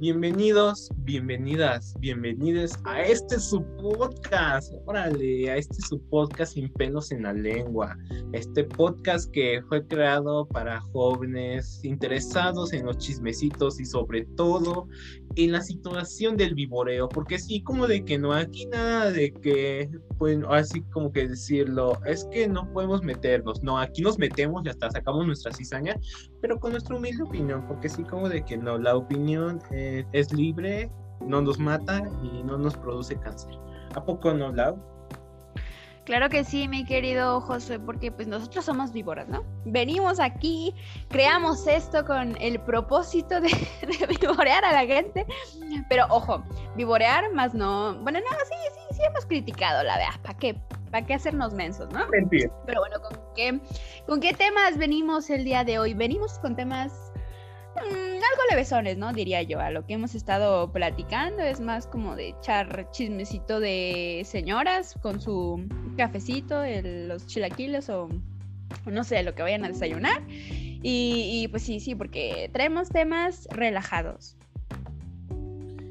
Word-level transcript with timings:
Bienvenidos, 0.00 0.92
bienvenidas, 0.98 1.92
bienvenidos 1.98 2.78
a 2.84 3.02
este 3.02 3.40
su 3.40 3.64
podcast. 3.78 4.72
Órale, 4.86 5.50
a 5.50 5.56
este 5.56 5.74
su 5.82 6.00
podcast 6.08 6.54
sin 6.54 6.72
pelos 6.74 7.10
en 7.10 7.24
la 7.24 7.32
lengua. 7.32 7.98
Este 8.32 8.62
podcast 8.62 9.28
que 9.32 9.60
fue 9.68 9.84
creado 9.88 10.46
para 10.46 10.80
jóvenes 10.92 11.84
interesados 11.84 12.72
en 12.72 12.86
los 12.86 12.98
chismecitos 12.98 13.80
y 13.80 13.86
sobre 13.86 14.24
todo 14.36 14.86
en 15.38 15.52
la 15.52 15.62
situación 15.62 16.36
del 16.36 16.54
vivoreo. 16.54 17.08
Porque 17.08 17.38
sí, 17.38 17.62
como 17.62 17.86
de 17.86 18.04
que 18.04 18.18
no, 18.18 18.32
aquí 18.32 18.66
nada 18.66 19.10
de 19.10 19.32
que, 19.32 19.88
pues, 20.18 20.38
así 20.50 20.82
como 20.92 21.12
que 21.12 21.28
decirlo, 21.28 21.98
es 22.06 22.26
que 22.32 22.48
no 22.48 22.70
podemos 22.72 23.02
meternos. 23.02 23.62
No, 23.62 23.78
aquí 23.78 24.02
nos 24.02 24.18
metemos 24.18 24.64
y 24.64 24.68
hasta 24.68 24.90
sacamos 24.90 25.26
nuestra 25.26 25.52
cizaña, 25.52 25.96
pero 26.40 26.58
con 26.58 26.72
nuestra 26.72 26.96
humilde 26.96 27.22
opinión. 27.22 27.64
Porque 27.66 27.88
sí, 27.88 28.02
como 28.02 28.28
de 28.28 28.44
que 28.44 28.56
no, 28.56 28.78
la 28.78 28.96
opinión. 28.96 29.60
Eh, 29.70 30.04
es 30.12 30.32
libre, 30.32 30.90
no 31.20 31.40
nos 31.40 31.58
mata 31.58 32.02
y 32.22 32.42
no 32.42 32.58
nos 32.58 32.76
produce 32.76 33.16
cáncer. 33.16 33.54
¿A 33.94 34.04
poco 34.04 34.32
no, 34.34 34.52
Lau? 34.52 34.97
Claro 36.08 36.30
que 36.30 36.42
sí, 36.42 36.68
mi 36.68 36.86
querido 36.86 37.42
José, 37.42 37.78
porque 37.78 38.10
pues 38.10 38.26
nosotros 38.26 38.64
somos 38.64 38.94
víboras, 38.94 39.28
¿no? 39.28 39.44
Venimos 39.66 40.18
aquí, 40.20 40.74
creamos 41.10 41.66
esto 41.66 42.02
con 42.06 42.34
el 42.40 42.58
propósito 42.60 43.42
de, 43.42 43.48
de 43.82 44.06
vivorear 44.18 44.64
a 44.64 44.72
la 44.72 44.86
gente, 44.86 45.26
pero 45.90 46.06
ojo, 46.08 46.42
vivorear 46.76 47.30
más 47.34 47.52
no, 47.52 47.94
bueno, 48.00 48.20
no, 48.20 48.36
sí, 48.46 48.54
sí, 48.72 48.96
sí 48.96 49.02
hemos 49.06 49.26
criticado 49.26 49.82
la 49.82 49.98
verdad, 49.98 50.18
¿para 50.22 50.38
qué? 50.38 50.58
¿Para 50.90 51.04
qué 51.04 51.12
hacernos 51.12 51.52
mensos, 51.52 51.92
no? 51.92 52.06
Pero 52.64 52.80
bueno, 52.80 53.02
¿con 53.02 53.18
qué, 53.36 53.60
¿con 54.06 54.20
qué 54.20 54.32
temas 54.32 54.78
venimos 54.78 55.28
el 55.28 55.44
día 55.44 55.62
de 55.62 55.78
hoy? 55.78 55.92
Venimos 55.92 56.38
con 56.38 56.56
temas 56.56 57.07
algo 57.78 58.42
levesones, 58.50 58.96
¿no? 58.98 59.12
Diría 59.12 59.42
yo. 59.42 59.60
A 59.60 59.70
lo 59.70 59.86
que 59.86 59.94
hemos 59.94 60.14
estado 60.14 60.72
platicando 60.72 61.42
es 61.42 61.60
más 61.60 61.86
como 61.86 62.16
de 62.16 62.28
echar 62.28 62.90
chismecito 62.90 63.60
de 63.60 64.22
señoras 64.24 64.94
con 65.02 65.20
su 65.20 65.66
cafecito, 65.96 66.62
los 66.82 67.26
chilaquiles 67.26 67.88
o, 67.90 68.08
no 68.86 69.04
sé, 69.04 69.22
lo 69.22 69.34
que 69.34 69.42
vayan 69.42 69.64
a 69.64 69.68
desayunar. 69.68 70.22
Y, 70.28 71.48
pues 71.48 71.64
sí, 71.64 71.80
sí, 71.80 71.94
porque 71.94 72.50
traemos 72.52 72.88
temas 72.88 73.48
relajados. 73.50 74.36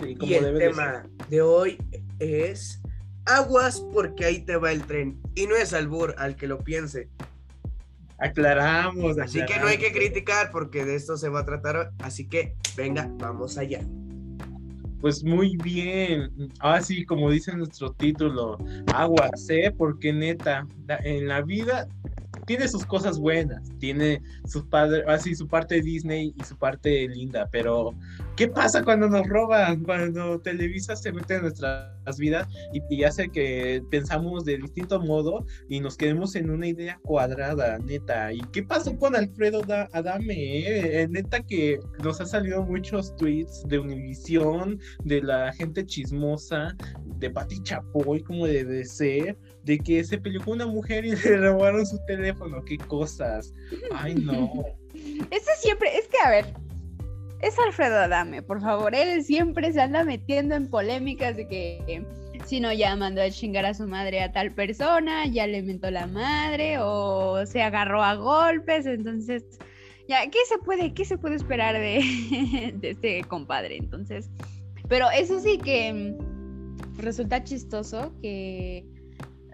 y 0.01 0.33
el 0.33 0.57
tema 0.57 1.05
de 1.29 1.41
hoy 1.41 1.77
es 2.19 2.81
aguas 3.25 3.85
porque 3.93 4.25
ahí 4.25 4.39
te 4.39 4.55
va 4.55 4.71
el 4.71 4.83
tren. 4.83 5.21
Y 5.35 5.47
no 5.47 5.55
es 5.55 5.73
albur 5.73 6.15
al 6.17 6.35
que 6.35 6.47
lo 6.47 6.63
piense. 6.63 7.09
Aclaramos, 8.19 9.19
Así 9.19 9.45
que 9.45 9.59
no 9.59 9.67
hay 9.67 9.77
que 9.77 9.91
criticar 9.91 10.51
porque 10.51 10.85
de 10.85 10.95
esto 10.95 11.17
se 11.17 11.29
va 11.29 11.41
a 11.41 11.45
tratar. 11.45 11.91
Así 11.99 12.27
que 12.27 12.55
venga, 12.75 13.09
vamos 13.17 13.57
allá. 13.57 13.81
Pues 14.99 15.23
muy 15.23 15.55
bien. 15.57 16.31
Ah, 16.59 16.81
sí, 16.81 17.05
como 17.05 17.29
dice 17.29 17.55
nuestro 17.55 17.93
título, 17.93 18.57
agua, 18.93 19.29
sé, 19.35 19.71
porque 19.77 20.11
neta, 20.11 20.65
en 21.03 21.27
la 21.27 21.41
vida 21.41 21.87
tiene 22.47 22.67
sus 22.69 22.85
cosas 22.85 23.19
buenas, 23.19 23.61
tiene 23.77 24.21
su 24.45 24.67
padre, 24.67 25.03
así 25.07 25.35
su 25.35 25.47
parte 25.47 25.81
Disney 25.81 26.33
y 26.35 26.43
su 26.45 26.57
parte 26.57 27.07
linda, 27.09 27.47
pero 27.51 27.93
¿qué 28.37 28.47
pasa 28.47 28.83
cuando 28.83 29.09
nos 29.09 29.27
roban? 29.27 29.83
Cuando 29.83 30.39
Televisa 30.39 30.95
se 30.95 31.11
mete 31.11 31.35
en 31.35 31.41
nuestras 31.41 32.17
vidas 32.17 32.47
y, 32.71 33.03
hace 33.03 33.29
que 33.29 33.83
pensamos 33.91 34.45
de 34.45 34.57
distinto 34.57 34.99
modo 35.01 35.45
y 35.67 35.81
nos 35.81 35.97
quedemos 35.97 36.35
en 36.35 36.49
una 36.49 36.67
idea 36.67 36.97
cuadrada, 37.03 37.77
neta. 37.79 38.31
¿Y 38.31 38.39
qué 38.53 38.63
pasó 38.63 38.97
con 38.97 39.15
Alfredo 39.15 39.61
Adame? 39.91 41.01
Eh? 41.01 41.07
Neta 41.09 41.41
que 41.41 41.79
nos 42.01 42.21
ha 42.21 42.25
salido 42.25 42.63
muchos 42.63 43.15
tweets 43.17 43.63
de 43.67 43.79
Univisión, 43.79 44.79
de 45.03 45.21
la 45.21 45.51
gente 45.53 45.85
chismosa, 45.85 46.75
de 47.19 47.29
Pati 47.29 47.61
Chapoy, 47.63 48.21
como 48.23 48.47
debe 48.47 48.85
ser, 48.85 49.37
de 49.67 49.77
que 49.77 50.03
se 50.03 50.17
peleó 50.17 50.41
con 50.43 50.55
una 50.55 50.65
mujer 50.65 51.05
y 51.05 51.11
le 51.23 51.37
robaron 51.37 51.85
su 51.85 51.99
teléfono. 52.07 52.63
Qué 52.63 52.77
cosas. 52.77 53.53
Ay, 53.93 54.15
no. 54.15 54.51
Eso 55.31 55.51
siempre, 55.59 55.95
es 55.95 56.07
que 56.07 56.17
a 56.25 56.29
ver, 56.29 56.45
es 57.41 57.59
Alfredo 57.59 57.97
Adame, 57.97 58.41
por 58.41 58.61
favor. 58.61 58.95
Él 58.95 59.23
siempre 59.23 59.71
se 59.71 59.81
anda 59.81 60.03
metiendo 60.03 60.55
en 60.55 60.67
polémicas 60.67 61.35
de 61.35 61.47
que 61.47 62.05
si 62.45 62.59
no 62.59 62.71
ya 62.71 62.95
mandó 62.95 63.21
a 63.21 63.29
chingar 63.29 63.65
a 63.65 63.73
su 63.73 63.87
madre 63.87 64.21
a 64.21 64.31
tal 64.31 64.53
persona, 64.53 65.25
ya 65.27 65.45
le 65.45 65.61
mentó 65.61 65.91
la 65.91 66.07
madre 66.07 66.77
o 66.79 67.45
se 67.45 67.61
agarró 67.61 68.01
a 68.01 68.15
golpes, 68.15 68.85
entonces 68.85 69.43
ya, 70.07 70.21
¿qué 70.29 70.39
se 70.47 70.57
puede, 70.59 70.93
qué 70.93 71.03
se 71.03 71.17
puede 71.17 71.35
esperar 71.35 71.75
de, 71.75 72.73
de 72.75 72.89
este 72.91 73.23
compadre? 73.25 73.77
Entonces, 73.77 74.29
pero 74.87 75.07
eso 75.11 75.39
sí 75.41 75.57
que 75.57 76.15
resulta 76.95 77.43
chistoso 77.43 78.13
que 78.21 78.85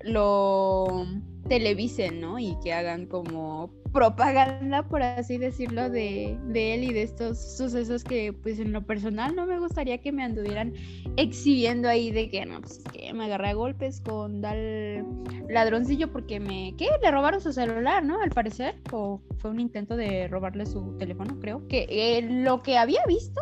lo 0.03 1.05
televisen, 1.47 2.21
¿no? 2.21 2.39
Y 2.39 2.57
que 2.63 2.73
hagan 2.73 3.05
como 3.05 3.69
propaganda, 3.91 4.83
por 4.87 5.03
así 5.03 5.37
decirlo, 5.37 5.89
de, 5.89 6.31
él 6.53 6.83
y 6.83 6.93
de 6.93 7.03
estos 7.03 7.57
sucesos 7.57 8.03
que, 8.03 8.33
pues, 8.33 8.59
en 8.59 8.71
lo 8.73 8.81
personal 8.81 9.35
no 9.35 9.45
me 9.45 9.59
gustaría 9.59 9.99
que 9.99 10.11
me 10.11 10.23
anduvieran 10.23 10.73
exhibiendo 11.15 11.87
ahí 11.87 12.11
de 12.11 12.29
que, 12.29 12.45
no, 12.45 12.59
pues, 12.61 12.81
que 12.91 13.13
me 13.13 13.25
agarré 13.25 13.49
a 13.49 13.53
golpes 13.53 14.01
con 14.01 14.41
tal 14.41 15.05
ladroncillo 15.47 16.11
porque 16.11 16.39
me, 16.39 16.73
¿qué? 16.77 16.87
Le 17.01 17.11
robaron 17.11 17.39
su 17.39 17.53
celular, 17.53 18.03
¿no? 18.03 18.19
Al 18.19 18.31
parecer, 18.31 18.75
o 18.91 19.21
fue 19.37 19.51
un 19.51 19.59
intento 19.59 19.95
de 19.95 20.27
robarle 20.27 20.65
su 20.65 20.97
teléfono, 20.97 21.39
creo. 21.39 21.67
Que 21.67 21.85
eh, 21.89 22.21
lo 22.23 22.63
que 22.63 22.77
había 22.77 23.05
visto 23.05 23.41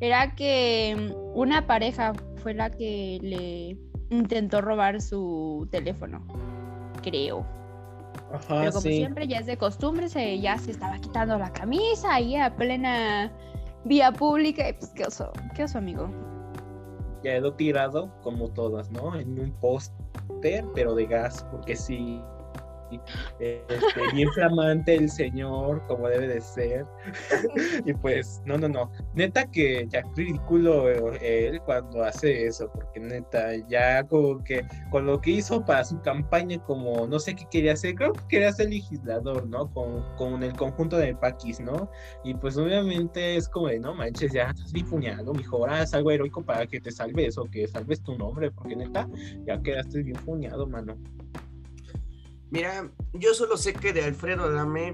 era 0.00 0.34
que 0.34 1.14
una 1.34 1.66
pareja 1.68 2.12
fue 2.36 2.54
la 2.54 2.70
que 2.70 3.18
le 3.22 3.91
intentó 4.12 4.60
robar 4.60 5.00
su 5.00 5.66
teléfono, 5.70 6.24
creo. 7.02 7.44
Pero 8.48 8.70
como 8.70 8.80
siempre 8.80 9.26
ya 9.26 9.38
es 9.38 9.46
de 9.46 9.56
costumbre, 9.56 10.08
se, 10.08 10.40
ya 10.40 10.58
se 10.58 10.70
estaba 10.70 10.98
quitando 10.98 11.38
la 11.38 11.52
camisa 11.52 12.14
ahí 12.14 12.36
a 12.36 12.54
plena 12.54 13.30
vía 13.84 14.12
pública 14.12 14.68
y 14.68 14.72
pues 14.74 14.90
qué 14.94 15.04
oso, 15.04 15.32
qué 15.54 15.64
oso 15.64 15.78
amigo. 15.78 16.08
Ya 17.22 17.32
quedó 17.34 17.54
tirado 17.54 18.10
como 18.22 18.48
todas, 18.48 18.90
¿no? 18.90 19.14
En 19.14 19.38
un 19.38 19.52
póster, 19.60 20.64
pero 20.74 20.94
de 20.94 21.06
gas, 21.06 21.46
porque 21.50 21.76
sí, 21.76 22.20
este, 23.38 24.12
bien 24.14 24.28
flamante 24.32 24.94
el 24.94 25.10
señor, 25.10 25.82
como 25.86 26.08
debe 26.08 26.28
de 26.28 26.40
ser. 26.40 26.86
y 27.84 27.92
pues, 27.94 28.42
no, 28.44 28.58
no, 28.58 28.68
no. 28.68 28.90
Neta 29.14 29.46
que 29.46 29.86
ya 29.88 30.02
ridículo 30.16 30.88
él 30.88 31.60
cuando 31.62 32.02
hace 32.02 32.46
eso, 32.46 32.70
porque 32.72 33.00
neta, 33.00 33.56
ya 33.68 34.04
como 34.04 34.42
que 34.44 34.66
con 34.90 35.06
lo 35.06 35.20
que 35.20 35.32
hizo 35.32 35.64
para 35.64 35.84
su 35.84 36.00
campaña, 36.00 36.58
como 36.64 37.06
no 37.06 37.18
sé 37.18 37.34
qué 37.34 37.46
quería 37.50 37.72
hacer, 37.74 37.94
creo 37.94 38.12
que 38.12 38.26
quería 38.28 38.52
ser 38.52 38.70
legislador, 38.70 39.46
¿no? 39.46 39.70
Con, 39.72 40.04
con 40.16 40.42
el 40.42 40.54
conjunto 40.54 40.96
de 40.96 41.14
Paquis, 41.14 41.60
¿no? 41.60 41.90
Y 42.24 42.34
pues 42.34 42.56
obviamente 42.56 43.36
es 43.36 43.48
como 43.48 43.68
de, 43.68 43.78
no 43.78 43.94
manches, 43.94 44.32
ya 44.32 44.50
estás 44.50 44.72
bien 44.72 44.86
puñado, 44.86 45.32
mijo, 45.32 45.56
ahora 45.58 45.82
es 45.82 45.94
algo 45.94 46.10
heroico 46.10 46.42
para 46.42 46.66
que 46.66 46.80
te 46.80 46.90
salves 46.90 47.38
o 47.38 47.44
que 47.44 47.66
salves 47.66 48.02
tu 48.02 48.16
nombre, 48.16 48.50
porque 48.50 48.76
neta, 48.76 49.08
ya 49.46 49.60
quedaste 49.60 50.02
bien 50.02 50.18
puñado, 50.24 50.66
mano. 50.66 50.96
Mira, 52.52 52.92
yo 53.14 53.32
solo 53.32 53.56
sé 53.56 53.72
que 53.72 53.94
de 53.94 54.04
Alfredo 54.04 54.44
Adame, 54.44 54.92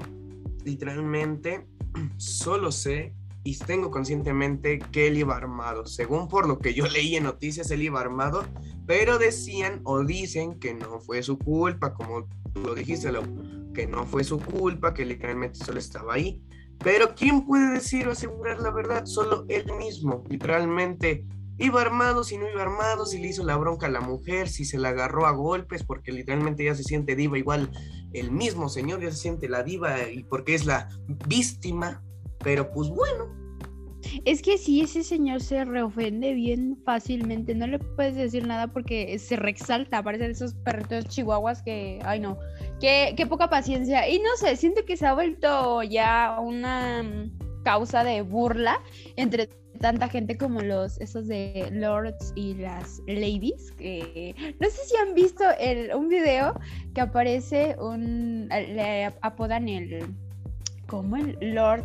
literalmente, 0.64 1.66
solo 2.16 2.70
sé 2.70 3.16
y 3.42 3.58
tengo 3.58 3.90
conscientemente 3.90 4.78
que 4.78 5.08
él 5.08 5.18
iba 5.18 5.36
armado. 5.36 5.84
Según 5.84 6.28
por 6.28 6.46
lo 6.46 6.60
que 6.60 6.72
yo 6.72 6.86
leí 6.86 7.16
en 7.16 7.24
noticias, 7.24 7.68
él 7.72 7.82
iba 7.82 8.00
armado, 8.00 8.44
pero 8.86 9.18
decían 9.18 9.80
o 9.82 10.04
dicen 10.04 10.60
que 10.60 10.72
no 10.72 11.00
fue 11.00 11.20
su 11.24 11.36
culpa, 11.36 11.94
como 11.94 12.28
tú 12.54 12.62
lo 12.62 12.76
dijiste, 12.76 13.10
que 13.74 13.88
no 13.88 14.06
fue 14.06 14.22
su 14.22 14.38
culpa, 14.38 14.94
que 14.94 15.04
literalmente 15.04 15.58
solo 15.58 15.80
estaba 15.80 16.14
ahí. 16.14 16.40
Pero 16.78 17.12
¿quién 17.16 17.44
puede 17.44 17.72
decir 17.72 18.06
o 18.06 18.12
asegurar 18.12 18.60
la 18.60 18.70
verdad? 18.70 19.04
Solo 19.04 19.44
él 19.48 19.66
mismo. 19.80 20.22
Literalmente 20.28 21.26
iba 21.58 21.80
armado, 21.80 22.24
si 22.24 22.38
no 22.38 22.48
iba 22.48 22.62
armado, 22.62 23.04
si 23.04 23.18
le 23.18 23.28
hizo 23.28 23.44
la 23.44 23.56
bronca 23.56 23.86
a 23.86 23.90
la 23.90 24.00
mujer, 24.00 24.48
si 24.48 24.64
se 24.64 24.78
la 24.78 24.90
agarró 24.90 25.26
a 25.26 25.32
golpes, 25.32 25.84
porque 25.84 26.12
literalmente 26.12 26.64
ya 26.64 26.74
se 26.74 26.84
siente 26.84 27.16
diva 27.16 27.38
igual 27.38 27.70
el 28.12 28.30
mismo 28.30 28.68
señor, 28.68 29.00
ya 29.00 29.10
se 29.10 29.18
siente 29.18 29.48
la 29.48 29.62
diva 29.62 30.08
y 30.08 30.24
porque 30.24 30.54
es 30.54 30.66
la 30.66 30.88
víctima, 31.26 32.02
pero 32.42 32.70
pues 32.72 32.88
bueno. 32.88 33.36
Es 34.24 34.42
que 34.42 34.58
si 34.58 34.80
ese 34.80 35.02
señor 35.02 35.42
se 35.42 35.64
reofende 35.64 36.32
bien 36.32 36.78
fácilmente, 36.84 37.54
no 37.54 37.66
le 37.66 37.78
puedes 37.78 38.14
decir 38.14 38.46
nada 38.46 38.68
porque 38.68 39.18
se 39.18 39.36
reexalta, 39.36 40.02
de 40.02 40.30
esos 40.30 40.54
perritos 40.54 41.06
chihuahuas 41.06 41.62
que, 41.62 41.98
ay 42.04 42.20
no, 42.20 42.38
qué, 42.80 43.14
qué 43.16 43.26
poca 43.26 43.50
paciencia. 43.50 44.08
Y 44.08 44.20
no 44.20 44.30
sé, 44.36 44.56
siento 44.56 44.84
que 44.86 44.96
se 44.96 45.06
ha 45.06 45.14
vuelto 45.14 45.82
ya 45.82 46.38
una 46.40 47.28
causa 47.64 48.04
de 48.04 48.22
burla 48.22 48.80
entre 49.16 49.50
tanta 49.78 50.08
gente 50.08 50.36
como 50.36 50.60
los 50.60 51.00
esos 51.00 51.26
de 51.26 51.68
lords 51.72 52.32
y 52.34 52.54
las 52.54 53.00
ladies 53.06 53.72
que 53.72 54.34
no 54.60 54.68
sé 54.68 54.84
si 54.86 54.96
han 54.96 55.14
visto 55.14 55.44
el, 55.58 55.94
un 55.94 56.08
video 56.08 56.58
que 56.94 57.00
aparece 57.00 57.76
un 57.78 58.48
le 58.48 59.06
apodan 59.22 59.68
el 59.68 60.14
como 60.86 61.16
el 61.16 61.36
lord 61.54 61.84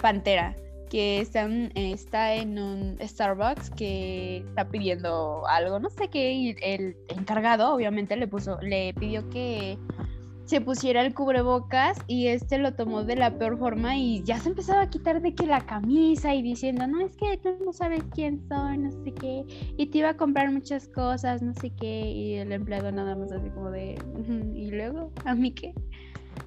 pantera 0.00 0.56
que 0.94 1.20
están, 1.20 1.72
está 1.74 2.34
en 2.34 2.56
un 2.56 2.96
Starbucks 3.00 3.70
que 3.70 4.44
está 4.46 4.68
pidiendo 4.68 5.44
algo, 5.48 5.80
no 5.80 5.90
sé 5.90 6.08
qué, 6.08 6.32
y 6.32 6.56
el 6.62 6.96
encargado 7.08 7.74
obviamente 7.74 8.16
le 8.16 8.28
puso, 8.28 8.60
le 8.60 8.94
pidió 8.94 9.28
que 9.28 9.76
se 10.44 10.60
pusiera 10.60 11.00
el 11.02 11.14
cubrebocas 11.14 11.98
y 12.06 12.26
este 12.26 12.58
lo 12.58 12.74
tomó 12.74 13.04
de 13.04 13.16
la 13.16 13.38
peor 13.38 13.58
forma 13.58 13.96
y 13.96 14.22
ya 14.24 14.38
se 14.38 14.50
empezaba 14.50 14.82
a 14.82 14.90
quitar 14.90 15.22
de 15.22 15.34
que 15.34 15.46
la 15.46 15.64
camisa 15.64 16.34
y 16.34 16.42
diciendo, 16.42 16.86
no, 16.86 17.00
es 17.00 17.16
que 17.16 17.38
tú 17.38 17.56
no 17.64 17.72
sabes 17.72 18.02
quién 18.14 18.46
soy, 18.48 18.78
no 18.78 18.90
sé 18.90 19.12
qué, 19.12 19.44
y 19.76 19.86
te 19.86 19.98
iba 19.98 20.10
a 20.10 20.16
comprar 20.16 20.50
muchas 20.52 20.88
cosas, 20.88 21.42
no 21.42 21.54
sé 21.54 21.70
qué, 21.70 22.10
y 22.10 22.34
el 22.34 22.52
empleado 22.52 22.92
nada 22.92 23.16
más 23.16 23.32
así 23.32 23.48
como 23.50 23.70
de, 23.70 23.98
y 24.54 24.70
luego, 24.70 25.10
¿a 25.24 25.34
mí 25.34 25.52
qué? 25.52 25.72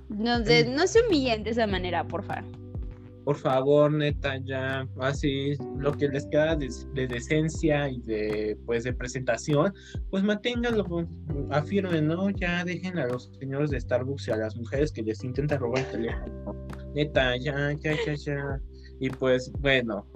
No, 0.10 0.40
no 0.40 0.88
se 0.88 1.02
humillen 1.08 1.44
de 1.44 1.50
esa 1.50 1.68
manera, 1.68 2.08
por 2.08 2.24
favor 2.24 2.67
por 3.28 3.36
favor, 3.36 3.92
neta, 3.92 4.38
ya 4.38 4.88
así 5.02 5.52
lo 5.80 5.92
que 5.92 6.08
les 6.08 6.26
queda 6.28 6.56
de, 6.56 6.70
decencia 7.08 7.90
y 7.90 8.00
de 8.04 8.58
pues 8.66 8.86
de 8.86 8.94
presentación, 8.94 9.74
pues 10.10 10.24
manténganlo, 10.24 11.06
afirmen, 11.50 12.08
¿no? 12.08 12.30
Ya 12.30 12.64
dejen 12.64 12.98
a 12.98 13.08
los 13.08 13.30
señores 13.38 13.72
de 13.72 13.82
Starbucks 13.82 14.30
y 14.30 14.32
a 14.32 14.38
las 14.38 14.56
mujeres 14.56 14.94
que 14.94 15.02
les 15.02 15.26
intentan 15.26 15.60
robar 15.60 15.80
el 15.80 15.92
teléfono. 15.92 16.56
Neta, 16.96 17.36
ya, 17.36 17.74
ya, 17.74 17.98
ya, 18.06 18.14
ya. 18.14 18.62
Y 19.02 19.10
pues 19.10 19.52
bueno, 19.60 20.08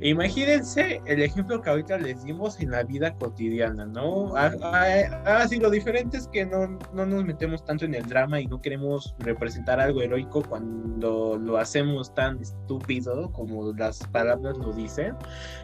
Imagínense 0.00 1.02
el 1.06 1.22
ejemplo 1.22 1.60
que 1.60 1.70
ahorita 1.70 1.98
les 1.98 2.22
dimos 2.22 2.60
en 2.60 2.70
la 2.70 2.84
vida 2.84 3.14
cotidiana, 3.14 3.84
¿no? 3.84 4.36
Ah, 4.36 4.52
ah, 4.62 5.22
ah 5.26 5.48
sí, 5.48 5.58
lo 5.58 5.70
diferente 5.70 6.18
es 6.18 6.28
que 6.28 6.46
no, 6.46 6.78
no, 6.92 7.04
nos 7.04 7.24
metemos 7.24 7.64
tanto 7.64 7.84
en 7.84 7.94
el 7.94 8.06
drama 8.06 8.40
y 8.40 8.46
no 8.46 8.60
queremos 8.62 9.16
representar 9.18 9.80
algo 9.80 10.00
heroico 10.00 10.42
cuando 10.48 11.36
lo 11.38 11.58
hacemos 11.58 12.14
tan 12.14 12.40
estúpido 12.40 13.32
como 13.32 13.72
las 13.72 14.06
palabras 14.08 14.56
lo 14.58 14.72
dicen. 14.72 15.16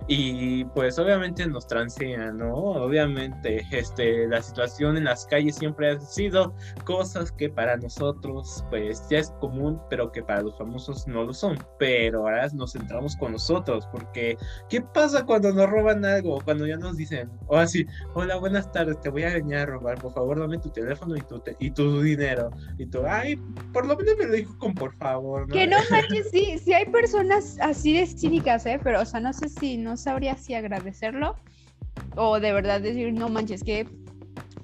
Y 0.08 0.64
pues 0.66 0.98
obviamente 0.98 1.46
nos 1.46 1.68
transean, 1.68 2.38
¿no? 2.38 2.54
Obviamente 2.54 3.64
este, 3.70 4.26
la 4.26 4.42
situación 4.42 4.96
en 4.96 5.04
las 5.04 5.26
calles 5.26 5.54
siempre 5.54 5.90
ha 5.90 6.00
sido 6.00 6.54
cosas 6.84 7.30
que 7.30 7.50
para 7.50 7.76
nosotros 7.76 8.64
pues 8.68 9.06
ya 9.08 9.18
es 9.18 9.30
común, 9.40 9.80
pero 9.88 10.10
que 10.10 10.24
para 10.24 10.42
los 10.42 10.58
famosos 10.58 11.06
no 11.06 11.22
lo 11.22 11.32
son. 11.32 11.56
Pero 11.78 12.22
ahora 12.22 12.48
nos 12.52 12.72
centramos 12.72 13.16
con 13.16 13.32
nosotros 13.32 13.86
porque 13.92 14.23
¿qué 14.68 14.80
pasa 14.80 15.24
cuando 15.24 15.52
nos 15.52 15.68
roban 15.68 16.04
algo? 16.04 16.40
Cuando 16.44 16.66
ya 16.66 16.76
nos 16.76 16.96
dicen, 16.96 17.30
o 17.46 17.56
así, 17.56 17.86
hola, 18.14 18.36
buenas 18.36 18.70
tardes, 18.72 19.00
te 19.00 19.08
voy 19.08 19.24
a 19.24 19.34
venir 19.34 19.56
a 19.56 19.66
robar, 19.66 20.00
por 20.00 20.12
favor, 20.12 20.38
dame 20.38 20.58
tu 20.58 20.70
teléfono 20.70 21.16
y 21.16 21.20
tu, 21.22 21.42
y 21.58 21.70
tu 21.70 22.00
dinero. 22.00 22.50
Y 22.78 22.86
tú, 22.86 23.02
ay, 23.06 23.36
por 23.72 23.86
lo 23.86 23.96
menos 23.96 24.14
me 24.18 24.26
lo 24.26 24.32
dijo 24.32 24.58
con 24.58 24.74
por 24.74 24.94
favor. 24.96 25.48
Que 25.48 25.66
no 25.66 25.76
manches, 25.90 26.30
sí, 26.30 26.58
sí 26.62 26.72
hay 26.72 26.86
personas 26.86 27.58
así 27.60 27.92
de 27.92 28.06
cínicas, 28.06 28.66
¿eh? 28.66 28.80
Pero, 28.82 29.00
o 29.00 29.04
sea, 29.04 29.20
no 29.20 29.32
sé 29.32 29.48
si, 29.48 29.76
no 29.76 29.96
sabría 29.96 30.36
si 30.36 30.54
agradecerlo 30.54 31.36
o 32.16 32.40
de 32.40 32.52
verdad 32.52 32.80
decir, 32.80 33.12
no 33.12 33.28
manches, 33.28 33.62
que 33.62 33.86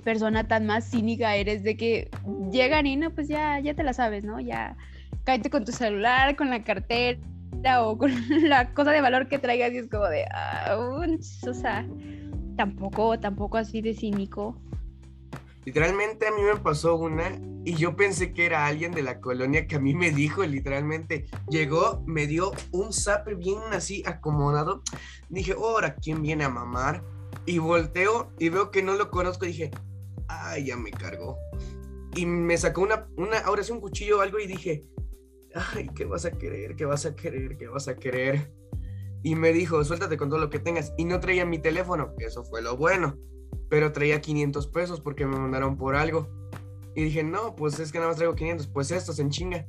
persona 0.05 0.49
tan 0.49 0.67
más 0.67 0.91
cínica 0.91 1.37
eres 1.37 1.63
de 1.63 1.77
que 1.77 2.11
llegan 2.51 2.87
y 2.87 2.97
no, 2.97 3.11
pues 3.11 3.29
ya, 3.29 3.61
ya 3.61 3.75
te 3.75 3.83
la 3.83 3.93
sabes, 3.93 4.25
¿no? 4.25 4.41
Ya 4.41 4.77
cállate 5.25 5.51
con 5.51 5.65
tu 5.65 5.73
celular, 5.73 6.37
con 6.37 6.51
la 6.51 6.65
cartera 6.65 7.19
o 7.81 7.99
con 7.99 8.11
la 8.49 8.73
cosa 8.73 8.93
de 8.93 9.01
valor 9.01 9.29
que 9.29 9.39
traigas 9.39 9.73
y 9.73 9.79
es 9.79 9.89
como 9.89 10.07
de, 10.07 10.25
ah, 10.33 10.77
o 10.79 11.55
sea, 11.55 11.87
tampoco, 12.57 13.19
tampoco 13.19 13.59
así 13.59 13.81
de 13.83 13.95
cínico. 13.95 14.61
Literalmente 15.65 16.27
a 16.27 16.31
mí 16.31 16.43
me 16.43 16.57
pasó 16.57 16.97
una 16.97 17.39
y 17.65 17.75
yo 17.75 17.95
pensé 17.95 18.33
que 18.33 18.47
era 18.47 18.67
alguien 18.67 18.93
de 18.93 19.03
la 19.03 19.21
colonia 19.21 19.67
que 19.67 19.77
a 19.77 19.81
mí 19.81 19.95
me 19.95 20.11
dijo, 20.11 20.43
literalmente, 20.45 21.27
llegó, 21.49 22.03
me 22.07 22.27
dio 22.27 22.53
un 22.73 22.93
zape 22.93 23.35
bien 23.35 23.59
así 23.73 24.03
acomodado. 24.07 24.83
Dije, 25.29 25.53
ahora, 25.53 25.97
¿quién 25.97 26.23
viene 26.23 26.45
a 26.45 26.49
mamar? 26.49 27.05
Y 27.45 27.59
volteo 27.59 28.33
y 28.39 28.49
veo 28.49 28.71
que 28.71 28.83
no 28.83 28.95
lo 28.95 29.11
conozco. 29.11 29.45
Dije, 29.45 29.71
ay, 30.29 30.67
ya 30.67 30.77
me 30.77 30.91
cargó. 30.91 31.37
Y 32.17 32.25
me 32.25 32.57
sacó 32.57 32.81
una, 32.81 33.07
una 33.17 33.39
ahora 33.41 33.63
sí 33.63 33.73
un 33.73 33.81
cuchillo 33.81 34.19
o 34.19 34.23
algo 34.23 34.39
y 34.39 34.47
dije, 34.47 34.87
ay, 35.55 35.91
¿qué 35.95 36.05
vas 36.05 36.25
a 36.25 36.33
querer? 36.33 36.77
¿Qué 36.77 36.85
vas 36.85 37.07
a 37.07 37.15
querer? 37.15 37.57
¿Qué 37.57 37.69
vas 37.69 37.89
a 37.89 37.97
querer? 37.97 38.53
Y 39.23 39.35
me 39.35 39.53
dijo, 39.53 39.83
suéltate 39.85 40.17
con 40.17 40.31
todo 40.31 40.39
lo 40.39 40.51
que 40.51 40.59
tengas. 40.59 40.93
Y 40.97 41.05
no 41.05 41.21
traía 41.21 41.45
mi 41.45 41.59
teléfono, 41.59 42.15
que 42.17 42.27
eso 42.27 42.45
fue 42.45 42.63
lo 42.63 42.77
bueno. 42.77 43.19
Pero 43.69 43.93
traía 43.93 44.21
500 44.21 44.67
pesos 44.69 45.01
porque 45.01 45.27
me 45.27 45.39
mandaron 45.39 45.77
por 45.77 45.97
algo. 45.97 46.29
Y 46.95 47.05
dije, 47.05 47.23
no, 47.23 47.55
pues 47.55 47.79
es 47.79 47.93
que 47.93 47.99
nada 47.99 48.09
más 48.09 48.17
traigo 48.17 48.35
500. 48.35 48.69
Pues 48.69 48.91
estos 48.91 49.19
en 49.19 49.31
chinga. 49.31 49.67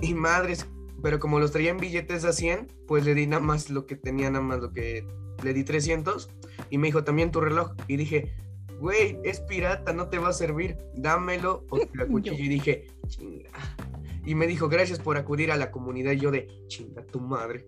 Y 0.00 0.14
madres, 0.14 0.66
pero 1.02 1.18
como 1.18 1.40
los 1.40 1.52
traía 1.52 1.70
en 1.70 1.78
billetes 1.78 2.24
a 2.24 2.32
100, 2.32 2.68
pues 2.86 3.04
le 3.04 3.14
di 3.14 3.26
nada 3.26 3.42
más 3.42 3.70
lo 3.70 3.86
que 3.86 3.96
tenía, 3.96 4.30
nada 4.30 4.44
más 4.44 4.60
lo 4.60 4.72
que 4.72 5.06
le 5.42 5.52
di 5.52 5.64
300. 5.64 6.30
Y 6.70 6.78
me 6.78 6.88
dijo, 6.88 7.04
también 7.04 7.30
tu 7.30 7.40
reloj. 7.40 7.72
Y 7.88 7.96
dije, 7.96 8.32
güey, 8.78 9.18
es 9.24 9.40
pirata, 9.40 9.92
no 9.92 10.08
te 10.08 10.18
va 10.18 10.28
a 10.28 10.32
servir. 10.32 10.78
Dámelo 10.94 11.64
o 11.70 11.78
te 11.78 11.90
la 11.94 12.06
cuchillo. 12.06 12.36
Y 12.36 12.48
dije, 12.48 12.86
chinga 13.08 13.50
y 14.26 14.34
me 14.34 14.46
dijo, 14.46 14.68
gracias 14.68 14.98
por 14.98 15.16
acudir 15.16 15.50
a 15.52 15.56
la 15.56 15.70
comunidad. 15.70 16.12
Y 16.12 16.20
yo 16.20 16.30
de, 16.30 16.48
chinga 16.66 17.02
tu 17.06 17.20
madre. 17.20 17.66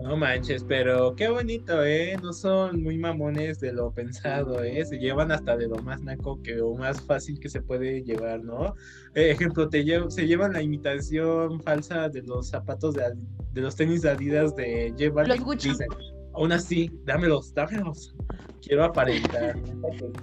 No 0.00 0.16
manches, 0.16 0.64
pero 0.64 1.14
qué 1.14 1.28
bonito, 1.28 1.84
¿eh? 1.84 2.16
No 2.22 2.32
son 2.32 2.82
muy 2.82 2.98
mamones 2.98 3.60
de 3.60 3.72
lo 3.72 3.92
pensado, 3.92 4.62
¿eh? 4.62 4.84
Se 4.84 4.98
llevan 4.98 5.30
hasta 5.30 5.56
de 5.56 5.68
lo 5.68 5.76
más 5.76 6.02
naco 6.02 6.40
que 6.42 6.60
o 6.60 6.74
más 6.74 7.00
fácil 7.02 7.38
que 7.38 7.48
se 7.48 7.60
puede 7.60 8.02
llevar, 8.02 8.42
¿no? 8.42 8.74
Eh, 9.14 9.30
ejemplo, 9.30 9.68
te 9.68 9.84
se 10.10 10.26
llevan 10.26 10.54
la 10.54 10.62
imitación 10.62 11.60
falsa 11.60 12.08
de 12.08 12.22
los 12.22 12.48
zapatos 12.48 12.94
de, 12.94 13.12
de 13.52 13.60
los 13.60 13.76
tenis 13.76 14.02
de 14.02 14.10
Adidas 14.10 14.56
de 14.56 14.92
J 14.98 15.24
Los 15.24 15.40
Gucci. 15.40 15.70
aún 16.34 16.52
así, 16.52 16.90
dámelos, 17.04 17.54
dámelos. 17.54 18.14
Quiero 18.60 18.84
aparentar. 18.84 19.56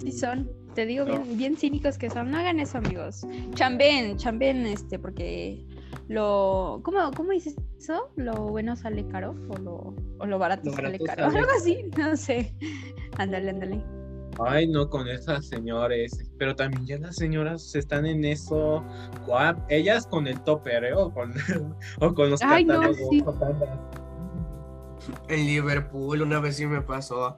Sí 0.00 0.12
son. 0.12 0.59
Te 0.74 0.86
digo 0.86 1.04
bien, 1.04 1.36
bien 1.36 1.56
cínicos 1.56 1.98
que 1.98 2.10
son. 2.10 2.30
No 2.30 2.38
hagan 2.38 2.60
eso, 2.60 2.78
amigos. 2.78 3.26
Chamben, 3.54 4.16
chamben, 4.16 4.66
este, 4.66 4.98
porque 4.98 5.64
lo. 6.08 6.80
¿Cómo, 6.84 7.10
cómo 7.16 7.32
dices 7.32 7.56
eso? 7.78 8.10
¿Lo 8.16 8.34
bueno 8.34 8.76
sale 8.76 9.06
caro? 9.08 9.34
¿O 9.48 9.58
lo, 9.58 9.94
o 10.18 10.26
lo 10.26 10.38
barato, 10.38 10.70
sale 10.72 10.98
caro? 10.98 11.24
Algo 11.26 11.50
así, 11.56 11.84
no 11.96 12.16
sé. 12.16 12.54
Ándale, 13.18 13.50
ándale. 13.50 13.84
Ay, 14.46 14.68
no, 14.68 14.88
con 14.88 15.08
esas 15.08 15.46
señores. 15.46 16.30
Pero 16.38 16.54
también 16.54 16.86
ya 16.86 16.98
las 16.98 17.16
señoras 17.16 17.74
están 17.74 18.06
en 18.06 18.24
eso. 18.24 18.84
Ellas 19.68 20.06
con 20.06 20.26
el 20.26 20.40
topper, 20.42 20.84
¿eh? 20.84 20.94
O 20.94 21.12
con, 21.12 21.32
o 22.00 22.14
con 22.14 22.30
los 22.30 22.42
Ay, 22.42 22.64
no, 22.64 22.94
sí. 22.94 23.24
En 25.28 25.46
Liverpool 25.46 26.22
una 26.22 26.40
vez 26.40 26.56
sí 26.56 26.66
me 26.66 26.82
pasó 26.82 27.34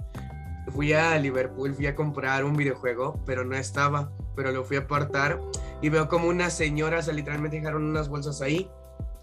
fui 0.70 0.92
a 0.92 1.18
Liverpool, 1.18 1.74
fui 1.74 1.86
a 1.86 1.94
comprar 1.94 2.44
un 2.44 2.56
videojuego, 2.56 3.20
pero 3.26 3.44
no 3.44 3.56
estaba, 3.56 4.10
pero 4.36 4.52
lo 4.52 4.64
fui 4.64 4.76
a 4.76 4.80
apartar 4.80 5.40
y 5.80 5.88
veo 5.88 6.08
como 6.08 6.28
una 6.28 6.50
señora, 6.50 6.98
o 6.98 7.02
sea, 7.02 7.14
literalmente 7.14 7.56
dejaron 7.56 7.84
unas 7.84 8.08
bolsas 8.08 8.40
ahí. 8.40 8.70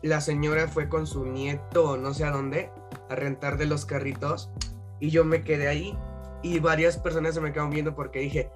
La 0.02 0.22
señora 0.22 0.68
fue 0.68 0.88
con 0.88 1.08
su 1.08 1.26
nieto, 1.26 1.98
no 1.98 2.14
sé 2.14 2.24
a 2.26 2.32
dónde, 2.32 2.72
a 3.10 3.16
rentar 3.16 3.58
de 3.58 3.66
los 3.66 3.86
carritos 3.86 4.50
y 5.00 5.10
yo 5.10 5.26
me 5.26 5.44
quedé 5.44 5.68
ahí 5.68 5.98
y 6.42 6.60
varias 6.60 6.98
personas 6.98 7.36
se 7.36 7.42
me 7.42 7.52
quedaron 7.52 7.72
viendo 7.72 7.96
porque 7.96 8.20
dije, 8.20 8.50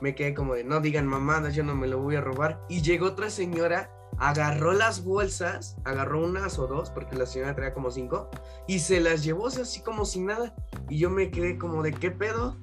me 0.00 0.14
quedé 0.14 0.34
como 0.34 0.54
de, 0.54 0.64
no 0.64 0.80
digan 0.80 1.06
mamadas, 1.06 1.54
yo 1.54 1.64
no 1.64 1.74
me 1.74 1.88
lo 1.88 1.98
voy 1.98 2.16
a 2.16 2.20
robar. 2.20 2.60
Y 2.68 2.82
llegó 2.82 3.06
otra 3.06 3.30
señora 3.30 3.90
agarró 4.20 4.74
las 4.74 5.02
bolsas, 5.02 5.76
agarró 5.84 6.22
unas 6.22 6.58
o 6.58 6.66
dos, 6.66 6.90
porque 6.90 7.16
la 7.16 7.24
señora 7.24 7.56
traía 7.56 7.72
como 7.72 7.90
cinco, 7.90 8.28
y 8.68 8.78
se 8.80 9.00
las 9.00 9.24
llevó 9.24 9.48
así 9.48 9.80
como 9.80 10.04
sin 10.04 10.26
nada. 10.26 10.54
Y 10.88 10.98
yo 10.98 11.10
me 11.10 11.30
quedé 11.30 11.58
como 11.58 11.82
de 11.82 11.92
qué 11.92 12.10
pedo. 12.10 12.56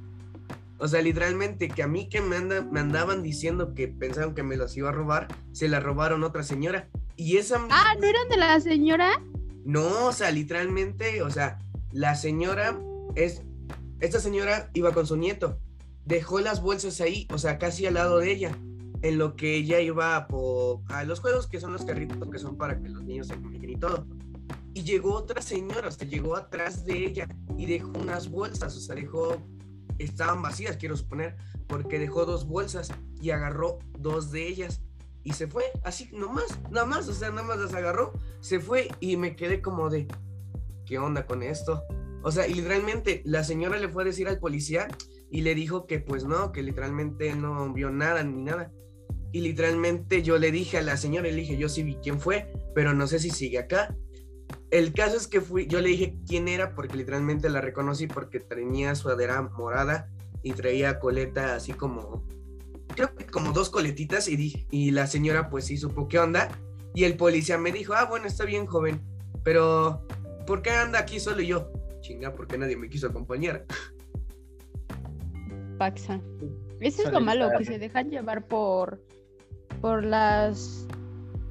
O 0.77 0.87
sea, 0.87 1.01
literalmente 1.01 1.67
que 1.67 1.81
a 1.81 1.87
mí 1.87 2.07
que 2.07 2.21
me, 2.21 2.39
me 2.39 2.79
andaban 2.79 3.23
diciendo 3.23 3.73
que 3.73 3.87
pensaban 3.87 4.35
que 4.35 4.43
me 4.43 4.55
las 4.55 4.77
iba 4.77 4.89
a 4.89 4.91
robar, 4.91 5.27
se 5.51 5.67
las 5.67 5.81
robaron 5.81 6.23
otra 6.23 6.43
señora. 6.43 6.87
Y 7.15 7.37
esa... 7.37 7.59
Ah, 7.71 7.95
¿no 7.99 8.05
eran 8.05 8.29
de 8.29 8.37
la 8.37 8.59
señora? 8.61 9.19
No, 9.65 10.05
o 10.05 10.13
sea, 10.13 10.29
literalmente, 10.29 11.23
o 11.23 11.31
sea, 11.31 11.57
la 11.91 12.13
señora 12.13 12.79
es... 13.15 13.41
Esta 13.99 14.19
señora 14.19 14.69
iba 14.75 14.93
con 14.93 15.07
su 15.07 15.17
nieto. 15.17 15.59
Dejó 16.05 16.39
las 16.39 16.61
bolsas 16.61 17.01
ahí, 17.01 17.27
o 17.33 17.39
sea, 17.39 17.57
casi 17.57 17.87
al 17.87 17.95
lado 17.95 18.19
de 18.19 18.31
ella 18.31 18.55
en 19.01 19.17
lo 19.17 19.35
que 19.35 19.55
ella 19.55 19.79
iba 19.79 20.15
a, 20.15 21.03
los 21.03 21.19
juegos 21.19 21.47
que 21.47 21.59
son 21.59 21.73
los 21.73 21.85
carritos 21.85 22.29
que 22.29 22.39
son 22.39 22.57
para 22.57 22.79
que 22.79 22.89
los 22.89 23.03
niños 23.03 23.27
se 23.27 23.35
comuniquen 23.35 23.69
y 23.69 23.75
todo. 23.77 24.05
Y 24.73 24.83
llegó 24.83 25.13
otra 25.13 25.41
señora, 25.41 25.87
o 25.87 25.91
sea, 25.91 26.07
llegó 26.07 26.35
atrás 26.35 26.85
de 26.85 27.05
ella 27.05 27.27
y 27.57 27.65
dejó 27.65 27.91
unas 27.99 28.29
bolsas, 28.29 28.75
o 28.75 28.79
sea, 28.79 28.95
dejó, 28.95 29.37
estaban 29.97 30.41
vacías, 30.41 30.77
quiero 30.77 30.95
suponer, 30.95 31.35
porque 31.67 31.99
dejó 31.99 32.25
dos 32.25 32.47
bolsas 32.47 32.91
y 33.21 33.31
agarró 33.31 33.79
dos 33.97 34.31
de 34.31 34.47
ellas 34.47 34.81
y 35.23 35.33
se 35.33 35.47
fue, 35.47 35.65
así 35.83 36.09
nomás, 36.13 36.57
nada 36.71 36.85
más, 36.85 37.07
o 37.09 37.13
sea, 37.13 37.31
nada 37.31 37.43
más 37.43 37.59
las 37.59 37.73
agarró, 37.73 38.13
se 38.39 38.59
fue 38.59 38.87
y 38.99 39.17
me 39.17 39.35
quedé 39.35 39.61
como 39.61 39.89
de, 39.89 40.07
¿qué 40.85 40.99
onda 40.99 41.25
con 41.25 41.43
esto? 41.43 41.83
O 42.23 42.31
sea, 42.31 42.47
y 42.47 42.53
literalmente 42.53 43.21
la 43.25 43.43
señora 43.43 43.77
le 43.77 43.89
fue 43.89 44.03
a 44.03 44.05
decir 44.05 44.27
al 44.27 44.39
policía 44.39 44.87
y 45.29 45.41
le 45.41 45.55
dijo 45.55 45.85
que 45.85 45.99
pues 45.99 46.23
no, 46.23 46.51
que 46.51 46.63
literalmente 46.63 47.35
no 47.35 47.73
vio 47.73 47.89
nada 47.89 48.23
ni 48.23 48.41
nada. 48.41 48.71
Y 49.31 49.41
literalmente 49.41 50.23
yo 50.23 50.37
le 50.37 50.51
dije 50.51 50.77
a 50.77 50.81
la 50.81 50.97
señora, 50.97 51.27
le 51.27 51.35
dije, 51.35 51.57
yo 51.57 51.69
sí 51.69 51.83
vi 51.83 51.95
quién 51.95 52.19
fue, 52.19 52.51
pero 52.73 52.93
no 52.93 53.07
sé 53.07 53.19
si 53.19 53.29
sigue 53.29 53.59
acá. 53.59 53.95
El 54.71 54.93
caso 54.93 55.17
es 55.17 55.27
que 55.27 55.41
fui, 55.41 55.67
yo 55.67 55.81
le 55.81 55.89
dije 55.89 56.15
quién 56.27 56.47
era 56.47 56.73
porque 56.75 56.97
literalmente 56.97 57.49
la 57.49 57.61
reconocí 57.61 58.07
porque 58.07 58.39
tenía 58.39 58.95
sudadera 58.95 59.41
morada 59.41 60.09
y 60.43 60.53
traía 60.53 60.99
coleta 60.99 61.55
así 61.55 61.73
como, 61.73 62.25
creo 62.95 63.13
que 63.15 63.25
como 63.25 63.51
dos 63.51 63.69
coletitas 63.69 64.27
y, 64.27 64.65
y 64.71 64.91
la 64.91 65.07
señora 65.07 65.49
pues 65.49 65.65
sí 65.65 65.77
supo 65.77 66.07
qué 66.07 66.19
onda 66.19 66.49
y 66.93 67.03
el 67.03 67.15
policía 67.15 67.57
me 67.57 67.71
dijo, 67.71 67.93
ah, 67.93 68.05
bueno, 68.05 68.25
está 68.25 68.43
bien 68.43 68.65
joven, 68.65 69.01
pero 69.43 70.05
¿por 70.45 70.61
qué 70.61 70.71
anda 70.71 70.99
aquí 70.99 71.19
solo 71.19 71.41
y 71.41 71.47
yo? 71.47 71.71
Chinga, 72.01 72.33
porque 72.33 72.57
nadie 72.57 72.75
me 72.75 72.89
quiso 72.89 73.07
acompañar. 73.07 73.65
Paxa. 75.77 76.19
Eso 76.79 77.03
es 77.03 77.11
lo 77.11 77.21
malo, 77.21 77.49
que 77.57 77.65
se 77.65 77.79
dejan 77.79 78.09
llevar 78.09 78.47
por, 78.47 79.01
por 79.81 80.03
las 80.03 80.87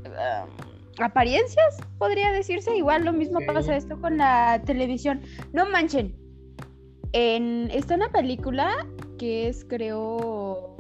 um, 0.05 1.05
apariencias, 1.05 1.79
podría 1.99 2.33
decirse. 2.33 2.77
Igual 2.77 3.05
lo 3.05 3.13
mismo 3.13 3.39
pasa 3.47 3.77
esto 3.77 4.01
con 4.01 4.19
la 4.19 4.63
televisión. 4.65 5.21
No 5.53 5.69
manchen. 5.69 6.15
En, 7.13 7.71
está 7.71 7.95
una 7.95 8.11
película 8.11 8.87
que 9.19 9.49
es, 9.49 9.65
creo. 9.65 10.77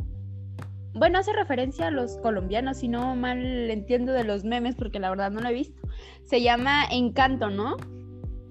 Bueno, 0.95 1.19
hace 1.19 1.33
referencia 1.33 1.89
a 1.89 1.91
los 1.91 2.17
colombianos, 2.19 2.79
si 2.79 2.89
no 2.89 3.15
mal 3.17 3.71
entiendo 3.71 4.13
de 4.13 4.25
los 4.25 4.45
memes, 4.45 4.75
porque 4.75 4.99
la 4.99 5.11
verdad 5.11 5.31
no 5.31 5.41
lo 5.41 5.49
he 5.49 5.55
visto. 5.55 5.81
Se 6.25 6.43
llama 6.43 6.85
Encanto, 6.91 7.51
¿no? 7.51 7.77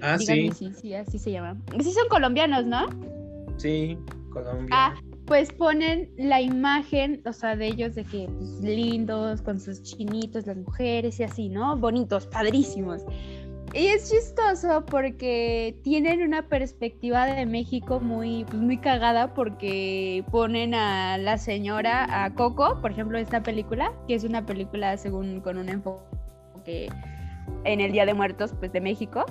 Ah, 0.02 0.18
sí. 0.20 0.52
sí. 0.52 0.72
Sí, 0.74 0.94
así 0.94 1.18
se 1.18 1.32
llama. 1.32 1.58
Sí 1.82 1.92
son 1.92 2.08
colombianos, 2.10 2.66
¿no? 2.66 2.88
Sí, 3.58 3.98
colombianos. 4.32 4.70
Ah, 4.72 4.94
pues 5.26 5.52
ponen 5.52 6.12
la 6.18 6.42
imagen, 6.42 7.22
o 7.26 7.34
sea, 7.34 7.56
de 7.56 7.68
ellos 7.68 7.96
de 7.96 8.04
que 8.04 8.28
pues, 8.28 8.62
lindos, 8.62 9.42
con 9.42 9.60
sus 9.60 9.82
chinitos, 9.82 10.46
las 10.46 10.58
mujeres 10.58 11.20
y 11.20 11.24
así, 11.24 11.50
¿no? 11.50 11.76
Bonitos, 11.78 12.28
padrísimos. 12.28 13.04
Y 13.74 13.88
es 13.88 14.10
chistoso 14.10 14.86
porque 14.86 15.78
tienen 15.84 16.22
una 16.22 16.48
perspectiva 16.48 17.26
de 17.26 17.46
México 17.46 18.00
muy, 18.00 18.46
pues, 18.46 18.62
muy 18.62 18.78
cagada 18.78 19.34
porque 19.34 20.24
ponen 20.32 20.76
a 20.76 21.18
la 21.18 21.38
señora, 21.38 22.24
a 22.24 22.34
Coco, 22.36 22.80
por 22.80 22.92
ejemplo, 22.92 23.18
esta 23.18 23.42
película, 23.42 23.92
que 24.08 24.16
es 24.16 24.24
una 24.24 24.46
película 24.46 24.96
según 24.98 25.42
con 25.42 25.58
un 25.58 25.70
enfoque 25.70 26.90
en 27.64 27.82
el 27.82 27.92
Día 27.92 28.06
de 28.06 28.14
Muertos, 28.14 28.54
pues 28.60 28.72
de 28.72 28.80
México 28.80 29.26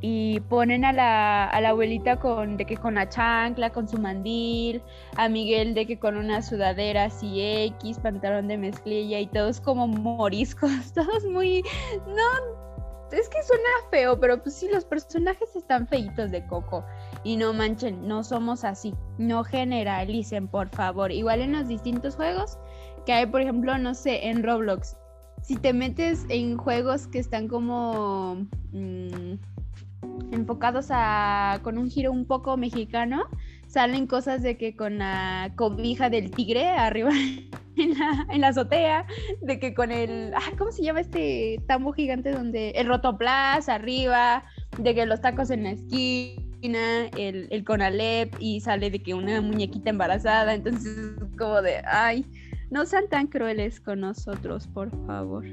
y 0.00 0.40
ponen 0.40 0.84
a 0.84 0.92
la, 0.92 1.44
a 1.44 1.60
la, 1.60 1.70
abuelita 1.70 2.18
con 2.18 2.56
de 2.56 2.64
que 2.64 2.76
con 2.76 2.94
la 2.94 3.08
chancla, 3.08 3.70
con 3.70 3.88
su 3.88 3.98
mandil, 3.98 4.82
a 5.16 5.28
Miguel 5.28 5.74
de 5.74 5.86
que 5.86 5.98
con 5.98 6.16
una 6.16 6.42
sudadera 6.42 7.04
así 7.04 7.40
X, 7.40 7.98
pantalón 7.98 8.48
de 8.48 8.56
mezclilla 8.56 9.20
y 9.20 9.26
todos 9.26 9.60
como 9.60 9.86
moriscos, 9.86 10.92
todos 10.94 11.24
muy 11.26 11.62
no 12.06 12.70
es 13.12 13.28
que 13.28 13.42
suena 13.42 13.68
feo, 13.90 14.20
pero 14.20 14.42
pues 14.42 14.54
sí 14.54 14.68
los 14.72 14.84
personajes 14.84 15.54
están 15.56 15.86
feitos 15.86 16.30
de 16.30 16.46
Coco 16.46 16.84
y 17.24 17.36
no 17.36 17.52
manchen, 17.52 18.06
no 18.06 18.22
somos 18.22 18.64
así, 18.64 18.94
no 19.18 19.44
generalicen, 19.44 20.48
por 20.48 20.68
favor. 20.68 21.10
Igual 21.10 21.40
en 21.40 21.52
los 21.52 21.68
distintos 21.68 22.16
juegos 22.16 22.58
que 23.06 23.12
hay, 23.12 23.26
por 23.26 23.40
ejemplo, 23.40 23.76
no 23.78 23.94
sé, 23.94 24.28
en 24.28 24.42
Roblox. 24.42 24.96
Si 25.42 25.56
te 25.56 25.72
metes 25.72 26.24
en 26.28 26.56
juegos 26.56 27.06
que 27.06 27.18
están 27.18 27.48
como 27.48 28.46
mm, 28.72 29.34
enfocados 30.32 30.88
a 30.90 31.60
con 31.62 31.78
un 31.78 31.90
giro 31.90 32.12
un 32.12 32.26
poco 32.26 32.56
mexicano, 32.56 33.24
salen 33.66 34.06
cosas 34.06 34.42
de 34.42 34.56
que 34.56 34.76
con 34.76 34.98
la 34.98 35.52
cobija 35.56 36.10
del 36.10 36.30
tigre 36.30 36.68
arriba 36.68 37.10
en 37.76 37.98
la, 37.98 38.26
en 38.30 38.40
la 38.40 38.48
azotea, 38.48 39.06
de 39.42 39.58
que 39.58 39.74
con 39.74 39.90
el, 39.92 40.32
ah, 40.34 40.52
¿cómo 40.58 40.72
se 40.72 40.82
llama 40.82 41.00
este 41.00 41.60
tambo 41.66 41.92
gigante 41.92 42.32
donde 42.32 42.70
el 42.70 42.86
rotoplas 42.86 43.68
arriba, 43.68 44.44
de 44.78 44.94
que 44.94 45.06
los 45.06 45.20
tacos 45.20 45.50
en 45.50 45.64
la 45.64 45.70
esquina, 45.72 47.06
el, 47.16 47.48
el 47.50 47.64
conalep 47.64 48.34
y 48.38 48.60
sale 48.60 48.90
de 48.90 49.02
que 49.02 49.14
una 49.14 49.40
muñequita 49.40 49.90
embarazada, 49.90 50.54
entonces 50.54 51.12
como 51.38 51.62
de, 51.62 51.82
ay, 51.86 52.26
no 52.70 52.86
sean 52.86 53.08
tan 53.08 53.26
crueles 53.26 53.80
con 53.80 54.00
nosotros, 54.00 54.66
por 54.68 54.90
favor. 55.06 55.44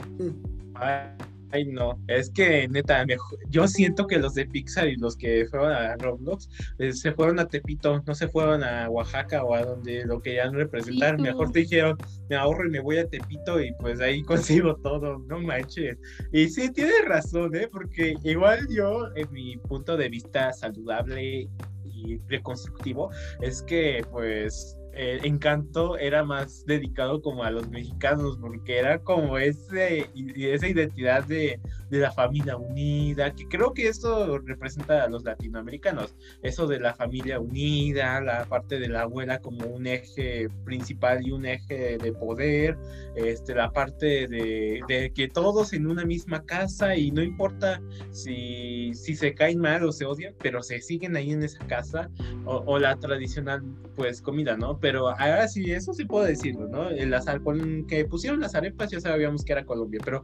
Ay, 1.51 1.65
no, 1.65 1.97
es 2.07 2.29
que 2.29 2.67
neta, 2.67 3.05
yo 3.49 3.67
siento 3.67 4.05
que 4.05 4.19
los 4.19 4.33
de 4.33 4.45
Pixar 4.45 4.87
y 4.87 4.97
los 4.97 5.15
que 5.15 5.45
fueron 5.49 5.71
a 5.71 5.95
Roblox 5.95 6.49
eh, 6.77 6.91
se 6.91 7.13
fueron 7.13 7.39
a 7.39 7.47
Tepito, 7.47 8.03
no 8.05 8.15
se 8.15 8.27
fueron 8.27 8.63
a 8.63 8.89
Oaxaca 8.89 9.43
o 9.43 9.55
a 9.55 9.63
donde 9.63 10.03
lo 10.05 10.21
querían 10.21 10.53
representar. 10.53 11.19
Mejor 11.19 11.51
te 11.51 11.59
dijeron, 11.59 11.97
me 12.29 12.35
ahorro 12.35 12.67
y 12.67 12.71
me 12.71 12.81
voy 12.81 12.97
a 12.97 13.07
Tepito 13.07 13.61
y 13.61 13.71
pues 13.79 14.01
ahí 14.01 14.21
consigo 14.23 14.75
todo, 14.75 15.19
no 15.19 15.39
manches. 15.39 15.97
Y 16.33 16.49
sí, 16.49 16.71
tienes 16.71 17.05
razón, 17.05 17.55
¿eh? 17.55 17.69
Porque 17.71 18.15
igual 18.23 18.67
yo, 18.69 19.07
en 19.15 19.31
mi 19.31 19.57
punto 19.57 19.95
de 19.95 20.09
vista 20.09 20.51
saludable 20.51 21.47
y 21.85 22.17
reconstructivo, 22.27 23.09
es 23.41 23.61
que 23.61 24.05
pues 24.11 24.77
Encanto 24.97 25.97
era 25.97 26.23
más 26.23 26.65
dedicado 26.65 27.21
como 27.21 27.43
a 27.43 27.51
los 27.51 27.69
mexicanos, 27.69 28.37
porque 28.41 28.79
era 28.79 28.99
como 28.99 29.37
ese, 29.37 30.09
esa 30.35 30.67
identidad 30.67 31.23
de, 31.23 31.59
de, 31.89 31.99
la 31.99 32.11
familia 32.11 32.57
unida, 32.57 33.33
que 33.35 33.47
creo 33.47 33.73
que 33.73 33.87
esto 33.87 34.39
representa 34.39 35.03
a 35.03 35.07
los 35.07 35.23
latinoamericanos, 35.23 36.15
eso 36.41 36.65
de 36.65 36.79
la 36.79 36.95
familia 36.95 37.39
unida, 37.39 38.19
la 38.21 38.45
parte 38.45 38.79
de 38.79 38.89
la 38.89 39.01
abuela 39.01 39.39
como 39.39 39.67
un 39.67 39.85
eje 39.85 40.49
principal 40.65 41.25
y 41.25 41.31
un 41.31 41.45
eje 41.45 41.97
de 41.97 42.13
poder, 42.13 42.77
este, 43.15 43.53
la 43.53 43.71
parte 43.71 44.27
de, 44.27 44.81
de 44.87 45.11
que 45.13 45.27
todos 45.27 45.73
en 45.73 45.85
una 45.85 46.05
misma 46.05 46.43
casa 46.43 46.95
y 46.95 47.11
no 47.11 47.21
importa 47.21 47.81
si, 48.11 48.93
si 48.93 49.15
se 49.15 49.35
caen 49.35 49.59
mal 49.59 49.83
o 49.83 49.91
se 49.91 50.05
odian, 50.05 50.33
pero 50.41 50.63
se 50.63 50.81
siguen 50.81 51.15
ahí 51.15 51.31
en 51.31 51.43
esa 51.43 51.65
casa, 51.67 52.09
o, 52.45 52.63
o 52.65 52.79
la 52.79 52.95
tradicional 52.95 53.63
pues 53.95 54.21
comida, 54.21 54.55
¿no? 54.55 54.79
Pero 54.87 55.09
ahora 55.09 55.49
sí, 55.49 55.69
eso 55.69 55.93
sí 55.93 56.05
puedo 56.05 56.23
decirlo, 56.23 56.69
¿no? 56.69 56.87
El 56.87 57.13
azar, 57.13 57.41
con 57.41 57.85
que 57.87 58.05
pusieron 58.05 58.39
las 58.39 58.55
arepas 58.55 58.89
ya 58.89 59.01
sabíamos 59.01 59.43
que 59.43 59.51
era 59.51 59.65
Colombia, 59.65 59.99
pero 60.01 60.23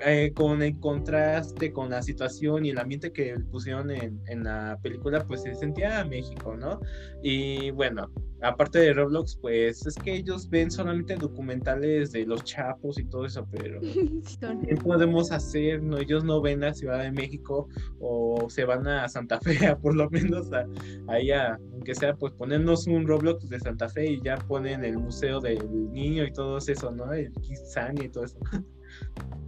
eh, 0.00 0.32
con 0.34 0.60
el 0.62 0.78
contraste, 0.80 1.72
con 1.72 1.90
la 1.90 2.02
situación 2.02 2.64
y 2.64 2.70
el 2.70 2.78
ambiente 2.78 3.12
que 3.12 3.36
pusieron 3.50 3.90
en, 3.90 4.20
en, 4.26 4.44
la 4.44 4.78
película, 4.82 5.24
pues 5.24 5.42
se 5.42 5.54
sentía 5.54 6.04
México, 6.04 6.56
¿no? 6.56 6.80
Y 7.22 7.70
bueno, 7.70 8.10
aparte 8.42 8.80
de 8.80 8.92
Roblox, 8.92 9.36
pues 9.36 9.86
es 9.86 9.94
que 9.94 10.16
ellos 10.16 10.48
ven 10.50 10.70
solamente 10.70 11.14
documentales 11.14 12.12
de 12.12 12.26
los 12.26 12.44
chapos 12.44 12.98
y 12.98 13.04
todo 13.04 13.24
eso, 13.24 13.46
pero 13.50 13.80
¿qué 14.68 14.76
podemos 14.76 15.32
hacer? 15.32 15.82
No, 15.82 15.98
ellos 15.98 16.24
no 16.24 16.40
ven 16.40 16.60
la 16.60 16.74
Ciudad 16.74 17.02
de 17.02 17.12
México 17.12 17.68
o 18.00 18.48
se 18.50 18.64
van 18.64 18.86
a 18.86 19.08
Santa 19.08 19.40
Fe, 19.40 19.54
por 19.82 19.94
lo 19.94 20.10
menos 20.10 20.52
a, 20.52 20.66
ahí, 21.08 21.30
aunque 21.30 21.94
sea, 21.94 22.14
pues 22.14 22.32
ponernos 22.32 22.86
un 22.86 23.06
Roblox 23.06 23.48
de 23.48 23.60
Santa 23.60 23.88
Fe 23.88 24.12
y 24.12 24.22
ya 24.22 24.36
ponen 24.36 24.84
el 24.84 24.98
Museo 24.98 25.40
del 25.40 25.58
Niño 25.92 26.24
y 26.24 26.32
todo 26.32 26.58
eso, 26.58 26.90
¿no? 26.90 27.12
El 27.12 27.32
Kitsania 27.32 28.04
y 28.04 28.08
todo 28.08 28.24
eso. 28.24 28.38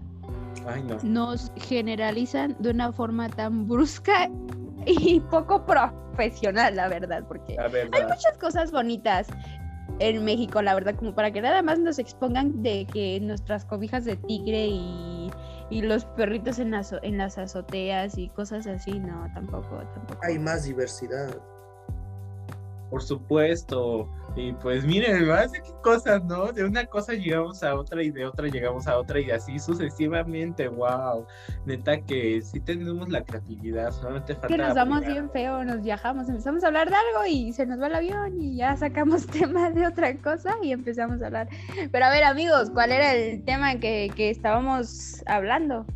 Nos 1.03 1.53
generalizan 1.57 2.57
de 2.59 2.71
una 2.71 2.93
forma 2.93 3.29
tan 3.29 3.69
brusca 3.69 4.31
y 4.87 5.21
poco 5.21 5.65
profesional, 5.65 6.77
la 6.77 6.89
verdad, 6.89 7.25
porque 7.27 7.57
hay 7.59 8.03
muchas 8.03 8.37
cosas 8.39 8.71
bonitas 8.73 9.29
en 9.99 10.25
México, 10.25 10.61
la 10.63 10.75
verdad, 10.75 10.95
como 10.95 11.15
para 11.15 11.31
que 11.31 11.41
nada 11.41 11.63
más 11.63 11.79
nos 11.79 11.99
expongan 11.99 12.63
de 12.63 12.87
que 12.87 13.19
nuestras 13.21 13.65
cobijas 13.65 14.05
de 14.05 14.17
tigre 14.17 14.67
y, 14.67 15.31
los 15.71 16.05
perritos 16.05 16.59
en, 16.61 16.75
en 16.75 17.19
las 17.19 17.39
azoteas 17.39 18.17
y 18.19 18.29
cosas 18.29 18.67
así, 18.67 19.01
no, 19.01 19.29
tampoco, 19.35 19.79
tampoco. 19.95 20.21
Hay 20.23 20.39
más 20.39 20.65
diversidad. 20.65 21.37
Por 22.91 23.03
supuesto. 23.03 24.09
Y 24.37 24.53
pues 24.53 24.85
miren, 24.85 25.27
más 25.27 25.51
de 25.51 25.63
qué 25.63 25.73
cosas, 25.83 26.23
¿no? 26.25 26.53
De 26.53 26.63
una 26.63 26.85
cosa 26.85 27.15
llegamos 27.15 27.63
a 27.63 27.75
otra 27.75 28.03
y 28.03 28.11
de 28.11 28.27
otra 28.27 28.49
llegamos 28.49 28.87
a 28.87 28.99
otra 28.99 29.19
y 29.19 29.31
así 29.31 29.59
sucesivamente. 29.59 30.69
Wow. 30.69 31.27
Neta 31.65 31.99
que 32.03 32.43
sí 32.43 32.61
tenemos 32.61 33.09
la 33.09 33.25
creatividad, 33.25 33.91
solamente 33.93 34.35
falta. 34.35 34.49
Que 34.49 34.59
nos 34.59 34.75
damos 34.75 35.07
bien 35.07 35.31
feo, 35.31 35.65
nos 35.65 35.83
viajamos, 35.83 36.29
empezamos 36.29 36.63
a 36.65 36.67
hablar 36.67 36.91
de 36.91 36.97
algo 36.97 37.27
y 37.27 37.55
se 37.55 37.65
nos 37.65 37.81
va 37.81 37.87
el 37.87 37.95
avión 37.95 38.39
y 38.39 38.57
ya 38.57 38.77
sacamos 38.77 39.27
tema 39.39 39.71
de 39.71 39.87
otra 39.87 40.15
cosa 40.19 40.55
y 40.63 40.73
empezamos 40.73 41.23
a 41.23 41.27
hablar. 41.27 41.49
Pero 41.91 42.05
a 42.05 42.11
ver, 42.11 42.25
amigos, 42.25 42.71
¿cuál 42.71 42.93
era 42.93 43.15
el 43.15 43.43
tema 43.43 43.77
que, 43.77 44.13
que 44.15 44.29
estábamos 44.29 45.23
hablando? 45.27 45.87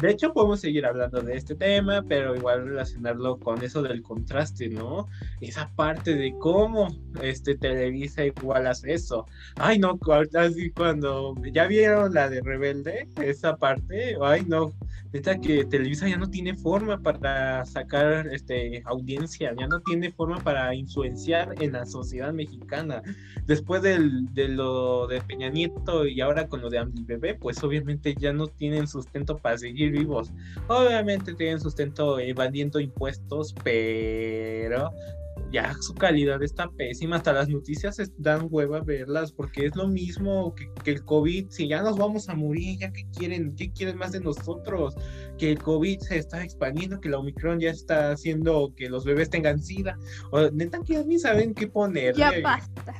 De 0.00 0.10
hecho, 0.10 0.32
podemos 0.32 0.60
seguir 0.60 0.86
hablando 0.86 1.20
de 1.20 1.36
este 1.36 1.54
tema, 1.54 2.02
pero 2.08 2.34
igual 2.34 2.66
relacionarlo 2.66 3.38
con 3.38 3.62
eso 3.62 3.80
del 3.82 4.02
contraste, 4.02 4.68
¿no? 4.68 5.08
Esa 5.40 5.70
parte 5.76 6.16
de 6.16 6.34
cómo 6.38 6.88
este 7.22 7.54
Televisa 7.54 8.24
igual 8.24 8.66
hace 8.66 8.92
eso. 8.92 9.26
Ay, 9.56 9.78
no, 9.78 9.98
así 10.34 10.70
cuando 10.70 11.34
ya 11.52 11.66
vieron 11.66 12.12
la 12.12 12.28
de 12.28 12.40
Rebelde, 12.40 13.08
esa 13.22 13.56
parte, 13.56 14.16
ay, 14.20 14.44
no, 14.46 14.74
neta 15.14 15.38
que 15.38 15.64
Televisa 15.64 16.08
ya 16.08 16.16
no 16.16 16.28
tiene 16.28 16.54
forma 16.54 17.00
para 17.00 17.64
sacar 17.64 18.26
este 18.26 18.82
audiencia, 18.84 19.54
ya 19.56 19.68
no 19.68 19.80
tiene 19.80 20.10
forma 20.10 20.40
para 20.40 20.74
influenciar 20.74 21.54
en 21.62 21.72
la 21.72 21.86
sociedad 21.86 22.32
mexicana. 22.32 23.00
Después 23.46 23.80
del, 23.82 24.34
de 24.34 24.48
lo 24.48 25.06
de 25.06 25.20
Peña 25.20 25.50
Nieto 25.50 26.04
y 26.04 26.20
ahora 26.20 26.48
con 26.48 26.60
lo 26.62 26.68
de 26.68 26.78
Ambi 26.78 27.04
Bebé, 27.04 27.36
pues 27.36 27.62
obviamente 27.62 28.14
ya 28.18 28.32
no 28.32 28.48
tienen 28.48 28.88
sustento 28.88 29.38
para 29.38 29.56
seguir 29.56 29.83
vivos. 29.90 30.32
Obviamente 30.68 31.34
tienen 31.34 31.60
sustento 31.60 32.18
evadiendo 32.18 32.80
impuestos, 32.80 33.54
pero 33.62 34.90
ya 35.54 35.72
su 35.80 35.94
calidad 35.94 36.42
está 36.42 36.68
pésima, 36.68 37.16
hasta 37.16 37.32
las 37.32 37.48
noticias 37.48 37.96
dan 38.18 38.48
hueva 38.50 38.80
verlas, 38.80 39.30
porque 39.32 39.66
es 39.66 39.76
lo 39.76 39.86
mismo 39.86 40.54
que, 40.54 40.68
que, 40.82 40.90
el 40.92 41.04
COVID, 41.04 41.48
si 41.50 41.68
ya 41.68 41.82
nos 41.82 41.96
vamos 41.96 42.28
a 42.28 42.34
morir, 42.34 42.78
ya 42.80 42.92
que 42.92 43.06
quieren, 43.16 43.54
¿qué 43.54 43.70
quieren 43.70 43.96
más 43.96 44.12
de 44.12 44.20
nosotros? 44.20 44.96
Que 45.38 45.52
el 45.52 45.62
COVID 45.62 46.00
se 46.00 46.18
está 46.18 46.42
expandiendo, 46.42 47.00
que 47.00 47.08
la 47.08 47.18
Omicron 47.18 47.60
ya 47.60 47.70
está 47.70 48.10
haciendo 48.10 48.74
que 48.76 48.88
los 48.88 49.04
bebés 49.04 49.30
tengan 49.30 49.62
sida, 49.62 49.96
o 50.32 50.50
neta 50.50 50.80
que 50.84 50.94
ya 50.94 51.04
ni 51.04 51.18
saben 51.18 51.54
qué 51.54 51.68
poner. 51.68 52.16
Ya 52.16 52.32
basta. 52.42 52.94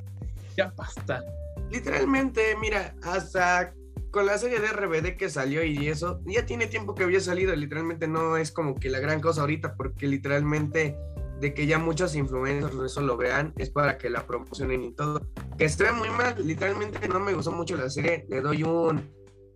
Ya 0.57 0.73
basta. 0.77 1.25
Literalmente, 1.73 2.41
mira, 2.61 2.95
hasta 3.03 3.75
con 4.15 4.27
la 4.27 4.39
serie 4.39 4.61
de 4.61 4.69
RBD 4.69 5.17
que 5.17 5.29
salió 5.29 5.65
y 5.65 5.89
eso, 5.89 6.21
ya 6.25 6.47
tiene 6.47 6.69
tiempo 6.69 6.95
que 6.95 7.03
había 7.03 7.19
salido, 7.19 7.55
literalmente 7.57 8.07
no 8.07 8.37
es 8.37 8.53
como 8.53 8.77
que 8.77 8.89
la 8.89 9.01
gran 9.01 9.21
cosa 9.21 9.41
ahorita, 9.41 9.75
porque 9.75 10.07
literalmente 10.07 10.97
de 11.41 11.53
que 11.53 11.67
ya 11.67 11.81
muchos 11.81 12.15
influencers 12.15 12.77
eso 12.77 13.01
lo 13.01 13.17
vean, 13.17 13.53
es 13.59 13.71
para 13.71 13.99
que 13.99 14.09
la 14.09 14.25
promocionen 14.25 14.85
y 14.85 14.95
todo. 14.95 15.21
Que 15.59 15.65
esté 15.65 15.91
muy 15.91 16.11
mal, 16.11 16.37
literalmente 16.47 17.09
no 17.09 17.19
me 17.19 17.35
gustó 17.35 17.51
mucho 17.51 17.77
la 17.77 17.91
serie, 17.91 18.25
le 18.29 18.41
doy 18.41 18.63
un 18.63 19.03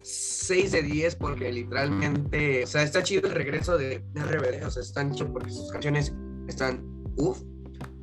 6 0.03 0.73
de 0.73 0.83
10 0.83 1.15
porque 1.15 1.53
literalmente, 1.53 2.65
o 2.65 2.67
sea, 2.67 2.83
está 2.83 3.05
chido 3.05 3.29
el 3.29 3.35
regreso 3.37 3.79
de, 3.79 4.03
RBD, 4.17 4.67
o 4.67 4.71
sea, 4.73 4.83
están 4.83 5.15
chido 5.15 5.33
porque 5.33 5.51
sus 5.51 5.71
canciones 5.71 6.13
están 6.49 6.85
uff, 7.17 7.41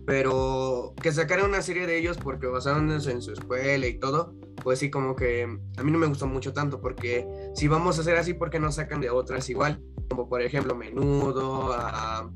pero 0.08 0.94
que 1.02 1.12
sacaran 1.12 1.48
una 1.48 1.62
serie 1.62 1.86
de 1.86 1.98
ellos 1.98 2.18
porque 2.18 2.48
basándose 2.48 3.12
en 3.12 3.22
su 3.22 3.34
escuela 3.34 3.88
y 3.88 4.00
todo, 4.00 4.34
pues 4.64 4.80
sí, 4.80 4.90
como 4.90 5.16
que 5.16 5.44
a 5.78 5.84
mí 5.84 5.92
no 5.92 5.98
me 5.98 6.08
gustó 6.08 6.28
mucho 6.28 6.54
tanto 6.54 6.82
porque 6.82 7.28
si 7.54 7.68
vamos 7.68 7.98
a 7.98 8.02
hacer 8.02 8.18
así, 8.18 8.34
¿por 8.34 8.50
qué 8.50 8.60
no 8.60 8.72
sacan 8.72 9.02
de 9.02 9.10
otras 9.10 9.50
igual? 9.50 9.82
Como 10.10 10.28
por 10.30 10.42
ejemplo 10.42 10.76
Menudo, 10.76 11.74
a 11.74 12.30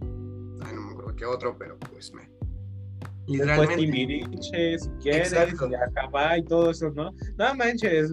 que 1.20 1.26
otro, 1.26 1.58
pero 1.58 1.78
pues 1.78 2.14
me. 2.14 2.39
Literalmente. 3.30 3.76
si 4.80 4.90
quieres, 5.02 5.34
y 5.34 5.76
acaba 5.76 6.38
y 6.38 6.44
todo 6.44 6.72
eso, 6.72 6.90
¿no? 6.92 7.12
No 7.38 7.56
manches. 7.56 8.12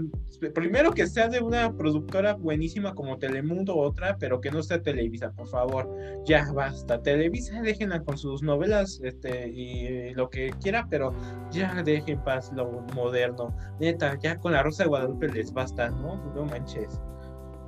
Primero 0.54 0.92
que 0.92 1.06
sea 1.06 1.28
de 1.28 1.40
una 1.40 1.74
productora 1.74 2.34
buenísima 2.34 2.94
como 2.94 3.16
Telemundo 3.16 3.74
o 3.74 3.88
otra, 3.88 4.18
pero 4.18 4.40
que 4.40 4.50
no 4.50 4.62
sea 4.62 4.82
Televisa, 4.82 5.32
por 5.32 5.48
favor. 5.48 5.88
Ya 6.26 6.52
basta. 6.52 7.00
Televisa, 7.02 7.62
déjenla 7.62 8.02
con 8.02 8.18
sus 8.18 8.42
novelas 8.42 9.00
este, 9.02 9.48
y 9.48 10.12
lo 10.14 10.28
que 10.28 10.50
quiera, 10.62 10.86
pero 10.90 11.14
ya 11.50 11.82
dejen 11.82 12.22
paz 12.22 12.52
lo 12.52 12.82
moderno. 12.94 13.56
Neta, 13.80 14.18
ya 14.18 14.36
con 14.36 14.52
la 14.52 14.62
Rosa 14.62 14.82
de 14.82 14.90
Guadalupe 14.90 15.28
les 15.28 15.50
basta, 15.52 15.88
¿no? 15.88 16.16
No 16.34 16.44
manches. 16.44 17.00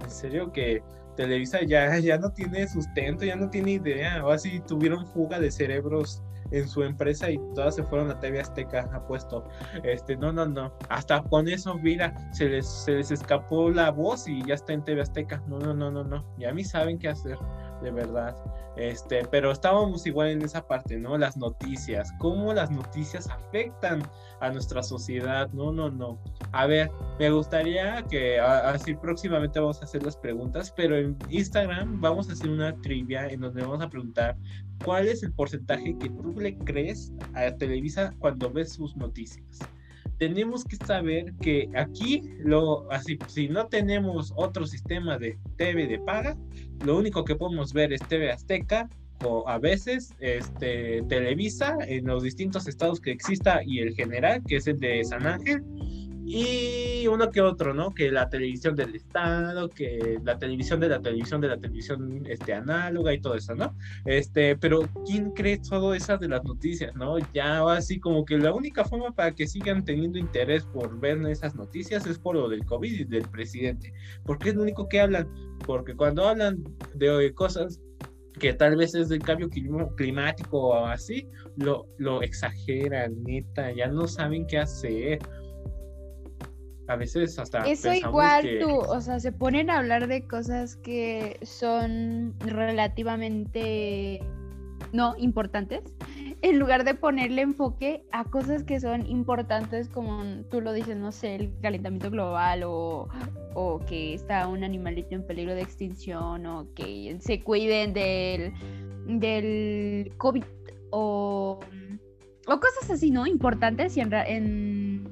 En 0.02 0.10
serio 0.10 0.52
que 0.52 0.82
Televisa 1.16 1.60
ya, 1.64 1.98
ya 1.98 2.18
no 2.18 2.30
tiene 2.30 2.68
sustento, 2.68 3.24
ya 3.24 3.36
no 3.36 3.48
tiene 3.48 3.72
idea. 3.72 4.24
O 4.26 4.30
así 4.30 4.60
tuvieron 4.60 5.06
fuga 5.06 5.40
de 5.40 5.50
cerebros 5.50 6.22
en 6.50 6.68
su 6.68 6.82
empresa 6.82 7.30
y 7.30 7.38
todas 7.54 7.74
se 7.76 7.84
fueron 7.84 8.10
a 8.10 8.18
TV 8.18 8.40
Azteca, 8.40 8.88
apuesto. 8.92 9.44
Este, 9.84 10.16
no, 10.16 10.32
no, 10.32 10.46
no. 10.46 10.72
Hasta 10.88 11.22
con 11.22 11.48
eso, 11.48 11.74
mira, 11.74 12.14
se 12.32 12.48
les, 12.48 12.66
se 12.66 12.92
les 12.92 13.10
escapó 13.10 13.70
la 13.70 13.90
voz 13.90 14.26
y 14.28 14.44
ya 14.44 14.54
está 14.54 14.72
en 14.72 14.84
TV 14.84 15.02
Azteca. 15.02 15.42
No, 15.46 15.58
no, 15.58 15.74
no, 15.74 15.90
no, 15.90 16.04
no. 16.04 16.24
Ya 16.38 16.50
a 16.50 16.52
mí 16.52 16.64
saben 16.64 16.98
qué 16.98 17.08
hacer, 17.08 17.38
de 17.82 17.90
verdad. 17.90 18.36
Este, 18.78 19.24
pero 19.24 19.50
estábamos 19.50 20.06
igual 20.06 20.28
en 20.28 20.42
esa 20.42 20.64
parte, 20.64 20.96
¿no? 20.98 21.18
Las 21.18 21.36
noticias, 21.36 22.12
cómo 22.18 22.54
las 22.54 22.70
noticias 22.70 23.28
afectan 23.28 24.02
a 24.40 24.50
nuestra 24.50 24.84
sociedad. 24.84 25.50
No, 25.52 25.72
no, 25.72 25.90
no. 25.90 26.16
A 26.52 26.66
ver, 26.66 26.88
me 27.18 27.28
gustaría 27.30 28.02
que 28.08 28.38
así 28.38 28.94
próximamente 28.94 29.58
vamos 29.58 29.82
a 29.82 29.84
hacer 29.84 30.04
las 30.04 30.16
preguntas, 30.16 30.72
pero 30.76 30.96
en 30.96 31.18
Instagram 31.28 32.00
vamos 32.00 32.30
a 32.30 32.34
hacer 32.34 32.48
una 32.48 32.72
trivia 32.80 33.26
en 33.26 33.40
donde 33.40 33.62
vamos 33.62 33.82
a 33.82 33.88
preguntar 33.88 34.36
cuál 34.84 35.08
es 35.08 35.22
el 35.22 35.32
porcentaje 35.32 35.96
que 35.98 36.08
tú 36.08 36.34
le 36.38 36.56
crees 36.58 37.12
a 37.34 37.50
Televisa 37.52 38.14
cuando 38.18 38.50
ves 38.50 38.72
sus 38.72 38.96
noticias 38.96 39.60
tenemos 40.18 40.64
que 40.64 40.76
saber 40.76 41.32
que 41.40 41.70
aquí, 41.74 42.22
lo, 42.40 42.90
así, 42.92 43.18
si 43.28 43.48
no 43.48 43.68
tenemos 43.68 44.32
otro 44.36 44.66
sistema 44.66 45.16
de 45.16 45.38
TV 45.56 45.86
de 45.86 45.98
paga, 46.00 46.36
lo 46.84 46.98
único 46.98 47.24
que 47.24 47.36
podemos 47.36 47.72
ver 47.72 47.92
es 47.92 48.00
TV 48.02 48.30
Azteca 48.30 48.88
o 49.24 49.48
a 49.48 49.58
veces 49.58 50.14
este, 50.20 51.02
Televisa 51.08 51.76
en 51.86 52.06
los 52.06 52.22
distintos 52.22 52.66
estados 52.68 53.00
que 53.00 53.12
exista 53.12 53.62
y 53.64 53.78
el 53.78 53.94
general, 53.94 54.42
que 54.46 54.56
es 54.56 54.66
el 54.66 54.78
de 54.78 55.04
San 55.04 55.26
Ángel, 55.26 55.62
y 56.30 57.06
uno 57.06 57.30
que 57.30 57.40
otro, 57.40 57.72
¿no? 57.72 57.94
Que 57.94 58.10
la 58.10 58.28
televisión 58.28 58.76
del 58.76 58.94
Estado, 58.94 59.70
que 59.70 60.18
la 60.22 60.38
televisión 60.38 60.78
de 60.78 60.90
la 60.90 61.00
televisión 61.00 61.40
de 61.40 61.48
la 61.48 61.56
televisión 61.56 62.26
este, 62.26 62.52
análoga 62.52 63.14
y 63.14 63.20
todo 63.20 63.34
eso, 63.34 63.54
¿no? 63.54 63.74
Este, 64.04 64.54
pero 64.54 64.80
¿quién 65.06 65.30
cree 65.30 65.58
todo 65.58 65.94
eso 65.94 66.18
de 66.18 66.28
las 66.28 66.44
noticias, 66.44 66.94
no? 66.94 67.16
Ya 67.32 67.62
así 67.72 67.98
como 67.98 68.26
que 68.26 68.36
la 68.36 68.52
única 68.52 68.84
forma 68.84 69.10
para 69.12 69.34
que 69.34 69.46
sigan 69.46 69.86
teniendo 69.86 70.18
interés 70.18 70.64
por 70.66 71.00
ver 71.00 71.18
esas 71.28 71.54
noticias 71.54 72.06
es 72.06 72.18
por 72.18 72.36
lo 72.36 72.50
del 72.50 72.66
COVID 72.66 72.92
y 72.92 73.04
del 73.04 73.26
presidente, 73.28 73.94
porque 74.26 74.50
es 74.50 74.54
lo 74.54 74.62
único 74.62 74.86
que 74.86 75.00
hablan, 75.00 75.26
porque 75.64 75.96
cuando 75.96 76.28
hablan 76.28 76.62
de 76.94 77.32
cosas 77.32 77.80
que 78.38 78.52
tal 78.52 78.76
vez 78.76 78.94
es 78.94 79.08
del 79.08 79.20
cambio 79.20 79.48
climático 79.96 80.68
o 80.68 80.84
así, 80.84 81.26
lo, 81.56 81.86
lo 81.96 82.20
exageran, 82.20 83.22
neta, 83.24 83.72
ya 83.72 83.88
no 83.88 84.06
saben 84.06 84.46
qué 84.46 84.58
hacer 84.58 85.20
a 86.88 86.96
veces 86.96 87.38
hasta... 87.38 87.60
Eso 87.64 87.92
igual 87.92 88.58
tú, 88.60 88.70
o 88.70 89.00
sea, 89.00 89.20
se 89.20 89.30
ponen 89.30 89.70
a 89.70 89.78
hablar 89.78 90.08
de 90.08 90.26
cosas 90.26 90.76
que 90.76 91.38
son 91.42 92.34
relativamente 92.40 94.20
no 94.92 95.14
importantes, 95.18 95.82
en 96.40 96.58
lugar 96.58 96.84
de 96.84 96.94
ponerle 96.94 97.42
enfoque 97.42 98.04
a 98.10 98.24
cosas 98.24 98.62
que 98.62 98.80
son 98.80 99.06
importantes 99.06 99.88
como 99.88 100.22
tú 100.50 100.60
lo 100.62 100.72
dices, 100.72 100.96
no 100.96 101.12
sé, 101.12 101.34
el 101.34 101.52
calentamiento 101.60 102.10
global 102.10 102.62
o, 102.64 103.08
o 103.54 103.80
que 103.80 104.14
está 104.14 104.46
un 104.46 104.64
animalito 104.64 105.14
en 105.14 105.26
peligro 105.26 105.54
de 105.54 105.62
extinción 105.62 106.46
o 106.46 106.72
que 106.74 107.16
se 107.20 107.42
cuiden 107.42 107.92
del, 107.92 108.54
del 109.06 110.12
COVID 110.16 110.44
o 110.90 111.60
o 112.48 112.60
cosas 112.60 112.90
así, 112.90 113.10
¿no? 113.10 113.26
Importantes 113.26 113.96
y 113.96 114.00
en, 114.00 114.10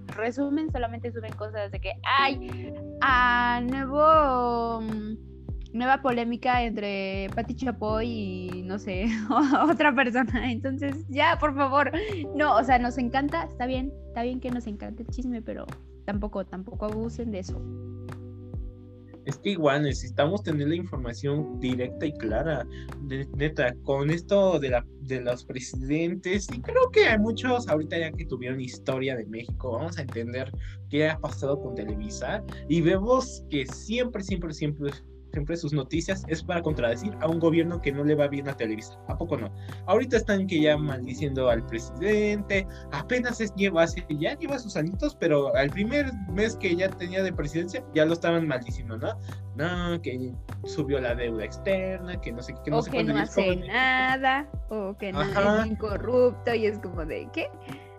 resumen 0.08 0.70
solamente 0.70 1.12
suben 1.12 1.32
cosas 1.34 1.70
de 1.70 1.80
que 1.80 1.92
hay 2.04 2.72
a 3.00 3.60
nuevo 3.62 4.80
nueva 5.72 6.00
polémica 6.00 6.62
entre 6.62 7.28
Pati 7.34 7.54
Chapoy 7.54 8.08
y 8.08 8.62
no 8.62 8.78
sé, 8.78 9.06
otra 9.70 9.94
persona. 9.94 10.50
Entonces, 10.50 11.04
ya, 11.08 11.36
por 11.38 11.54
favor. 11.54 11.92
No, 12.34 12.56
o 12.56 12.64
sea, 12.64 12.78
nos 12.78 12.98
encanta, 12.98 13.44
está 13.44 13.66
bien, 13.66 13.92
está 14.08 14.22
bien 14.22 14.40
que 14.40 14.50
nos 14.50 14.66
encante 14.66 15.02
el 15.02 15.08
chisme, 15.08 15.42
pero 15.42 15.66
tampoco, 16.06 16.44
tampoco 16.44 16.86
abusen 16.86 17.30
de 17.30 17.40
eso 17.40 17.60
es 19.26 19.36
que 19.38 19.50
igual 19.50 19.82
necesitamos 19.82 20.42
tener 20.42 20.68
la 20.68 20.76
información 20.76 21.58
directa 21.58 22.06
y 22.06 22.12
clara, 22.12 22.66
neta, 23.36 23.74
con 23.82 24.10
esto 24.10 24.58
de, 24.58 24.70
la, 24.70 24.86
de 25.00 25.20
los 25.20 25.44
presidentes, 25.44 26.48
y 26.52 26.60
creo 26.62 26.90
que 26.92 27.06
hay 27.06 27.18
muchos 27.18 27.68
ahorita 27.68 27.98
ya 27.98 28.12
que 28.12 28.24
tuvieron 28.24 28.60
historia 28.60 29.16
de 29.16 29.26
México, 29.26 29.72
vamos 29.72 29.98
a 29.98 30.02
entender 30.02 30.50
qué 30.88 31.08
ha 31.08 31.18
pasado 31.18 31.60
con 31.60 31.74
Televisa, 31.74 32.42
y 32.68 32.80
vemos 32.80 33.44
que 33.50 33.66
siempre, 33.66 34.22
siempre, 34.22 34.54
siempre 34.54 34.92
siempre 35.36 35.54
sus 35.58 35.74
noticias 35.74 36.24
es 36.28 36.42
para 36.42 36.62
contradecir 36.62 37.12
a 37.20 37.28
un 37.28 37.38
gobierno 37.38 37.82
que 37.82 37.92
no 37.92 38.04
le 38.04 38.14
va 38.14 38.26
bien 38.26 38.48
a 38.48 38.56
Televisa. 38.56 38.98
¿A 39.06 39.18
poco 39.18 39.36
no? 39.36 39.52
Ahorita 39.84 40.16
están 40.16 40.46
que 40.46 40.62
ya 40.62 40.78
maldiciendo 40.78 41.50
al 41.50 41.64
presidente, 41.66 42.66
apenas 42.90 43.42
es, 43.42 43.54
lleva, 43.54 43.84
ya 44.08 44.38
lleva 44.38 44.58
sus 44.58 44.76
añitos, 44.76 45.14
pero 45.14 45.54
al 45.54 45.68
primer 45.68 46.10
mes 46.30 46.56
que 46.56 46.74
ya 46.74 46.88
tenía 46.88 47.22
de 47.22 47.34
presidencia 47.34 47.84
ya 47.94 48.06
lo 48.06 48.14
estaban 48.14 48.48
maldiciendo, 48.48 48.96
¿no? 48.96 49.12
No, 49.56 50.00
que 50.00 50.32
subió 50.64 51.00
la 51.00 51.14
deuda 51.14 51.44
externa, 51.44 52.18
que 52.18 52.32
no 52.32 52.42
sé 52.42 52.54
qué, 52.64 52.70
no 52.70 52.78
o 52.78 52.82
sé 52.82 52.90
que 52.90 53.04
no 53.04 53.18
hace 53.18 53.56
nada, 53.56 54.48
o 54.70 54.96
que 54.96 55.12
no 55.12 55.20
es 55.20 55.66
incorrupto 55.66 56.54
y 56.54 56.64
es 56.64 56.78
como 56.78 57.04
de, 57.04 57.28
¿qué? 57.34 57.50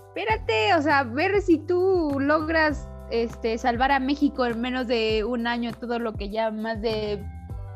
Espérate, 0.08 0.74
o 0.74 0.82
sea, 0.82 1.04
ver 1.04 1.40
si 1.44 1.60
tú 1.60 2.18
logras 2.20 2.90
este, 3.12 3.58
salvar 3.58 3.92
a 3.92 4.00
México 4.00 4.46
en 4.46 4.62
menos 4.62 4.88
de 4.88 5.24
un 5.24 5.48
año 5.48 5.72
todo 5.74 6.00
lo 6.00 6.14
que 6.14 6.30
ya 6.30 6.52
más 6.52 6.82
de 6.82 7.24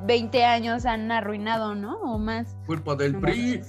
20 0.05 0.45
años 0.45 0.85
han 0.85 1.11
arruinado, 1.11 1.75
¿no? 1.75 1.97
O 2.01 2.17
más. 2.17 2.55
Culpa 2.65 2.95
del 2.95 3.15
PRI. 3.17 3.61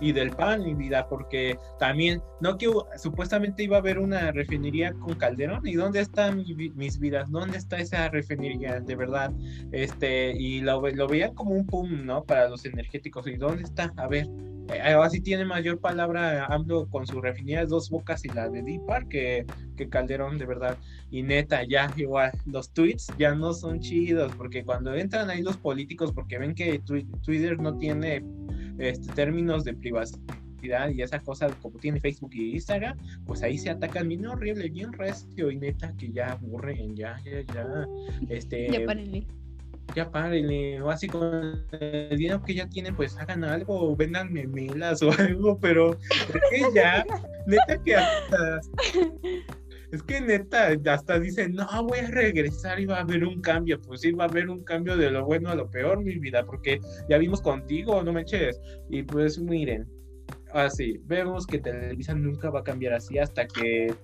Y 0.00 0.12
del 0.12 0.30
PAN, 0.30 0.66
y 0.66 0.72
vida, 0.72 1.06
porque 1.06 1.58
también, 1.78 2.22
no 2.40 2.56
que 2.56 2.66
supuestamente 2.96 3.62
iba 3.62 3.76
a 3.76 3.80
haber 3.80 3.98
una 3.98 4.32
refinería 4.32 4.94
con 4.94 5.16
Calderón, 5.16 5.66
¿y 5.66 5.74
dónde 5.74 6.00
están 6.00 6.42
mis 6.74 6.98
vidas? 6.98 7.30
¿Dónde 7.30 7.58
está 7.58 7.76
esa 7.76 8.08
refinería, 8.08 8.80
de 8.80 8.96
verdad? 8.96 9.32
Este, 9.72 10.32
y 10.32 10.62
lo, 10.62 10.80
lo 10.80 11.06
veían 11.06 11.34
como 11.34 11.50
un 11.50 11.66
pum, 11.66 12.06
¿no? 12.06 12.24
Para 12.24 12.48
los 12.48 12.64
energéticos, 12.64 13.26
¿y 13.26 13.36
dónde 13.36 13.64
está? 13.64 13.92
A 13.98 14.08
ver, 14.08 14.26
eh, 14.72 14.96
así 15.00 15.20
tiene 15.20 15.44
mayor 15.44 15.78
palabra 15.78 16.46
AMLO 16.46 16.88
con 16.88 17.06
sus 17.06 17.22
refinidas 17.22 17.68
dos 17.68 17.90
bocas 17.90 18.24
y 18.24 18.28
la 18.28 18.48
de 18.48 18.62
Dipar 18.62 19.06
que, 19.08 19.46
que 19.76 19.88
Calderón, 19.88 20.38
de 20.38 20.46
verdad. 20.46 20.76
Y 21.10 21.22
neta, 21.22 21.62
ya 21.64 21.92
igual, 21.96 22.32
los 22.46 22.72
tweets 22.72 23.12
ya 23.18 23.34
no 23.34 23.52
son 23.52 23.80
chidos, 23.80 24.32
porque 24.36 24.64
cuando 24.64 24.94
entran 24.94 25.30
ahí 25.30 25.42
los 25.42 25.56
políticos, 25.56 26.12
porque 26.12 26.38
ven 26.38 26.54
que 26.54 26.80
Twitter 26.80 27.58
no 27.58 27.76
tiene 27.78 28.24
este, 28.78 29.12
términos 29.12 29.64
de 29.64 29.74
privacidad 29.74 30.90
y 30.92 31.02
esa 31.02 31.20
cosa 31.20 31.48
como 31.62 31.78
tiene 31.78 32.00
Facebook 32.00 32.32
y 32.34 32.54
Instagram, 32.54 32.98
pues 33.24 33.42
ahí 33.42 33.58
se 33.58 33.70
atacan 33.70 34.08
bien 34.08 34.26
horrible, 34.26 34.68
bien 34.68 34.92
recio 34.92 35.50
y 35.50 35.56
neta 35.56 35.92
que 35.96 36.10
ya 36.10 36.32
aburren, 36.32 36.96
ya, 36.96 37.16
ya, 37.24 37.42
ya. 37.54 37.86
Este, 38.28 38.68
ya. 38.70 38.86
Ya 39.94 40.10
párenle, 40.10 40.82
o 40.82 40.90
así 40.90 41.06
con 41.06 41.64
el 41.72 42.16
dinero 42.18 42.42
que 42.42 42.54
ya 42.54 42.68
tienen, 42.68 42.94
pues 42.94 43.16
hagan 43.16 43.44
algo, 43.44 43.96
vendan 43.96 44.32
memelas 44.32 45.02
o 45.02 45.10
algo, 45.18 45.58
pero 45.58 45.92
es 45.94 46.40
que 46.50 46.62
ya, 46.74 47.06
neta 47.46 47.82
que 47.82 47.96
hasta 47.96 48.60
es 49.92 50.02
que 50.02 50.20
neta, 50.20 50.68
hasta 50.92 51.18
dicen, 51.18 51.54
no, 51.54 51.66
voy 51.84 52.00
a 52.00 52.08
regresar 52.08 52.80
y 52.80 52.86
va 52.86 52.98
a 52.98 53.00
haber 53.00 53.24
un 53.24 53.40
cambio. 53.40 53.80
Pues 53.80 54.00
sí, 54.00 54.12
va 54.12 54.24
a 54.24 54.28
haber 54.28 54.50
un 54.50 54.64
cambio 54.64 54.96
de 54.96 55.10
lo 55.10 55.24
bueno 55.24 55.50
a 55.50 55.54
lo 55.54 55.70
peor, 55.70 56.02
mi 56.02 56.18
vida, 56.18 56.44
porque 56.44 56.80
ya 57.08 57.18
vimos 57.18 57.40
contigo, 57.40 58.02
no 58.02 58.12
me 58.12 58.22
eches. 58.22 58.60
Y 58.90 59.04
pues 59.04 59.38
miren, 59.38 59.86
así, 60.52 61.00
vemos 61.04 61.46
que 61.46 61.58
Televisa 61.58 62.14
nunca 62.14 62.50
va 62.50 62.60
a 62.60 62.64
cambiar 62.64 62.94
así 62.94 63.18
hasta 63.18 63.46
que 63.46 63.94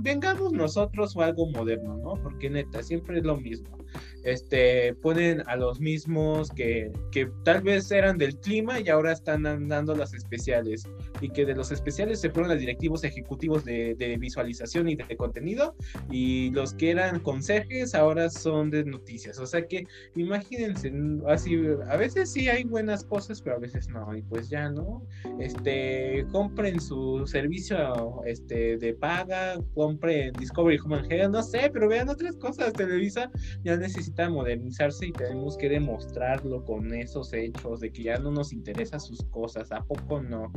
vengamos 0.00 0.52
nosotros 0.52 1.14
o 1.14 1.20
algo 1.20 1.46
moderno, 1.50 1.98
¿no? 1.98 2.14
Porque 2.22 2.48
neta, 2.48 2.82
siempre 2.82 3.18
es 3.18 3.24
lo 3.24 3.36
mismo 3.36 3.78
este, 4.24 4.94
ponen 4.94 5.42
a 5.46 5.56
los 5.56 5.80
mismos 5.80 6.50
que, 6.50 6.92
que, 7.10 7.30
tal 7.44 7.62
vez 7.62 7.90
eran 7.90 8.18
del 8.18 8.36
clima 8.36 8.80
y 8.80 8.88
ahora 8.88 9.12
están 9.12 9.42
dando 9.42 9.94
las 9.94 10.14
especiales. 10.14 10.88
Y 11.20 11.30
que 11.30 11.44
de 11.44 11.54
los 11.54 11.70
especiales 11.70 12.20
se 12.20 12.30
fueron 12.30 12.50
los 12.50 12.58
directivos 12.58 13.04
ejecutivos 13.04 13.64
de, 13.64 13.94
de, 13.94 14.16
visualización 14.16 14.88
y 14.88 14.96
de 14.96 15.16
contenido. 15.16 15.74
Y 16.10 16.50
los 16.50 16.74
que 16.74 16.90
eran 16.90 17.20
conserjes 17.20 17.94
ahora 17.94 18.30
son 18.30 18.70
de 18.70 18.84
noticias. 18.84 19.38
O 19.38 19.46
sea 19.46 19.66
que 19.66 19.86
imagínense, 20.14 20.92
así, 21.28 21.58
a 21.88 21.96
veces 21.96 22.32
sí 22.32 22.48
hay 22.48 22.64
buenas 22.64 23.04
cosas, 23.04 23.40
pero 23.40 23.56
a 23.56 23.58
veces 23.58 23.88
no. 23.88 24.16
Y 24.16 24.22
pues 24.22 24.48
ya, 24.48 24.70
¿no? 24.70 25.06
Este, 25.40 26.26
compren 26.32 26.80
su 26.80 27.26
servicio 27.26 28.22
este, 28.24 28.76
de 28.78 28.94
paga, 28.94 29.58
compren 29.74 30.32
Discovery 30.34 30.78
Human 30.78 31.10
Health, 31.10 31.32
no 31.32 31.42
sé, 31.42 31.70
pero 31.72 31.88
vean 31.88 32.08
otras 32.08 32.36
cosas. 32.36 32.72
Televisa 32.72 33.30
ya 33.64 33.76
necesita 33.76 34.11
modernizarse 34.28 35.06
y 35.06 35.12
tenemos 35.12 35.56
que 35.56 35.68
demostrarlo 35.68 36.64
con 36.64 36.92
esos 36.94 37.32
hechos 37.32 37.80
de 37.80 37.92
que 37.92 38.04
ya 38.04 38.18
no 38.18 38.30
nos 38.30 38.52
interesa 38.52 38.98
sus 38.98 39.22
cosas, 39.24 39.72
¿a 39.72 39.82
poco 39.82 40.20
no? 40.22 40.52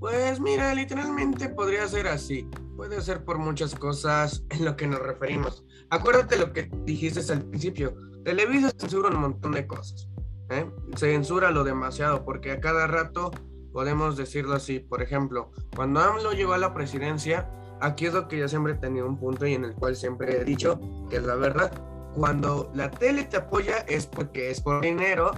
Pues 0.00 0.40
mira, 0.40 0.74
literalmente 0.74 1.50
podría 1.50 1.86
ser 1.86 2.06
así. 2.06 2.48
Puede 2.74 3.02
ser 3.02 3.22
por 3.22 3.38
muchas 3.38 3.74
cosas 3.74 4.42
en 4.48 4.64
lo 4.64 4.74
que 4.74 4.86
nos 4.86 5.00
referimos. 5.00 5.62
Acuérdate 5.90 6.38
lo 6.38 6.52
que 6.54 6.70
dijiste 6.86 7.20
al 7.30 7.44
principio. 7.44 7.94
Televisa 8.24 8.70
censura 8.78 9.10
un 9.10 9.20
montón 9.20 9.52
de 9.52 9.66
cosas. 9.66 10.08
¿eh? 10.48 10.66
Censura 10.96 11.50
lo 11.50 11.64
demasiado 11.64 12.24
porque 12.24 12.52
a 12.52 12.60
cada 12.60 12.86
rato 12.86 13.30
podemos 13.72 14.16
decirlo 14.16 14.54
así. 14.54 14.78
Por 14.78 15.02
ejemplo, 15.02 15.50
cuando 15.76 16.00
AMLO 16.00 16.32
llegó 16.32 16.54
a 16.54 16.58
la 16.58 16.72
presidencia, 16.72 17.50
aquí 17.80 18.06
es 18.06 18.14
lo 18.14 18.28
que 18.28 18.38
yo 18.38 18.48
siempre 18.48 18.74
he 18.74 18.76
tenido 18.76 19.06
un 19.06 19.16
punto 19.16 19.46
y 19.46 19.54
en 19.54 19.64
el 19.64 19.74
cual 19.74 19.96
siempre 19.96 20.40
he 20.40 20.44
dicho 20.44 20.80
que 21.08 21.16
es 21.16 21.24
la 21.24 21.34
verdad. 21.34 21.72
Cuando 22.14 22.70
la 22.74 22.90
tele 22.90 23.24
te 23.24 23.36
apoya 23.36 23.78
es 23.88 24.06
porque 24.06 24.50
es 24.50 24.60
por 24.60 24.80
dinero, 24.80 25.32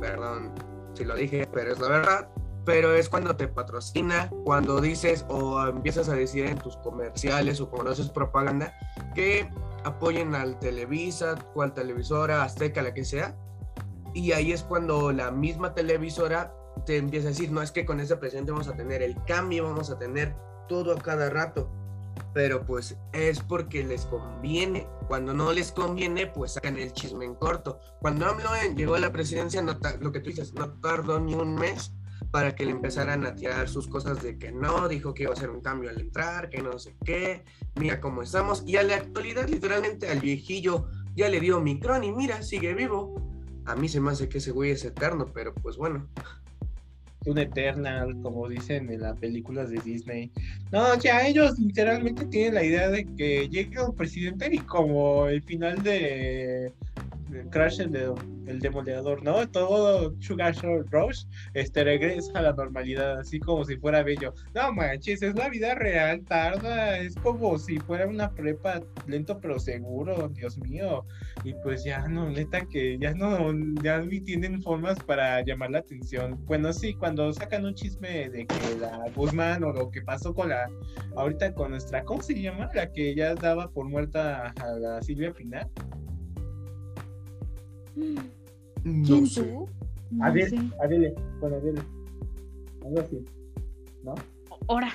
perdón 0.00 0.52
si 0.94 1.04
lo 1.04 1.14
dije, 1.14 1.48
pero 1.52 1.72
es 1.72 1.80
la 1.80 1.88
verdad. 1.88 2.28
Pero 2.64 2.94
es 2.94 3.10
cuando 3.10 3.36
te 3.36 3.46
patrocina, 3.46 4.30
cuando 4.44 4.80
dices 4.80 5.26
o 5.28 5.62
empiezas 5.66 6.08
a 6.08 6.14
decir 6.14 6.46
en 6.46 6.56
tus 6.58 6.76
comerciales 6.78 7.60
o 7.60 7.68
cuando 7.68 7.92
haces 7.92 8.08
propaganda 8.08 8.72
que 9.14 9.50
apoyen 9.84 10.34
al 10.34 10.58
Televisa, 10.58 11.34
cual 11.52 11.74
televisora, 11.74 12.42
Azteca, 12.42 12.80
la 12.80 12.94
que 12.94 13.04
sea. 13.04 13.36
Y 14.14 14.32
ahí 14.32 14.52
es 14.52 14.62
cuando 14.62 15.12
la 15.12 15.30
misma 15.30 15.74
televisora 15.74 16.54
te 16.86 16.96
empieza 16.96 17.26
a 17.26 17.30
decir, 17.30 17.52
no 17.52 17.60
es 17.60 17.70
que 17.70 17.84
con 17.84 18.00
ese 18.00 18.16
presidente 18.16 18.52
vamos 18.52 18.68
a 18.68 18.76
tener 18.76 19.02
el 19.02 19.22
cambio, 19.24 19.64
vamos 19.64 19.90
a 19.90 19.98
tener 19.98 20.34
todo 20.68 20.92
a 20.92 20.98
cada 20.98 21.30
rato. 21.30 21.70
Pero 22.32 22.64
pues 22.64 22.96
es 23.12 23.40
porque 23.40 23.84
les 23.84 24.06
conviene. 24.06 24.86
Cuando 25.08 25.34
no 25.34 25.52
les 25.52 25.72
conviene, 25.72 26.26
pues 26.26 26.52
sacan 26.52 26.76
el 26.78 26.92
chisme 26.92 27.24
en 27.24 27.34
corto. 27.34 27.80
Cuando 28.00 28.26
AMLO 28.26 28.50
llegó 28.76 28.94
a 28.94 29.00
la 29.00 29.12
presidencia, 29.12 29.62
no 29.62 29.78
lo 30.00 30.12
que 30.12 30.20
tú 30.20 30.30
dices, 30.30 30.54
no 30.54 30.72
tardó 30.80 31.20
ni 31.20 31.34
un 31.34 31.54
mes 31.54 31.92
para 32.30 32.54
que 32.54 32.64
le 32.64 32.72
empezaran 32.72 33.24
a 33.26 33.34
tirar 33.34 33.68
sus 33.68 33.86
cosas 33.86 34.22
de 34.22 34.38
que 34.38 34.50
no, 34.50 34.88
dijo 34.88 35.14
que 35.14 35.24
iba 35.24 35.30
a 35.30 35.34
hacer 35.34 35.50
un 35.50 35.60
cambio 35.60 35.90
al 35.90 36.00
entrar, 36.00 36.50
que 36.50 36.62
no 36.62 36.78
sé 36.78 36.96
qué, 37.04 37.44
mira 37.76 38.00
cómo 38.00 38.22
estamos. 38.22 38.64
Y 38.66 38.76
a 38.76 38.82
la 38.82 38.96
actualidad, 38.96 39.48
literalmente 39.48 40.10
al 40.10 40.18
viejillo 40.18 40.88
ya 41.14 41.28
le 41.28 41.38
dio 41.38 41.60
micrón 41.60 42.02
y 42.02 42.10
mira, 42.10 42.42
sigue 42.42 42.74
vivo. 42.74 43.14
A 43.66 43.76
mí 43.76 43.88
se 43.88 44.00
me 44.00 44.10
hace 44.10 44.28
que 44.28 44.38
ese 44.38 44.50
güey 44.50 44.72
es 44.72 44.84
eterno, 44.84 45.30
pero 45.32 45.54
pues 45.54 45.76
bueno 45.76 46.08
un 47.26 47.38
Eternal, 47.38 48.16
como 48.22 48.48
dicen 48.48 48.90
en 48.90 49.00
las 49.00 49.18
películas 49.18 49.70
de 49.70 49.80
Disney. 49.80 50.30
No, 50.72 50.98
ya 50.98 51.26
ellos 51.26 51.58
literalmente 51.58 52.26
tienen 52.26 52.54
la 52.54 52.64
idea 52.64 52.88
de 52.90 53.04
que 53.16 53.48
llegue 53.48 53.80
un 53.82 53.94
presidente 53.94 54.48
y 54.52 54.58
como 54.58 55.26
el 55.26 55.42
final 55.42 55.82
de 55.82 56.72
Crash 57.50 57.80
el, 57.80 57.90
de, 57.90 58.12
el 58.46 58.60
demoledor, 58.60 59.22
¿no? 59.22 59.48
Todo 59.48 60.14
Sugar 60.20 60.54
Rush 60.90 61.24
este, 61.54 61.84
regresa 61.84 62.38
a 62.38 62.42
la 62.42 62.52
normalidad, 62.52 63.18
así 63.18 63.38
como 63.40 63.64
si 63.64 63.76
fuera 63.76 64.02
bello. 64.02 64.34
No 64.54 64.72
manches, 64.72 65.22
es 65.22 65.34
la 65.34 65.48
vida 65.48 65.74
real, 65.74 66.24
tarda, 66.24 66.98
es 66.98 67.14
como 67.16 67.58
si 67.58 67.78
fuera 67.78 68.06
una 68.06 68.30
prepa 68.30 68.80
lento 69.06 69.38
pero 69.40 69.58
seguro, 69.58 70.28
Dios 70.28 70.58
mío. 70.58 71.04
Y 71.44 71.54
pues 71.62 71.84
ya 71.84 72.06
no, 72.08 72.30
neta 72.30 72.66
que 72.66 72.98
ya 72.98 73.14
no, 73.14 73.52
ya 73.82 74.00
ni 74.00 74.20
tienen 74.20 74.62
formas 74.62 74.98
para 75.00 75.42
llamar 75.42 75.70
la 75.70 75.78
atención. 75.78 76.38
Bueno, 76.46 76.72
sí, 76.72 76.94
cuando 76.94 77.32
sacan 77.32 77.64
un 77.64 77.74
chisme 77.74 78.30
de 78.30 78.46
que 78.46 78.76
la 78.80 79.04
Guzmán 79.14 79.64
o 79.64 79.72
lo 79.72 79.90
que 79.90 80.02
pasó 80.02 80.34
con 80.34 80.48
la, 80.48 80.68
ahorita 81.16 81.54
con 81.54 81.70
nuestra, 81.70 82.04
¿cómo 82.04 82.22
se 82.22 82.40
llama? 82.40 82.70
La 82.74 82.90
que 82.92 83.14
ya 83.14 83.34
daba 83.34 83.70
por 83.70 83.88
muerta 83.88 84.52
a 84.60 84.66
la 84.78 85.02
Silvia 85.02 85.32
Pinal. 85.32 85.70
¿Quién 87.94 89.28
tú? 89.28 89.68
No 90.10 90.24
Adele, 90.24 90.50
sé. 90.50 90.58
Adele, 90.82 91.14
con 91.40 91.54
Adele. 91.54 91.80
Algo 92.84 93.00
así, 93.00 93.24
¿no? 94.02 94.14
Ahora. 94.68 94.90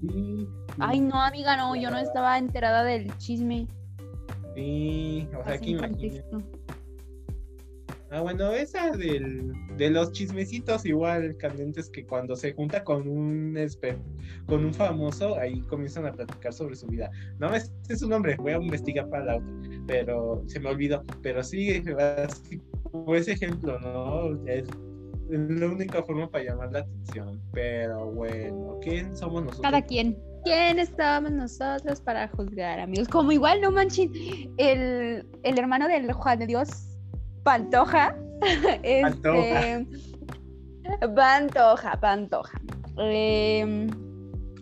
Sí, 0.00 0.48
Ay, 0.78 1.00
no, 1.00 1.20
amiga, 1.20 1.56
no, 1.56 1.74
yo 1.74 1.90
no 1.90 1.98
estaba 1.98 2.38
enterada 2.38 2.84
del 2.84 3.16
chisme. 3.18 3.66
Sí, 4.54 5.28
o 5.38 5.44
sea, 5.44 5.54
aquí 5.54 5.76
Ah, 8.10 8.20
bueno, 8.20 8.52
esa 8.52 8.92
del, 8.92 9.52
de 9.76 9.90
los 9.90 10.12
chismecitos 10.12 10.86
igual 10.86 11.36
candentes 11.38 11.90
que 11.90 12.06
cuando 12.06 12.36
se 12.36 12.52
junta 12.52 12.84
con 12.84 13.08
un 13.08 13.58
con 14.46 14.64
un 14.64 14.72
famoso, 14.72 15.36
ahí 15.38 15.60
comienzan 15.62 16.06
a 16.06 16.12
platicar 16.12 16.52
sobre 16.52 16.76
su 16.76 16.86
vida. 16.86 17.10
No, 17.40 17.52
este 17.52 17.94
es 17.94 18.00
su 18.00 18.08
nombre, 18.08 18.36
voy 18.36 18.52
a 18.52 18.58
investigar 18.58 19.08
para 19.10 19.24
la 19.24 19.36
otra, 19.36 19.50
pero 19.86 20.42
se 20.46 20.60
me 20.60 20.70
olvidó. 20.70 21.02
Pero 21.22 21.42
sí, 21.42 21.82
así 21.98 22.60
como 22.90 23.14
ese 23.14 23.32
ejemplo, 23.32 23.78
¿no? 23.80 24.44
Es, 24.46 24.68
la 25.28 25.66
única 25.66 26.02
forma 26.04 26.30
para 26.30 26.44
llamar 26.44 26.72
la 26.72 26.78
atención. 26.80 27.40
Pero 27.52 28.06
bueno, 28.12 28.78
¿quién 28.80 29.16
somos 29.16 29.42
nosotros? 29.42 29.62
Cada 29.62 29.82
quien. 29.82 30.16
¿Quién 30.44 30.78
estábamos 30.78 31.32
nosotros 31.32 32.00
para 32.00 32.28
juzgar, 32.28 32.78
amigos? 32.78 33.08
Como 33.08 33.32
igual, 33.32 33.60
no 33.60 33.72
manchen, 33.72 34.12
el, 34.58 35.26
el 35.42 35.58
hermano 35.58 35.88
del 35.88 36.12
Juan 36.12 36.38
de 36.38 36.46
Dios 36.46 36.96
Pantoja. 37.42 38.16
Este, 38.82 39.86
Pantoja, 41.16 41.98
Pantoja. 42.00 42.60
Em, 42.98 43.88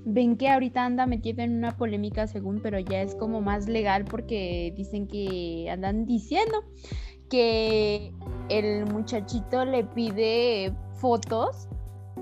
ven 0.05 0.37
que 0.37 0.49
ahorita 0.49 0.85
anda 0.85 1.07
metido 1.07 1.43
en 1.43 1.57
una 1.57 1.77
polémica 1.77 2.27
según, 2.27 2.61
pero 2.61 2.79
ya 2.79 3.03
es 3.03 3.15
como 3.15 3.41
más 3.41 3.69
legal 3.69 4.05
porque 4.05 4.73
dicen 4.77 5.07
que 5.07 5.69
andan 5.71 6.07
diciendo 6.07 6.65
que 7.31 8.13
el 8.49 8.87
muchachito 8.87 9.65
le 9.65 9.85
pide 9.85 10.73
fotos 10.95 11.69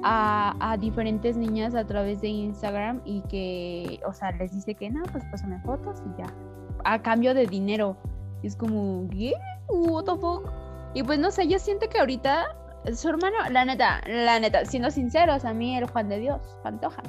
a, 0.02 0.76
diferentes 0.80 1.36
niñas 1.36 1.74
a 1.74 1.86
través 1.86 2.20
de 2.20 2.28
Instagram 2.28 3.00
y 3.04 3.20
que, 3.22 4.00
o 4.06 4.12
sea, 4.12 4.32
les 4.32 4.52
dice 4.52 4.74
que 4.74 4.90
no, 4.90 5.02
pues 5.12 5.24
pásame 5.30 5.60
fotos 5.60 6.02
y 6.06 6.22
ya, 6.22 6.32
a 6.84 7.02
cambio 7.02 7.34
de 7.34 7.46
dinero. 7.46 7.96
Es 8.42 8.56
como, 8.56 9.08
¿qué? 9.10 9.34
What 9.68 10.04
the 10.04 10.16
fuck? 10.16 10.50
Y 10.94 11.02
pues 11.02 11.18
no 11.18 11.30
sé, 11.30 11.46
yo 11.46 11.58
siento 11.58 11.88
que 11.88 11.98
ahorita 11.98 12.44
su 12.94 13.08
hermano, 13.08 13.36
la 13.50 13.64
neta, 13.64 14.00
la 14.06 14.40
neta, 14.40 14.64
siendo 14.64 14.90
sinceros, 14.90 15.44
a 15.44 15.54
mí 15.54 15.76
el 15.76 15.86
Juan 15.88 16.08
de 16.08 16.18
Dios, 16.18 16.56
Pantoja, 16.62 17.02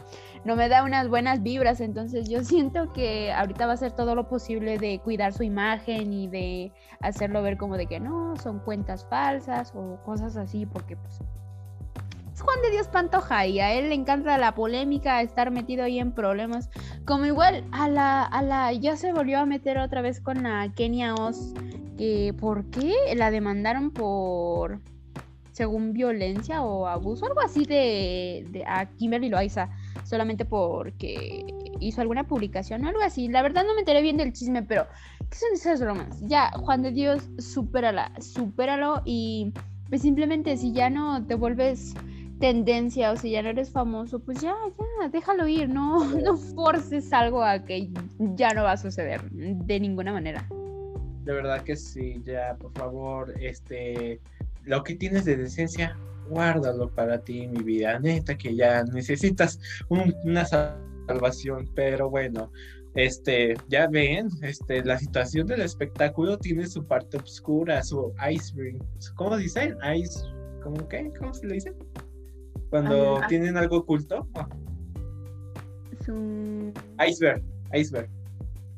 no 0.45 0.55
me 0.55 0.69
da 0.69 0.83
unas 0.83 1.09
buenas 1.09 1.41
vibras, 1.41 1.81
entonces 1.81 2.29
yo 2.29 2.43
siento 2.43 2.93
que 2.93 3.31
ahorita 3.33 3.65
va 3.65 3.71
a 3.71 3.75
hacer 3.75 3.91
todo 3.91 4.15
lo 4.15 4.27
posible 4.27 4.77
de 4.77 4.99
cuidar 4.99 5.33
su 5.33 5.43
imagen 5.43 6.13
y 6.13 6.27
de 6.27 6.71
hacerlo 7.01 7.41
ver 7.41 7.57
como 7.57 7.77
de 7.77 7.87
que 7.87 7.99
no, 7.99 8.35
son 8.37 8.59
cuentas 8.59 9.05
falsas 9.09 9.73
o 9.75 9.99
cosas 10.03 10.37
así, 10.37 10.65
porque 10.65 10.95
pues 10.95 11.19
es 12.33 12.41
Juan 12.41 12.61
de 12.63 12.71
Dios 12.71 12.87
Pantoja 12.87 13.45
y 13.45 13.59
a 13.59 13.73
él 13.73 13.89
le 13.89 13.95
encanta 13.95 14.37
la 14.37 14.55
polémica, 14.55 15.21
estar 15.21 15.51
metido 15.51 15.83
ahí 15.83 15.99
en 15.99 16.11
problemas, 16.11 16.69
como 17.05 17.25
igual 17.25 17.63
a 17.71 17.87
la, 17.87 18.23
a 18.23 18.41
la, 18.41 18.73
ya 18.73 18.95
se 18.95 19.13
volvió 19.13 19.39
a 19.39 19.45
meter 19.45 19.77
otra 19.77 20.01
vez 20.01 20.19
con 20.19 20.43
la 20.43 20.71
Kenia 20.75 21.13
Oz, 21.15 21.53
que 21.97 22.35
¿por 22.39 22.69
qué 22.71 22.93
la 23.15 23.29
demandaron 23.29 23.91
por 23.91 24.81
según 25.53 25.93
violencia 25.93 26.63
o 26.63 26.87
abuso, 26.87 27.25
algo 27.25 27.39
así 27.41 27.63
de, 27.63 28.45
de 28.49 28.65
a 28.65 28.87
Kimberly 28.97 29.29
Loaiza, 29.29 29.69
solamente 30.03 30.43
porque 30.45 31.45
hizo 31.79 32.01
alguna 32.01 32.25
publicación 32.25 32.83
o 32.83 32.89
algo 32.89 33.01
así. 33.01 33.29
La 33.29 33.41
verdad 33.41 33.63
no 33.65 33.73
me 33.75 33.79
enteré 33.79 34.01
bien 34.01 34.17
del 34.17 34.33
chisme, 34.33 34.63
pero 34.63 34.87
¿qué 35.29 35.37
son 35.37 35.49
esas 35.53 35.79
bromas? 35.79 36.19
Ya, 36.27 36.49
Juan 36.51 36.81
de 36.81 36.91
Dios, 36.91 37.29
supérala, 37.37 38.11
supéralo 38.19 39.01
y 39.05 39.53
pues 39.89 40.01
simplemente 40.01 40.57
si 40.57 40.73
ya 40.73 40.89
no 40.89 41.25
te 41.25 41.35
vuelves 41.35 41.93
tendencia 42.39 43.11
o 43.11 43.15
si 43.15 43.29
ya 43.29 43.43
no 43.43 43.49
eres 43.49 43.69
famoso, 43.69 44.19
pues 44.19 44.41
ya, 44.41 44.55
ya, 44.99 45.07
déjalo 45.09 45.47
ir, 45.47 45.69
no, 45.69 46.03
no 46.23 46.35
forces 46.35 47.13
algo 47.13 47.43
a 47.43 47.63
que 47.63 47.89
ya 48.17 48.49
no 48.53 48.63
va 48.63 48.71
a 48.71 48.77
suceder 48.77 49.21
de 49.29 49.79
ninguna 49.79 50.11
manera. 50.11 50.45
De 51.23 51.31
verdad 51.31 51.61
que 51.61 51.75
sí, 51.75 52.21
ya, 52.25 52.57
por 52.59 52.73
favor, 52.73 53.33
este, 53.39 54.19
lo 54.65 54.83
que 54.83 54.95
tienes 54.95 55.25
de 55.25 55.37
decencia, 55.37 55.97
guárdalo 56.29 56.89
para 56.89 57.19
ti, 57.19 57.47
mi 57.47 57.63
vida. 57.63 57.99
Neta 57.99 58.37
que 58.37 58.55
ya 58.55 58.83
necesitas 58.83 59.59
una 59.89 60.45
salvación, 60.45 61.69
pero 61.75 62.09
bueno, 62.09 62.51
este, 62.95 63.55
ya 63.69 63.87
ven, 63.87 64.29
este, 64.41 64.83
la 64.83 64.97
situación 64.97 65.47
del 65.47 65.61
espectáculo 65.61 66.37
tiene 66.37 66.67
su 66.67 66.85
parte 66.85 67.17
oscura, 67.17 67.83
su 67.83 68.13
iceberg. 68.31 68.77
¿Cómo 69.15 69.37
dicen? 69.37 69.75
Ice, 69.95 70.19
¿cómo 70.61 70.87
qué? 70.87 71.11
¿Cómo 71.17 71.33
se 71.33 71.47
le 71.47 71.55
dice? 71.55 71.73
Cuando 72.69 73.17
ah, 73.17 73.27
tienen 73.27 73.57
algo 73.57 73.77
oculto. 73.77 74.27
Su... 76.05 76.73
Iceberg, 76.99 77.43
iceberg 77.73 78.09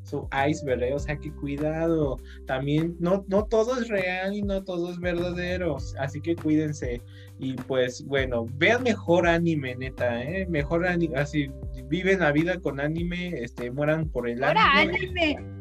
su 0.05 0.27
iceberg, 0.47 0.83
¿eh? 0.83 0.93
o 0.93 0.99
sea 0.99 1.17
que 1.17 1.31
cuidado, 1.33 2.17
también 2.45 2.95
no, 2.99 3.25
no 3.27 3.45
todo 3.45 3.79
es 3.79 3.87
real 3.87 4.35
y 4.35 4.41
no 4.41 4.63
todo 4.63 4.91
es 4.91 4.99
verdadero, 4.99 5.77
así 5.99 6.21
que 6.21 6.35
cuídense 6.35 7.01
y 7.39 7.53
pues 7.53 8.05
bueno, 8.05 8.45
vean 8.53 8.83
mejor 8.83 9.27
anime, 9.27 9.75
neta, 9.75 10.21
¿eh? 10.21 10.45
mejor 10.47 10.87
anime, 10.87 11.17
así 11.17 11.49
viven 11.87 12.19
la 12.19 12.31
vida 12.31 12.59
con 12.59 12.79
anime, 12.79 13.29
este, 13.43 13.71
mueran 13.71 14.09
por 14.09 14.29
el 14.29 14.43
anime. 14.43 15.55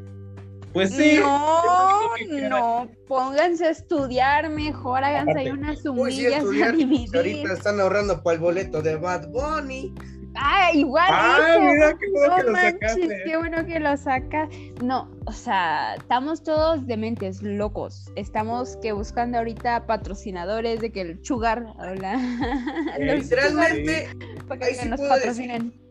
Pues 0.75 0.91
sí. 0.91 1.19
No, 1.21 2.49
no, 2.49 2.91
pónganse 3.07 3.67
a 3.67 3.71
estudiar 3.71 4.51
mejor, 4.51 5.05
háganse 5.05 5.39
ahí 5.39 5.51
unas 5.51 5.87
humillas 5.87 6.43
a 6.43 7.17
Ahorita 7.17 7.53
están 7.53 7.79
ahorrando 7.79 8.21
para 8.25 8.35
el 8.35 8.41
boleto 8.41 8.83
de 8.83 8.97
Bad 8.97 9.29
Bunny. 9.29 9.95
Ah, 10.37 10.71
igual. 10.73 11.07
Ah, 11.09 11.59
mira 11.61 11.97
qué 11.99 12.11
bueno 12.11 12.37
que 12.37 12.43
lo 12.43 12.57
sacaste. 12.57 13.23
Qué 13.25 13.37
bueno 13.37 13.67
que 13.67 13.81
lo 13.81 13.97
sacas. 13.97 14.49
No, 14.83 15.11
o 15.27 15.33
sea, 15.33 15.95
estamos 15.97 16.43
todos 16.43 16.87
dementes, 16.87 17.43
locos. 17.43 18.11
Estamos 18.17 18.77
que 18.79 18.93
buscando 18.93 19.39
ahorita 19.39 19.87
patrocinadores 19.87 20.81
de 20.81 20.91
que 20.91 21.01
el 21.03 21.25
Sugar, 21.25 21.65
hola. 21.79 22.17
Literalmente, 22.99 24.09
para 24.49 24.67
que 24.67 24.87
nos 24.87 25.01
patrocinen. 25.01 25.84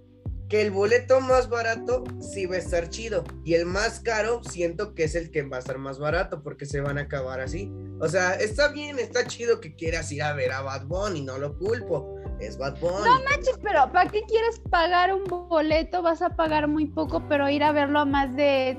Que 0.49 0.61
el 0.61 0.71
boleto 0.71 1.19
más 1.21 1.49
barato 1.49 2.03
sí 2.19 2.45
va 2.45 2.55
a 2.55 2.59
estar 2.59 2.89
chido. 2.89 3.23
Y 3.43 3.55
el 3.55 3.65
más 3.65 3.99
caro 3.99 4.43
siento 4.43 4.93
que 4.93 5.05
es 5.05 5.15
el 5.15 5.31
que 5.31 5.43
va 5.43 5.57
a 5.57 5.59
estar 5.59 5.77
más 5.77 5.99
barato 5.99 6.43
porque 6.43 6.65
se 6.65 6.81
van 6.81 6.97
a 6.97 7.01
acabar 7.01 7.39
así. 7.39 7.71
O 7.99 8.07
sea, 8.07 8.33
está 8.35 8.67
bien, 8.69 8.99
está 8.99 9.25
chido 9.25 9.59
que 9.59 9.75
quieras 9.75 10.11
ir 10.11 10.23
a 10.23 10.33
ver 10.33 10.51
a 10.51 10.61
Bad 10.61 10.85
Bunny, 10.85 11.21
no 11.21 11.37
lo 11.37 11.57
culpo 11.57 12.19
es 12.39 12.57
Bad 12.57 12.79
Bunny. 12.79 13.05
No 13.05 13.23
manches, 13.23 13.59
pero 13.61 13.91
¿para 13.91 14.09
qué 14.09 14.21
quieres 14.23 14.59
pagar 14.69 15.13
un 15.13 15.23
boleto? 15.25 16.01
Vas 16.01 16.21
a 16.21 16.29
pagar 16.29 16.67
muy 16.67 16.85
poco, 16.85 17.23
pero 17.27 17.49
ir 17.49 17.63
a 17.63 17.71
verlo 17.71 17.99
a 17.99 18.05
más 18.05 18.35
de, 18.35 18.77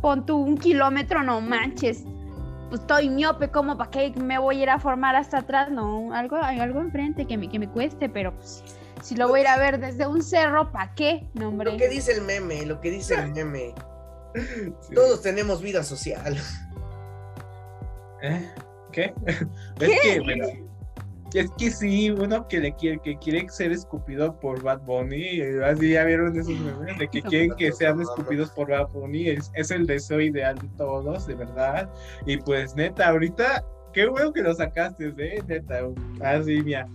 pon 0.00 0.24
un 0.30 0.56
kilómetro, 0.56 1.22
no 1.22 1.40
manches. 1.40 2.04
Pues 2.68 2.80
estoy 2.80 3.08
miope, 3.08 3.50
¿cómo? 3.50 3.76
¿Para 3.76 3.90
qué 3.90 4.12
me 4.16 4.38
voy 4.38 4.60
a 4.60 4.62
ir 4.62 4.70
a 4.70 4.78
formar 4.78 5.16
hasta 5.16 5.38
atrás? 5.38 5.70
No, 5.70 6.12
algo, 6.12 6.36
algo 6.36 6.80
enfrente 6.80 7.26
que 7.26 7.36
me, 7.36 7.48
que 7.48 7.58
me 7.58 7.68
cueste, 7.68 8.08
pero 8.08 8.34
si 9.04 9.14
lo 9.14 9.28
voy 9.28 9.40
a 9.40 9.42
ir 9.42 9.48
a 9.48 9.58
ver 9.58 9.78
desde 9.78 10.06
un 10.06 10.22
cerro, 10.22 10.72
¿para 10.72 10.94
qué? 10.94 11.28
No, 11.34 11.48
hombre. 11.48 11.72
Lo 11.72 11.76
que 11.76 11.90
dice 11.90 12.12
el 12.12 12.22
meme, 12.22 12.64
lo 12.64 12.80
que 12.80 12.90
dice 12.90 13.14
el 13.14 13.32
meme. 13.32 13.74
Todos 14.94 15.20
tenemos 15.20 15.60
vida 15.60 15.82
social. 15.82 16.38
¿Eh? 18.22 18.50
¿Qué? 18.92 19.12
Es 19.80 20.00
que, 20.00 20.20
bueno, 20.20 20.46
es 21.34 21.50
que 21.58 21.70
sí, 21.70 22.10
uno 22.10 22.48
que 22.48 22.60
le 22.60 22.74
quiere, 22.76 22.98
que 23.04 23.18
quiere 23.18 23.46
ser 23.50 23.72
escupido 23.72 24.40
por 24.40 24.62
Bad 24.62 24.80
Bunny, 24.86 25.42
así 25.62 25.90
ya 25.90 26.04
vieron 26.04 26.34
esos 26.38 26.58
memes 26.58 26.98
de 26.98 27.08
que 27.08 27.20
quieren 27.20 27.54
que 27.56 27.72
sean 27.72 28.00
escupidos 28.00 28.50
por 28.52 28.70
Bad 28.70 28.88
Bunny, 28.88 29.28
es, 29.28 29.50
es 29.54 29.70
el 29.70 29.86
deseo 29.86 30.20
ideal 30.20 30.56
de 30.56 30.68
todos, 30.78 31.26
de 31.26 31.34
verdad. 31.34 31.90
Y 32.24 32.38
pues 32.38 32.74
neta, 32.74 33.08
ahorita, 33.08 33.62
qué 33.92 34.06
bueno 34.06 34.32
que 34.32 34.42
lo 34.42 34.54
sacaste, 34.54 35.12
¿eh? 35.18 35.42
Neta, 35.46 35.80
así, 36.22 36.62
mira. 36.62 36.88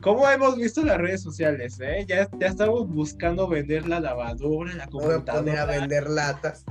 ¿Cómo 0.00 0.28
hemos 0.28 0.56
visto 0.56 0.82
las 0.84 0.98
redes 0.98 1.22
sociales? 1.22 1.78
Eh? 1.80 2.04
Ya, 2.08 2.28
ya 2.38 2.46
estamos 2.46 2.88
buscando 2.88 3.48
vender 3.48 3.86
la 3.86 4.00
lavadora, 4.00 4.74
la 4.74 4.86
computadora. 4.86 5.32
A 5.32 5.36
poner 5.36 5.58
a 5.58 5.64
vender 5.66 6.08
latas 6.08 6.64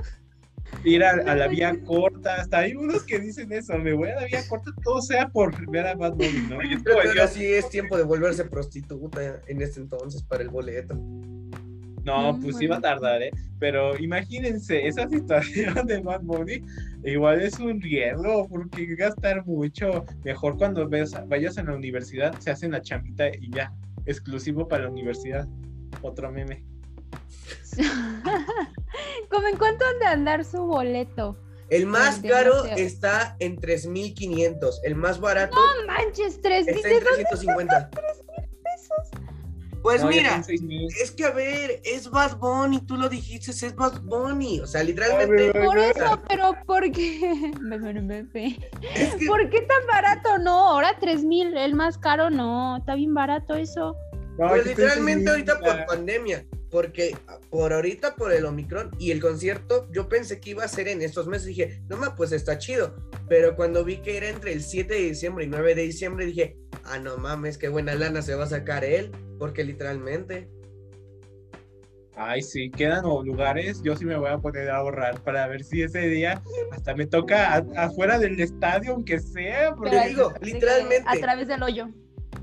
ir 0.84 1.04
a, 1.04 1.34
la 1.34 1.48
vía 1.48 1.78
corta, 1.84 2.36
hasta 2.36 2.58
hay 2.58 2.74
unos 2.74 3.02
que 3.02 3.18
dicen 3.18 3.52
eso, 3.52 3.76
me 3.78 3.92
voy 3.92 4.10
a 4.10 4.20
la 4.20 4.26
vía 4.26 4.46
corta, 4.48 4.70
todo 4.82 5.02
sea 5.02 5.28
por 5.28 5.70
ver 5.70 5.86
a 5.86 5.94
Bad 5.94 6.12
Bunny, 6.12 6.46
¿no? 6.48 6.62
Yo 6.62 6.82
creo 6.82 7.12
que 7.12 7.28
sí 7.28 7.44
es 7.44 7.68
tiempo 7.68 7.96
de 7.96 8.04
volverse 8.04 8.44
prostituta 8.44 9.42
en 9.46 9.62
este 9.62 9.80
entonces 9.80 10.22
para 10.22 10.42
el 10.42 10.48
boleto. 10.48 10.98
No, 12.04 12.38
pues 12.40 12.56
sí 12.56 12.66
va 12.66 12.76
a 12.76 12.80
tardar, 12.80 13.22
¿eh? 13.22 13.30
Pero 13.58 13.98
imagínense, 13.98 14.86
esa 14.86 15.08
situación 15.10 15.86
de 15.86 16.00
Bad 16.00 16.22
Bunny 16.22 16.64
igual 17.04 17.40
es 17.42 17.58
un 17.58 17.80
riesgo, 17.80 18.48
porque 18.48 18.86
gastar 18.96 19.44
mucho. 19.46 20.04
Mejor 20.24 20.56
cuando 20.56 20.88
ves, 20.88 21.14
vayas 21.26 21.58
a 21.58 21.64
la 21.64 21.74
universidad, 21.74 22.38
se 22.38 22.50
hacen 22.50 22.72
la 22.72 22.80
champita 22.80 23.28
y 23.28 23.50
ya, 23.50 23.72
exclusivo 24.06 24.66
para 24.66 24.84
la 24.84 24.90
universidad. 24.90 25.46
Otro 26.02 26.30
meme. 26.30 26.64
¿Cómo 29.30 29.46
en 29.46 29.56
cuánto 29.56 29.84
han 29.84 29.98
de 29.98 30.06
andar 30.06 30.44
su 30.44 30.64
boleto? 30.64 31.36
El 31.70 31.86
más 31.86 32.18
caro 32.18 32.64
está 32.64 33.36
en 33.38 33.56
3.500. 33.56 34.80
El 34.82 34.96
más 34.96 35.20
barato. 35.20 35.56
No 35.56 35.86
manches, 35.86 36.42
3.000 36.42 36.68
está 36.68 36.88
en 36.88 37.00
350. 37.00 37.90
pesos. 37.90 38.29
Pues 39.82 40.04
mira, 40.04 40.42
es 41.02 41.10
que 41.10 41.24
a 41.24 41.30
ver, 41.30 41.80
es 41.84 42.10
Bad 42.10 42.36
Bunny, 42.38 42.80
tú 42.82 42.96
lo 42.96 43.08
dijiste, 43.08 43.50
es 43.50 43.74
Bad 43.74 44.02
Bunny. 44.02 44.60
O 44.60 44.66
sea, 44.66 44.82
literalmente. 44.82 45.52
Por 45.52 45.78
eso, 45.78 46.22
pero 46.28 46.54
¿por 46.66 46.90
qué? 46.92 47.52
¿Por 49.26 49.50
qué 49.50 49.60
tan 49.62 49.86
barato? 49.86 50.38
No, 50.38 50.68
ahora 50.68 50.98
3000, 51.00 51.56
el 51.56 51.74
más 51.74 51.96
caro 51.96 52.30
no, 52.30 52.76
está 52.78 52.94
bien 52.94 53.14
barato 53.14 53.54
eso. 53.54 53.96
pues 54.36 54.66
literalmente 54.66 55.30
ahorita 55.30 55.58
por 55.58 55.86
pandemia 55.86 56.44
porque 56.70 57.16
por 57.50 57.72
ahorita 57.72 58.14
por 58.14 58.32
el 58.32 58.44
Omicron 58.44 58.90
y 58.98 59.10
el 59.10 59.20
concierto, 59.20 59.88
yo 59.90 60.08
pensé 60.08 60.40
que 60.40 60.50
iba 60.50 60.64
a 60.64 60.68
ser 60.68 60.88
en 60.88 61.02
estos 61.02 61.26
meses, 61.26 61.46
dije, 61.46 61.82
no 61.88 61.96
mames, 61.96 62.14
pues 62.16 62.32
está 62.32 62.58
chido, 62.58 62.94
pero 63.28 63.56
cuando 63.56 63.84
vi 63.84 63.96
que 63.98 64.16
era 64.16 64.28
entre 64.28 64.52
el 64.52 64.62
7 64.62 64.94
de 64.94 65.00
diciembre 65.00 65.44
y 65.44 65.48
9 65.48 65.74
de 65.74 65.82
diciembre, 65.82 66.26
dije, 66.26 66.56
ah, 66.84 66.98
no 66.98 67.16
mames, 67.18 67.58
qué 67.58 67.68
buena 67.68 67.94
lana 67.94 68.22
se 68.22 68.34
va 68.34 68.44
a 68.44 68.48
sacar 68.48 68.84
él, 68.84 69.10
porque 69.40 69.64
literalmente... 69.64 70.48
Ay, 72.14 72.42
sí, 72.42 72.70
quedan 72.70 73.04
lugares, 73.04 73.80
yo 73.82 73.96
sí 73.96 74.04
me 74.04 74.14
voy 74.14 74.28
a 74.28 74.36
poner 74.36 74.68
a 74.68 74.76
ahorrar 74.76 75.22
para 75.22 75.46
ver 75.48 75.64
si 75.64 75.82
ese 75.82 76.00
día 76.00 76.42
hasta 76.70 76.94
me 76.94 77.06
toca 77.06 77.64
afuera 77.76 78.18
del 78.18 78.38
estadio, 78.38 78.92
aunque 78.92 79.18
sea. 79.18 79.74
Porque 79.74 80.08
digo, 80.08 80.34
literalmente. 80.42 81.04
A 81.06 81.16
través 81.18 81.48
del 81.48 81.62
hoyo. 81.62 81.88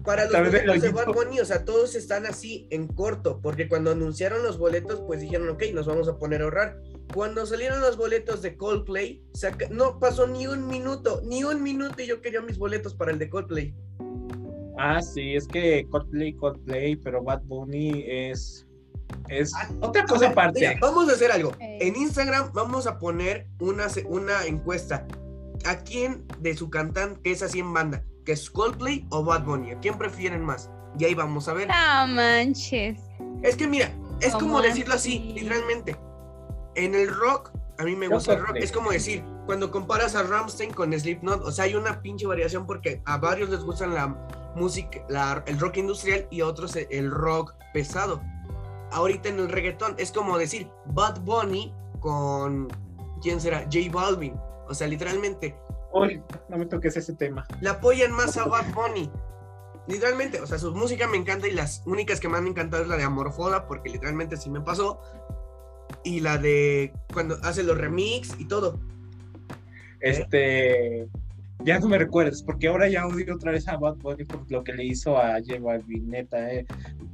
Para 0.03 0.25
los 0.25 0.33
boletos 0.33 0.81
de 0.81 0.89
Bad 0.89 1.13
Bunny, 1.13 1.39
o 1.39 1.45
sea, 1.45 1.63
todos 1.63 1.93
están 1.93 2.25
así 2.25 2.67
en 2.71 2.87
corto, 2.87 3.39
porque 3.41 3.67
cuando 3.67 3.91
anunciaron 3.91 4.41
los 4.41 4.57
boletos, 4.57 5.03
pues 5.05 5.21
dijeron, 5.21 5.49
ok, 5.49 5.65
nos 5.73 5.85
vamos 5.85 6.07
a 6.07 6.17
poner 6.17 6.41
a 6.41 6.45
ahorrar. 6.45 6.81
Cuando 7.13 7.45
salieron 7.45 7.79
los 7.81 7.97
boletos 7.97 8.41
de 8.41 8.57
Coldplay, 8.57 9.23
no 9.69 9.99
pasó 9.99 10.25
ni 10.25 10.47
un 10.47 10.65
minuto, 10.65 11.21
ni 11.23 11.43
un 11.43 11.61
minuto 11.61 12.01
y 12.01 12.07
yo 12.07 12.21
quería 12.21 12.41
mis 12.41 12.57
boletos 12.57 12.95
para 12.95 13.11
el 13.11 13.19
de 13.19 13.29
Coldplay. 13.29 13.75
Ah, 14.77 15.01
sí, 15.01 15.35
es 15.35 15.47
que 15.47 15.87
Coldplay, 15.89 16.33
Coldplay, 16.33 16.95
pero 16.97 17.23
Bad 17.23 17.41
Bunny 17.43 18.03
es 18.07 18.67
es 19.29 19.53
ah, 19.55 19.69
otra 19.81 20.05
cosa 20.05 20.29
aparte. 20.29 20.77
vamos 20.81 21.09
a 21.09 21.13
hacer 21.13 21.31
algo. 21.31 21.51
En 21.59 21.95
Instagram 21.95 22.51
vamos 22.53 22.87
a 22.87 22.97
poner 22.99 23.47
una, 23.59 23.87
una 24.05 24.45
encuesta. 24.45 25.05
¿A 25.65 25.77
quién 25.77 26.25
de 26.39 26.55
su 26.55 26.69
cantante, 26.69 27.19
que 27.23 27.31
es 27.31 27.41
así 27.41 27.59
en 27.59 27.73
banda, 27.73 28.03
que 28.25 28.33
es 28.33 28.49
Coldplay 28.49 29.05
o 29.09 29.23
Bad 29.23 29.43
Bunny. 29.43 29.71
¿A 29.71 29.79
quién 29.79 29.97
prefieren 29.97 30.43
más? 30.43 30.69
Y 30.97 31.05
ahí 31.05 31.13
vamos 31.13 31.47
a 31.47 31.53
ver. 31.53 31.67
No 31.67 32.07
manches. 32.07 32.99
Es 33.43 33.55
que 33.55 33.67
mira, 33.67 33.91
es 34.21 34.33
¿Cómo 34.33 34.47
como 34.47 34.61
decirlo 34.61 34.93
así, 34.93 35.19
literalmente. 35.35 35.95
En 36.75 36.95
el 36.95 37.09
rock, 37.09 37.51
a 37.79 37.83
mí 37.83 37.95
me 37.95 38.05
Yo 38.05 38.13
gusta 38.13 38.33
el 38.33 38.45
rock. 38.45 38.57
Es 38.57 38.71
como 38.71 38.91
decir, 38.91 39.23
cuando 39.45 39.71
comparas 39.71 40.15
a 40.15 40.23
Ramstein 40.23 40.71
con 40.71 40.97
Slipknot, 40.97 41.43
o 41.43 41.51
sea, 41.51 41.65
hay 41.65 41.75
una 41.75 42.01
pinche 42.01 42.27
variación 42.27 42.65
porque 42.65 43.01
a 43.05 43.17
varios 43.17 43.49
les 43.49 43.61
gustan 43.61 43.93
la 43.93 44.15
música, 44.57 44.99
la- 45.09 45.43
el 45.47 45.59
rock 45.59 45.77
industrial 45.77 46.27
y 46.29 46.41
otros 46.41 46.75
e- 46.75 46.87
el 46.91 47.09
rock 47.11 47.53
pesado. 47.73 48.21
Ahorita 48.91 49.29
en 49.29 49.39
el 49.39 49.49
reggaetón 49.49 49.95
es 49.97 50.11
como 50.11 50.37
decir 50.37 50.69
Bad 50.87 51.21
Bunny 51.21 51.73
con 51.99 52.67
¿quién 53.21 53.39
será? 53.41 53.61
J 53.71 53.91
Balvin. 53.91 54.35
O 54.67 54.73
sea, 54.73 54.87
literalmente 54.87 55.55
Uy, 55.93 56.21
no 56.49 56.57
me 56.57 56.65
toques 56.65 56.95
ese 56.97 57.13
tema. 57.13 57.45
le 57.61 57.69
apoyan 57.69 58.11
más 58.11 58.37
a 58.37 58.45
Bad 58.45 58.73
Bunny. 58.73 59.09
Literalmente, 59.87 60.41
o 60.41 60.47
sea, 60.47 60.57
su 60.59 60.73
música 60.75 61.07
me 61.07 61.15
encanta 61.17 61.47
y 61.47 61.51
las 61.51 61.81
únicas 61.85 62.19
que 62.19 62.27
me 62.27 62.37
han 62.37 62.45
encantado 62.47 62.83
es 62.83 62.89
la 62.89 62.97
de 62.97 63.03
Amorfoda, 63.03 63.67
porque 63.67 63.89
literalmente 63.89 64.35
sí 64.35 64.49
me 64.49 64.59
pasó. 64.59 64.99
Y 66.03 66.19
la 66.19 66.37
de 66.37 66.93
cuando 67.13 67.37
hace 67.43 67.63
los 67.63 67.77
remix 67.77 68.37
y 68.37 68.45
todo. 68.49 68.79
Este. 70.01 71.07
Ya 71.63 71.79
no 71.79 71.87
me 71.89 71.97
recuerdes, 71.97 72.43
porque 72.43 72.67
ahora 72.67 72.87
ya 72.87 73.05
odio 73.07 73.35
otra 73.35 73.51
vez 73.51 73.67
a 73.67 73.77
Bad 73.77 73.95
Bunny 73.95 74.23
por 74.23 74.49
lo 74.49 74.63
que 74.63 74.73
le 74.73 74.85
hizo 74.85 75.17
a 75.17 75.33
J 75.39 75.59
Balvin, 75.59 76.09
neta. 76.09 76.51
eh. 76.53 76.65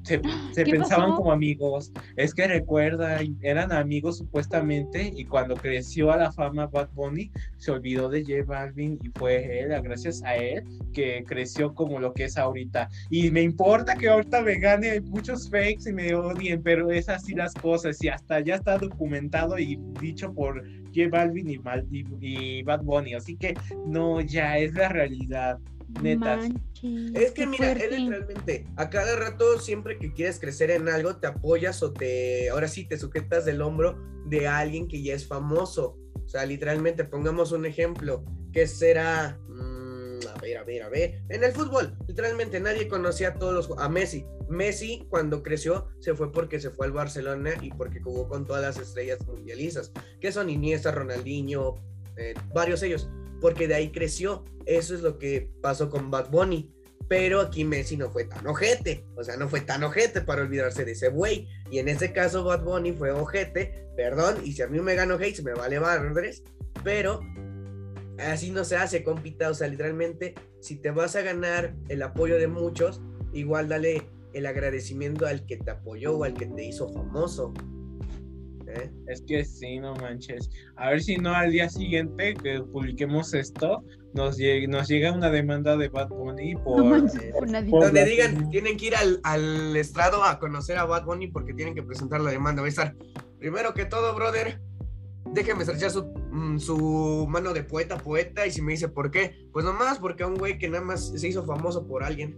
Se, 0.03 0.21
se 0.51 0.63
¿Qué 0.65 0.71
pensaban 0.71 1.11
pasó? 1.11 1.21
como 1.21 1.31
amigos. 1.31 1.91
Es 2.17 2.33
que 2.33 2.45
recuerda, 2.47 3.19
eran 3.41 3.71
amigos 3.71 4.17
supuestamente, 4.17 5.11
y 5.15 5.25
cuando 5.25 5.55
creció 5.55 6.11
a 6.11 6.17
la 6.17 6.31
fama 6.31 6.67
Bad 6.67 6.89
Bunny, 6.93 7.31
se 7.57 7.71
olvidó 7.71 8.09
de 8.09 8.21
J 8.23 8.43
Balvin 8.45 8.99
y 9.01 9.09
fue 9.17 9.61
él, 9.61 9.69
gracias 9.81 10.21
a 10.23 10.35
él, 10.35 10.63
que 10.91 11.23
creció 11.25 11.73
como 11.73 11.99
lo 11.99 12.13
que 12.13 12.25
es 12.25 12.37
ahorita. 12.37 12.89
Y 13.09 13.31
me 13.31 13.41
importa 13.41 13.95
que 13.95 14.09
ahorita 14.09 14.41
me 14.41 14.59
gane 14.59 14.99
muchos 15.01 15.49
fakes 15.49 15.89
y 15.89 15.93
me 15.93 16.13
odien, 16.13 16.61
pero 16.61 16.91
es 16.91 17.07
así 17.09 17.33
las 17.33 17.53
cosas, 17.55 18.03
y 18.03 18.09
hasta 18.09 18.41
ya 18.41 18.55
está 18.55 18.77
documentado 18.77 19.57
y 19.57 19.79
dicho 20.01 20.33
por 20.33 20.61
J 20.93 21.09
Balvin 21.09 21.49
y, 21.49 21.57
Mal- 21.59 21.87
y- 21.91 22.05
y 22.19 22.63
Bad 22.63 22.81
Bunny, 22.83 23.13
así 23.15 23.35
que 23.35 23.55
no, 23.85 24.21
ya 24.21 24.57
es 24.57 24.73
la 24.73 24.89
realidad, 24.89 25.59
neta. 26.01 26.37
Manches, 26.37 27.11
Es 27.15 27.31
que 27.31 27.45
mira, 27.47 27.71
él 27.71 27.77
fuerte. 27.77 27.99
literalmente, 27.99 28.65
a 28.75 28.89
cada 28.89 29.15
rato, 29.15 29.59
siempre 29.59 29.97
que 29.99 30.11
quieres 30.13 30.39
crecer 30.39 30.71
en 30.71 30.89
algo, 30.89 31.15
te 31.17 31.27
apoyas 31.27 31.81
o 31.83 31.91
te, 31.93 32.49
ahora 32.49 32.67
sí, 32.67 32.85
te 32.85 32.97
sujetas 32.97 33.45
del 33.45 33.61
hombro 33.61 33.97
de 34.25 34.47
alguien 34.47 34.87
que 34.87 35.01
ya 35.01 35.13
es 35.13 35.27
famoso. 35.27 35.97
O 36.25 36.27
sea, 36.27 36.45
literalmente, 36.45 37.03
pongamos 37.03 37.51
un 37.51 37.65
ejemplo, 37.65 38.23
que 38.51 38.67
será, 38.67 39.39
mm, 39.49 39.72
a 40.27 40.39
ver, 40.39 40.57
a 40.57 40.63
ver, 40.63 40.83
a 40.83 40.89
ver, 40.89 41.21
en 41.29 41.43
el 41.43 41.51
fútbol, 41.51 41.97
literalmente 42.07 42.59
nadie 42.59 42.87
conocía 42.87 43.29
a 43.29 43.33
todos 43.35 43.53
los, 43.53 43.79
a 43.79 43.89
Messi. 43.89 44.25
Messi 44.49 45.05
cuando 45.09 45.41
creció 45.41 45.87
se 45.99 46.13
fue 46.13 46.31
porque 46.31 46.59
se 46.59 46.69
fue 46.69 46.85
al 46.85 46.91
Barcelona 46.91 47.51
y 47.61 47.71
porque 47.71 48.01
jugó 48.01 48.27
con 48.27 48.45
todas 48.45 48.61
las 48.61 48.77
estrellas 48.77 49.19
mundialistas, 49.25 49.91
que 50.19 50.31
son 50.31 50.49
Iniesta, 50.49 50.91
Ronaldinho, 50.91 51.75
eh, 52.17 52.33
varios 52.53 52.83
ellos, 52.83 53.09
porque 53.41 53.67
de 53.67 53.75
ahí 53.75 53.91
creció. 53.91 54.45
Eso 54.65 54.95
es 54.95 55.01
lo 55.01 55.17
que 55.17 55.51
pasó 55.61 55.89
con 55.89 56.11
Bad 56.11 56.29
Bunny. 56.29 56.73
Pero 57.09 57.41
aquí 57.41 57.65
Messi 57.65 57.97
no 57.97 58.09
fue 58.09 58.23
tan 58.23 58.47
ojete, 58.47 59.05
o 59.17 59.23
sea, 59.23 59.35
no 59.35 59.49
fue 59.49 59.59
tan 59.59 59.83
ojete 59.83 60.21
para 60.21 60.41
olvidarse 60.41 60.85
de 60.85 60.93
ese 60.93 61.09
güey. 61.09 61.47
Y 61.69 61.79
en 61.79 61.89
ese 61.89 62.13
caso 62.13 62.45
Bad 62.45 62.63
Bunny 62.63 62.93
fue 62.93 63.11
ojete, 63.11 63.87
perdón, 63.97 64.37
y 64.43 64.53
si 64.53 64.61
a 64.61 64.67
mí 64.67 64.79
me 64.79 64.95
gano 64.95 65.15
hate, 65.15 65.35
se 65.35 65.43
me 65.43 65.53
vale 65.53 65.79
madres, 65.79 66.43
pero 66.81 67.19
así 68.19 68.51
no 68.51 68.63
se 68.63 68.75
hace, 68.77 69.03
compita, 69.03 69.49
o 69.49 69.53
sea, 69.53 69.67
literalmente, 69.67 70.35
si 70.59 70.75
te 70.77 70.91
vas 70.91 71.15
a 71.15 71.21
ganar 71.21 71.75
el 71.89 72.01
apoyo 72.03 72.37
de 72.37 72.47
muchos, 72.47 73.01
igual 73.33 73.69
dale 73.69 74.09
el 74.33 74.45
agradecimiento 74.45 75.25
al 75.27 75.45
que 75.45 75.57
te 75.57 75.71
apoyó 75.71 76.17
o 76.17 76.23
al 76.23 76.33
que 76.33 76.47
te 76.47 76.65
hizo 76.65 76.89
famoso. 76.89 77.53
¿eh? 78.67 78.89
Es 79.07 79.21
que 79.27 79.45
sí, 79.45 79.79
no 79.79 79.93
manches. 79.95 80.49
A 80.75 80.89
ver 80.89 81.01
si 81.01 81.17
no 81.17 81.33
al 81.33 81.51
día 81.51 81.69
siguiente 81.69 82.33
que 82.33 82.59
publiquemos 82.61 83.33
esto, 83.33 83.83
nos, 84.13 84.37
llega, 84.37 84.67
nos 84.67 84.87
llega 84.87 85.11
una 85.11 85.29
demanda 85.29 85.75
de 85.77 85.89
Bad 85.89 86.09
Bunny 86.09 86.55
por... 86.55 86.77
No 86.77 86.85
manches, 86.85 87.31
por 87.31 87.49
nadie. 87.49 87.69
por- 87.69 87.83
Donde 87.85 88.05
digan, 88.05 88.49
tienen 88.49 88.77
que 88.77 88.87
ir 88.87 88.95
al, 88.95 89.19
al 89.23 89.75
estrado 89.75 90.23
a 90.23 90.39
conocer 90.39 90.77
a 90.77 90.85
Bad 90.85 91.05
Bunny 91.05 91.27
porque 91.27 91.53
tienen 91.53 91.75
que 91.75 91.83
presentar 91.83 92.21
la 92.21 92.31
demanda. 92.31 92.61
Va 92.61 92.67
a 92.67 92.69
estar, 92.69 92.95
primero 93.39 93.73
que 93.73 93.85
todo, 93.85 94.15
brother, 94.15 94.59
déjeme 95.33 95.63
estrechar 95.63 95.91
su, 95.91 96.05
mm, 96.31 96.59
su 96.59 97.25
mano 97.29 97.53
de 97.53 97.63
poeta, 97.63 97.97
poeta, 97.97 98.45
y 98.47 98.51
si 98.51 98.61
me 98.61 98.71
dice 98.73 98.87
por 98.87 99.11
qué, 99.11 99.47
pues 99.51 99.65
nomás 99.65 99.99
porque 99.99 100.23
a 100.23 100.27
un 100.27 100.35
güey 100.35 100.57
que 100.57 100.69
nada 100.69 100.83
más 100.83 101.09
se 101.19 101.27
hizo 101.27 101.43
famoso 101.45 101.85
por 101.87 102.03
alguien. 102.03 102.37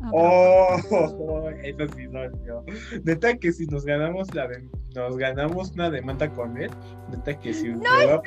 Ah, 0.00 0.10
Oh, 0.12 0.76
eso 1.64 1.92
sí 1.96 2.04
dolió. 2.06 2.64
Neta 3.04 3.36
que 3.36 3.52
si 3.52 3.66
nos 3.66 3.84
ganamos 3.84 4.32
la 4.34 4.46
de- 4.46 4.68
nos 4.94 5.16
ganamos 5.16 5.72
una 5.72 5.90
demanda 5.90 6.32
con 6.32 6.56
él, 6.60 6.70
neta 7.10 7.38
que 7.38 7.52
si 7.52 7.68
No, 7.70 8.22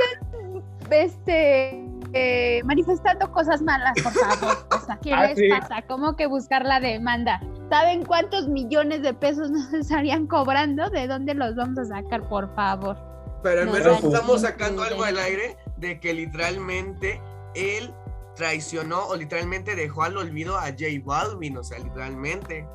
Este, 0.92 1.89
eh, 2.14 2.62
manifestando 2.66 3.32
cosas 3.32 3.62
malas, 3.62 3.94
por 4.04 4.12
favor. 4.14 4.58
O 4.76 4.86
sea, 4.86 4.98
¿qué 5.04 5.14
Ah, 5.14 5.28
les 5.28 5.38
sí. 5.38 5.50
pasa? 5.50 5.82
¿Cómo 5.88 6.16
que 6.16 6.26
buscar 6.28 6.66
la 6.66 6.80
demanda? 6.80 7.42
¿Saben 7.70 8.04
cuántos 8.06 8.48
millones 8.48 9.02
de 9.02 9.14
pesos 9.14 9.52
nos 9.52 9.72
estarían 9.74 10.28
cobrando? 10.28 10.90
¿De 10.90 11.08
dónde 11.08 11.34
los 11.34 11.56
vamos 11.56 11.78
a 11.80 11.86
sacar, 11.86 12.28
por 12.28 12.54
favor? 12.56 12.98
Pero 13.44 13.62
al 13.62 13.68
No, 13.68 13.74
menos 13.74 14.04
no, 14.04 14.10
estamos 14.10 14.42
sacando 14.42 14.84
algo 14.84 15.04
al 15.04 15.18
aire 15.18 15.56
de 15.78 16.00
que 16.00 16.14
literalmente 16.14 17.22
él 17.56 17.94
traicionó 18.36 19.06
o 19.08 19.16
literalmente 19.16 19.76
dejó 19.76 20.04
al 20.04 20.18
olvido 20.18 20.58
a 20.58 20.68
J 20.68 20.86
Balvin, 21.04 21.58
o 21.58 21.64
sea, 21.64 21.80
literalmente. 21.80 22.68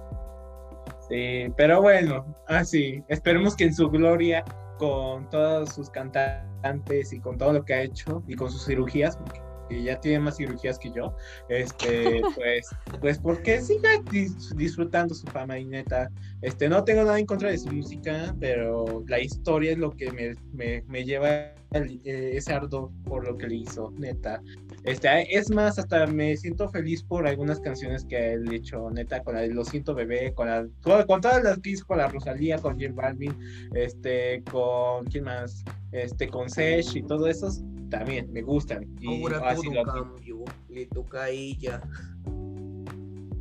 Sí, 1.08 1.52
pero 1.56 1.82
bueno, 1.82 2.24
así, 2.46 3.02
esperemos 3.08 3.54
que 3.56 3.64
en 3.64 3.74
su 3.74 3.90
gloria, 3.90 4.42
con 4.78 5.28
todos 5.30 5.74
sus 5.74 5.90
cantantes 5.90 7.12
y 7.12 7.20
con 7.20 7.38
todo 7.38 7.52
lo 7.52 7.64
que 7.64 7.74
ha 7.74 7.82
hecho 7.82 8.22
y 8.26 8.34
con 8.34 8.50
sus 8.50 8.64
cirugías, 8.64 9.16
porque 9.16 9.82
ya 9.82 9.98
tiene 10.00 10.20
más 10.20 10.36
cirugías 10.36 10.78
que 10.78 10.90
yo, 10.94 11.14
este, 11.48 12.20
pues, 12.36 12.70
pues 13.00 13.18
porque 13.18 13.60
siga 13.60 13.90
dis- 14.10 14.54
disfrutando 14.56 15.14
su 15.14 15.26
fama 15.28 15.58
y 15.58 15.64
neta, 15.64 16.10
este, 16.42 16.68
no 16.68 16.84
tengo 16.84 17.02
nada 17.04 17.18
en 17.18 17.26
contra 17.26 17.50
de 17.50 17.58
su 17.58 17.70
música, 17.70 18.34
pero 18.40 19.02
la 19.06 19.20
historia 19.20 19.72
es 19.72 19.78
lo 19.78 19.90
que 19.90 20.10
me, 20.12 20.32
me, 20.52 20.82
me 20.88 21.04
lleva 21.04 21.28
el- 21.72 22.00
eh, 22.04 22.36
ese 22.36 22.52
ardor 22.52 22.90
por 23.04 23.26
lo 23.26 23.36
que 23.36 23.48
le 23.48 23.56
hizo, 23.56 23.92
neta. 23.98 24.40
Este, 24.84 25.36
es 25.36 25.50
más, 25.50 25.78
hasta 25.78 26.06
me 26.06 26.36
siento 26.36 26.68
feliz 26.68 27.02
por 27.02 27.26
algunas 27.26 27.58
canciones 27.58 28.04
que 28.04 28.34
él 28.34 28.52
hecho, 28.52 28.90
neta, 28.90 29.22
con 29.22 29.34
la 29.34 29.40
de 29.40 29.48
Lo 29.48 29.64
siento 29.64 29.94
bebé, 29.94 30.34
con 30.34 30.46
la, 30.48 30.66
con, 30.82 31.02
con 31.06 31.20
todas 31.22 31.42
las 31.42 31.58
que 31.60 31.70
hizo, 31.70 31.86
con 31.86 31.98
la 31.98 32.08
Rosalía, 32.08 32.58
con 32.58 32.74
J 32.78 32.92
Balvin, 32.92 33.34
este, 33.74 34.42
con 34.50 35.06
quién 35.06 35.24
más, 35.24 35.64
este, 35.90 36.28
con 36.28 36.50
Sesh 36.50 36.96
y 36.96 37.02
todo 37.02 37.28
eso 37.28 37.48
también 37.88 38.30
me 38.30 38.42
gustan. 38.42 38.86
Y 39.00 39.22
Ahora 39.22 39.38
así 39.48 39.62
todo 39.68 39.84
lo- 39.84 39.84
cambio, 39.84 40.44
le 40.68 40.86
toca 40.86 41.24
a 41.24 41.28
ella. 41.30 41.80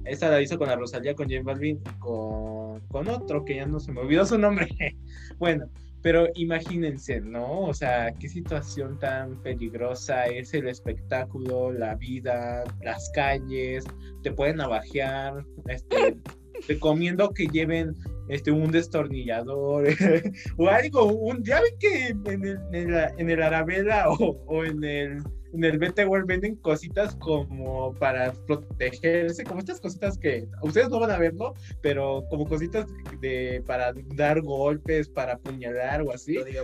esa 0.06 0.30
la 0.30 0.42
hizo 0.42 0.58
con 0.58 0.68
la 0.68 0.76
Rosalía, 0.78 1.14
con 1.14 1.28
J 1.30 1.42
Balvin, 1.44 1.78
y 1.78 2.00
con, 2.00 2.80
con 2.88 3.08
otro 3.10 3.44
que 3.44 3.56
ya 3.58 3.66
no 3.66 3.80
se 3.82 3.92
me 3.92 4.00
olvidó 4.02 4.26
su 4.26 4.38
nombre. 4.38 4.68
bueno, 5.40 5.68
pero 6.04 6.28
imagínense, 6.36 7.22
¿no? 7.22 7.62
O 7.62 7.74
sea, 7.74 8.14
qué 8.20 8.28
situación 8.28 9.00
tan 9.00 9.42
peligrosa 9.42 10.26
es 10.26 10.54
el 10.54 10.68
espectáculo, 10.68 11.72
la 11.72 11.96
vida, 11.96 12.66
las 12.84 13.10
calles, 13.16 13.86
te 14.22 14.32
pueden 14.32 14.58
navajear, 14.58 15.46
este, 15.70 16.18
recomiendo 16.68 17.30
que 17.34 17.48
lleven 17.48 17.96
este 18.28 18.52
un 18.52 18.70
destornillador 18.70 19.88
o 20.58 20.68
algo, 20.68 21.06
un, 21.06 21.42
ya 21.42 21.62
ven 21.62 21.74
que 21.80 22.08
en 22.08 22.46
el, 22.46 22.60
en 22.74 22.94
el, 22.94 23.10
en 23.18 23.30
el 23.30 23.42
Arabella 23.42 24.10
o, 24.10 24.44
o 24.46 24.66
en 24.66 24.84
el 24.84 25.24
en 25.54 25.64
el 25.64 26.08
World 26.08 26.28
venden 26.28 26.56
cositas 26.58 27.16
como 27.16 27.94
para 27.96 28.34
protegerse, 28.48 29.44
como 29.44 29.60
estas 29.60 29.80
cositas 29.80 30.18
que 30.18 30.48
ustedes 30.62 30.90
no 30.90 31.00
van 31.00 31.12
a 31.12 31.18
verlo, 31.18 31.54
pero 31.82 32.26
como 32.30 32.46
cositas 32.46 32.88
de 33.22 33.64
para 33.66 33.94
dar 34.16 34.42
golpes, 34.42 35.08
para 35.10 35.34
apuñalar 35.34 36.02
o 36.02 36.12
así. 36.12 36.36
No 36.36 36.44
diga 36.44 36.64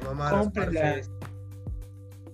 parce. 0.54 1.10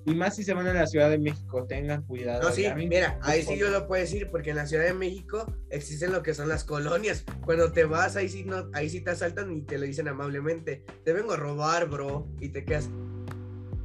Y 0.08 0.13
más 0.13 0.36
si 0.36 0.44
se 0.44 0.54
van 0.54 0.68
a 0.68 0.74
la 0.74 0.86
Ciudad 0.86 1.10
de 1.10 1.18
México, 1.18 1.65
tengan 1.65 2.04
cuidado. 2.04 2.44
No, 2.44 2.52
sí, 2.52 2.68
mira, 2.76 3.20
ahí 3.24 3.41
sí 3.41 3.58
yo 3.58 3.72
lo 3.72 3.88
puedo 3.88 4.00
decir, 4.00 4.30
porque 4.30 4.52
en 4.52 4.58
la 4.58 4.68
Ciudad 4.68 4.84
de 4.84 4.94
México 4.94 5.52
existen 5.72 6.12
lo 6.12 6.22
que 6.22 6.36
son 6.36 6.48
las 6.48 6.63
colonias. 6.63 7.26
Cuando 7.44 7.72
te 7.72 7.86
vas, 7.86 8.15
ahí 8.15 8.30
sí, 8.30 8.46
no, 8.46 8.70
ahí 8.74 8.88
sí 8.88 9.02
te 9.02 9.10
asaltan 9.10 9.52
y 9.52 9.63
te 9.63 9.80
lo 9.80 9.86
dicen 9.86 10.08
amablemente. 10.08 10.84
Te 11.04 11.12
vengo 11.12 11.34
a 11.34 11.38
robar, 11.38 11.89
bro. 11.89 12.28
Y 12.40 12.50
te 12.50 12.63
quedas. 12.63 12.88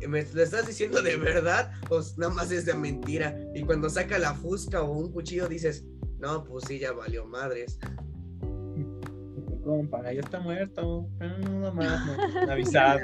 ¿Me 0.09 0.23
lo 0.23 0.43
estás 0.43 0.67
diciendo 0.67 1.03
de 1.03 1.17
verdad? 1.17 1.73
O 1.89 2.01
nada 2.17 2.33
más 2.33 2.51
es 2.51 2.65
de 2.65 2.75
mentira. 2.75 3.39
Y 3.55 3.63
cuando 3.63 3.91
saca 3.91 4.19
la 4.19 4.35
fusca 4.35 4.83
o 4.83 4.93
un 4.93 5.13
cuchillo 5.13 5.49
dices, 5.49 5.85
no, 6.19 6.45
pues 6.45 6.65
sí, 6.67 6.79
ya 6.79 6.93
valió 6.93 7.27
madres. 7.27 7.79
Compa, 9.65 10.03
ya 10.13 10.21
está 10.21 10.41
muerto. 10.41 11.07
Pero 11.19 11.39
no 11.39 11.73
más, 11.73 12.07
no, 12.47 12.53
avisado. 12.53 13.01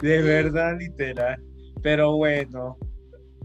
De 0.00 0.22
verdad, 0.22 0.76
literal. 0.78 1.42
Pero 1.82 2.16
bueno, 2.16 2.78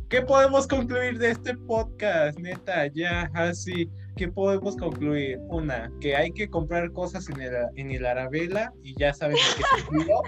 ¿Qué 0.10 0.24
podemos 0.24 0.66
concluir 0.66 1.20
de 1.20 1.30
este 1.30 1.56
podcast? 1.56 2.40
Neta, 2.40 2.88
ya, 2.88 3.30
así. 3.36 3.88
¿Qué 4.18 4.28
podemos 4.28 4.76
concluir? 4.76 5.38
Una, 5.50 5.92
que 6.02 6.16
hay 6.16 6.32
que 6.32 6.50
comprar 6.50 6.92
cosas 6.94 7.30
en 7.30 7.40
el, 7.40 7.54
en 7.76 7.92
el 7.92 8.04
Arabella 8.08 8.74
y 8.82 8.96
ya 8.98 9.14
saben 9.14 9.36
de 9.36 9.42
qué 9.56 9.82
sentido. 9.84 10.22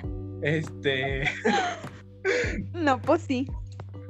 Este. 0.44 1.24
No, 2.74 3.02
pues 3.02 3.22
sí. 3.22 3.48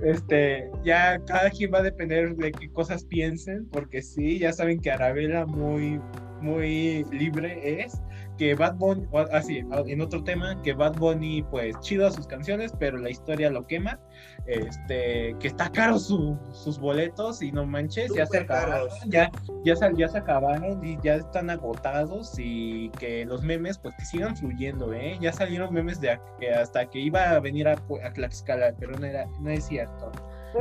Este, 0.04 0.70
ya 0.84 1.24
cada 1.26 1.50
quien 1.52 1.72
va 1.74 1.80
a 1.80 1.84
depender 1.84 2.36
de 2.36 2.52
qué 2.52 2.70
cosas 2.72 3.04
piensen, 3.06 3.68
porque 3.70 4.02
sí, 4.02 4.40
ya 4.40 4.52
saben 4.52 4.80
que 4.80 4.92
Arabella 4.92 5.46
muy, 5.46 6.02
muy 6.42 7.04
libre 7.12 7.84
es 7.84 8.02
que 8.42 8.56
Bad 8.56 8.78
Bunny, 8.78 9.08
así, 9.32 9.64
ah, 9.72 9.84
en 9.86 10.02
otro 10.02 10.24
tema, 10.24 10.60
que 10.64 10.74
Bad 10.74 10.96
Bunny, 10.96 11.44
pues 11.44 11.80
chido 11.82 12.08
a 12.08 12.12
sus 12.12 12.26
canciones, 12.26 12.74
pero 12.80 12.98
la 12.98 13.12
historia 13.12 13.52
lo 13.52 13.68
quema. 13.68 14.00
Este, 14.48 15.36
que 15.40 15.48
está 15.48 15.72
caro 15.72 16.00
sus 16.00 16.80
boletos 16.80 17.44
y 17.44 17.52
no 17.52 17.68
manches, 17.68 18.12
ya 18.16 18.26
se 18.26 18.40
acabaron, 18.40 18.90
ya, 19.06 19.30
ya, 19.64 19.76
ya 19.96 20.08
se 20.08 20.18
acabaron 20.18 20.84
y 20.84 20.98
ya 21.04 21.18
están 21.18 21.52
agotados 21.52 22.34
y 22.40 22.90
que 22.98 23.24
los 23.26 23.44
memes, 23.44 23.78
pues 23.78 23.94
que 24.00 24.06
sigan 24.06 24.36
fluyendo, 24.36 24.92
¿eh? 24.92 25.20
Ya 25.22 25.32
salieron 25.32 25.72
memes 25.72 26.02
de 26.02 26.20
que 26.40 26.52
hasta 26.52 26.90
que 26.90 26.98
iba 26.98 27.30
a 27.30 27.40
venir 27.40 27.68
a, 27.68 27.74
a 27.74 28.14
Tlaxcala, 28.14 28.74
pero 28.80 28.98
no, 28.98 29.06
era, 29.06 29.28
no 29.40 29.52
es 29.52 29.66
cierto. 29.68 30.12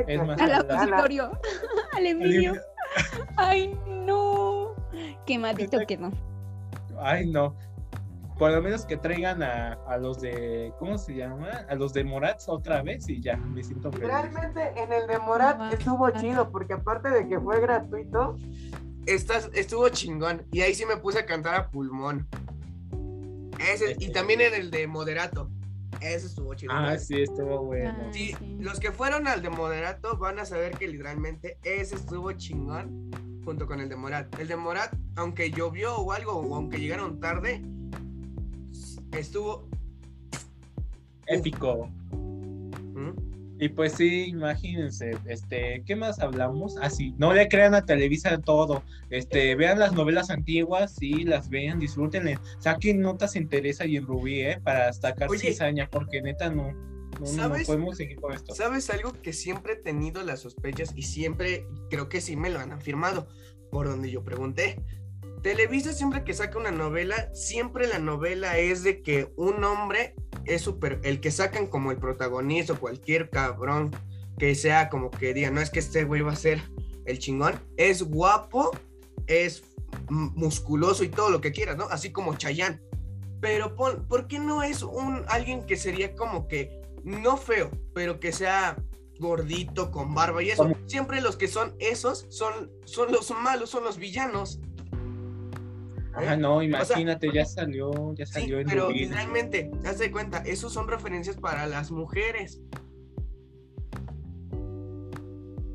Es 0.06 0.22
más, 0.22 0.38
al 0.38 0.52
auditorio, 0.52 1.30
al 1.96 2.06
envidio. 2.06 2.56
Ay, 3.38 3.74
no. 3.88 4.74
Quemadito 5.24 5.78
quedó. 5.86 6.10
Ay, 6.98 7.26
no 7.26 7.54
por 8.40 8.50
lo 8.52 8.62
menos 8.62 8.86
que 8.86 8.96
traigan 8.96 9.42
a, 9.42 9.74
a, 9.86 9.98
los 9.98 10.18
de, 10.22 10.72
¿cómo 10.78 10.96
se 10.96 11.14
llama? 11.14 11.66
A 11.68 11.74
los 11.74 11.92
de 11.92 12.04
Morat 12.04 12.40
otra 12.46 12.82
vez 12.82 13.06
y 13.06 13.20
ya, 13.20 13.36
me 13.36 13.62
siento 13.62 13.92
feliz. 13.92 14.06
Realmente 14.08 14.72
en 14.76 14.90
el 14.94 15.06
de 15.06 15.18
Morat 15.18 15.74
estuvo 15.74 16.08
chido, 16.08 16.50
porque 16.50 16.72
aparte 16.72 17.10
de 17.10 17.28
que 17.28 17.38
fue 17.38 17.60
gratuito, 17.60 18.38
estás, 19.04 19.50
estuvo 19.52 19.86
chingón. 19.90 20.46
Y 20.52 20.62
ahí 20.62 20.74
sí 20.74 20.86
me 20.86 20.96
puse 20.96 21.18
a 21.18 21.26
cantar 21.26 21.54
a 21.54 21.70
pulmón. 21.70 22.26
Ese, 23.70 23.94
y 23.98 24.10
también 24.10 24.40
en 24.40 24.54
el 24.54 24.70
de 24.70 24.86
Moderato. 24.86 25.50
Ese 26.00 26.28
estuvo 26.28 26.54
chido. 26.54 26.72
Ah, 26.74 26.96
sí, 26.96 27.20
estuvo 27.20 27.62
bueno. 27.66 27.94
Ah, 27.94 28.10
sí, 28.10 28.34
los 28.58 28.80
que 28.80 28.90
fueron 28.90 29.28
al 29.28 29.42
de 29.42 29.50
Moderato 29.50 30.16
van 30.16 30.38
a 30.38 30.46
saber 30.46 30.78
que 30.78 30.88
literalmente 30.88 31.58
ese 31.62 31.96
estuvo 31.96 32.32
chingón 32.32 33.10
junto 33.44 33.66
con 33.66 33.80
el 33.80 33.90
de 33.90 33.96
Morat. 33.96 34.34
El 34.40 34.48
de 34.48 34.56
Morat, 34.56 34.94
aunque 35.16 35.50
llovió 35.50 35.98
o 35.98 36.12
algo, 36.12 36.32
o 36.36 36.56
aunque 36.56 36.80
llegaron 36.80 37.20
tarde, 37.20 37.62
estuvo 39.12 39.68
épico. 41.26 41.88
¿Mm? 42.94 43.30
Y 43.60 43.68
pues 43.68 43.92
sí, 43.92 44.24
imagínense, 44.28 45.18
este, 45.26 45.82
¿qué 45.84 45.94
más 45.94 46.18
hablamos? 46.20 46.78
Así, 46.78 47.10
ah, 47.12 47.16
no 47.18 47.34
le 47.34 47.46
crean 47.48 47.74
a 47.74 47.84
Televisa 47.84 48.38
todo, 48.38 48.82
este, 49.10 49.54
vean 49.54 49.78
las 49.78 49.92
novelas 49.92 50.30
antiguas, 50.30 50.94
sí, 50.98 51.24
las 51.24 51.50
vean, 51.50 51.78
disfrútenle, 51.78 52.38
saquen 52.58 53.02
notas 53.02 53.36
en 53.36 53.48
Teresa 53.48 53.84
y 53.84 53.96
en 53.96 54.06
Rubí, 54.06 54.40
¿eh? 54.40 54.60
Para 54.64 54.90
sacar 54.94 55.28
cizaña, 55.36 55.90
porque 55.90 56.22
neta 56.22 56.48
no, 56.48 56.72
no, 57.20 57.54
podemos 57.66 57.98
seguir 57.98 58.18
con 58.18 58.32
esto. 58.32 58.54
¿Sabes 58.54 58.88
algo 58.88 59.12
que 59.20 59.34
siempre 59.34 59.74
he 59.74 59.76
tenido 59.76 60.22
las 60.22 60.40
sospechas 60.40 60.94
y 60.96 61.02
siempre 61.02 61.66
creo 61.90 62.08
que 62.08 62.22
sí 62.22 62.36
me 62.36 62.48
lo 62.48 62.60
han 62.60 62.72
afirmado, 62.72 63.28
por 63.70 63.88
donde 63.88 64.10
yo 64.10 64.24
pregunté? 64.24 64.82
Televisa 65.42 65.92
siempre 65.92 66.24
que 66.24 66.34
saca 66.34 66.58
una 66.58 66.70
novela, 66.70 67.34
siempre 67.34 67.86
la 67.86 67.98
novela 67.98 68.58
es 68.58 68.82
de 68.82 69.02
que 69.02 69.32
un 69.36 69.64
hombre 69.64 70.14
es 70.44 70.62
súper, 70.62 71.00
el 71.02 71.20
que 71.20 71.30
sacan 71.30 71.66
como 71.66 71.90
el 71.90 71.98
protagonista 71.98 72.74
o 72.74 72.80
cualquier 72.80 73.30
cabrón 73.30 73.90
que 74.38 74.54
sea 74.54 74.88
como 74.88 75.10
que 75.10 75.34
diga, 75.34 75.50
no 75.50 75.60
es 75.60 75.70
que 75.70 75.78
este 75.78 76.04
güey 76.04 76.22
va 76.22 76.32
a 76.32 76.36
ser 76.36 76.62
el 77.04 77.18
chingón, 77.18 77.60
es 77.76 78.02
guapo, 78.02 78.70
es 79.26 79.62
musculoso 80.08 81.04
y 81.04 81.08
todo 81.08 81.30
lo 81.30 81.40
que 81.40 81.52
quieras, 81.52 81.76
¿no? 81.76 81.84
Así 81.90 82.12
como 82.12 82.36
Chayanne. 82.36 82.80
Pero 83.40 83.74
¿por 83.74 84.26
qué 84.28 84.38
no 84.38 84.62
es 84.62 84.82
un 84.82 85.24
alguien 85.28 85.64
que 85.64 85.76
sería 85.76 86.14
como 86.14 86.46
que 86.46 86.82
no 87.04 87.36
feo, 87.36 87.70
pero 87.94 88.20
que 88.20 88.32
sea 88.32 88.76
gordito, 89.18 89.90
con 89.90 90.14
barba 90.14 90.42
y 90.42 90.50
eso? 90.50 90.70
Siempre 90.86 91.20
los 91.20 91.36
que 91.36 91.48
son 91.48 91.74
esos 91.78 92.26
son, 92.28 92.70
son 92.84 93.12
los 93.12 93.30
malos, 93.30 93.70
son 93.70 93.84
los 93.84 93.96
villanos. 93.98 94.60
Ah, 96.14 96.36
no, 96.36 96.62
imagínate, 96.62 97.32
ya 97.32 97.44
salió, 97.44 98.14
ya 98.14 98.26
salió 98.26 98.58
sí, 98.58 98.64
Pero 98.66 98.88
realmente, 98.88 99.70
haz 99.84 99.98
de 99.98 100.10
cuenta, 100.10 100.38
esos 100.38 100.72
son 100.72 100.88
referencias 100.88 101.36
para 101.36 101.66
las 101.66 101.90
mujeres. 101.90 102.60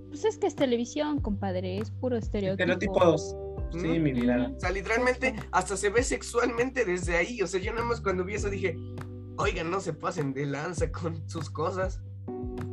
Pues 0.09 0.25
es 0.25 0.37
que 0.37 0.47
es 0.47 0.55
televisión, 0.55 1.19
compadre, 1.19 1.77
es 1.77 1.91
puro 1.91 2.17
estereotipo. 2.17 2.71
Estereotipos. 2.71 3.35
Sí, 3.71 3.99
mi 3.99 4.13
vida. 4.13 4.51
O 4.55 4.59
sea, 4.59 4.71
literalmente 4.71 5.35
hasta 5.51 5.75
se 5.75 5.89
ve 5.89 6.03
sexualmente 6.03 6.85
desde 6.85 7.17
ahí. 7.17 7.41
O 7.41 7.47
sea, 7.47 7.59
yo 7.59 7.73
nada 7.73 7.85
más 7.85 7.99
cuando 8.01 8.23
vi 8.23 8.35
eso 8.35 8.49
dije, 8.49 8.77
oigan, 9.37 9.69
no 9.69 9.79
se 9.79 9.93
pasen 9.93 10.33
de 10.33 10.45
lanza 10.45 10.91
con 10.91 11.27
sus 11.29 11.49
cosas. 11.49 12.01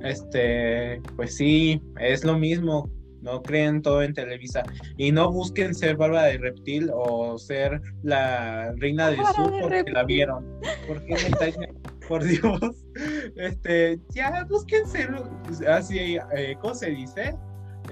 Este, 0.03 1.01
pues 1.17 1.37
sí, 1.37 1.83
es 1.99 2.25
lo 2.25 2.39
mismo 2.39 2.91
no 3.23 3.43
creen 3.43 3.83
todo 3.83 4.03
en 4.03 4.13
Televisa 4.13 4.63
y 4.97 5.13
no 5.13 5.31
busquen 5.31 5.75
ser 5.75 5.97
Bárbara 5.97 6.27
de 6.27 6.39
Reptil 6.39 6.91
o 6.93 7.39
ser 7.39 7.81
la 8.03 8.73
reina 8.77 9.11
del 9.11 9.25
sur 9.35 9.53
porque 9.61 9.85
la 9.91 10.05
vieron. 10.05 10.47
Porque 10.87 11.15
por 12.09 12.25
Dios, 12.25 12.61
este, 13.37 13.99
ya 14.11 14.45
busquen 14.49 14.87
ser 14.87 15.11
así, 15.69 16.19
eh, 16.37 16.57
¿cómo 16.61 16.75
se 16.75 16.91
dice? 16.91 17.35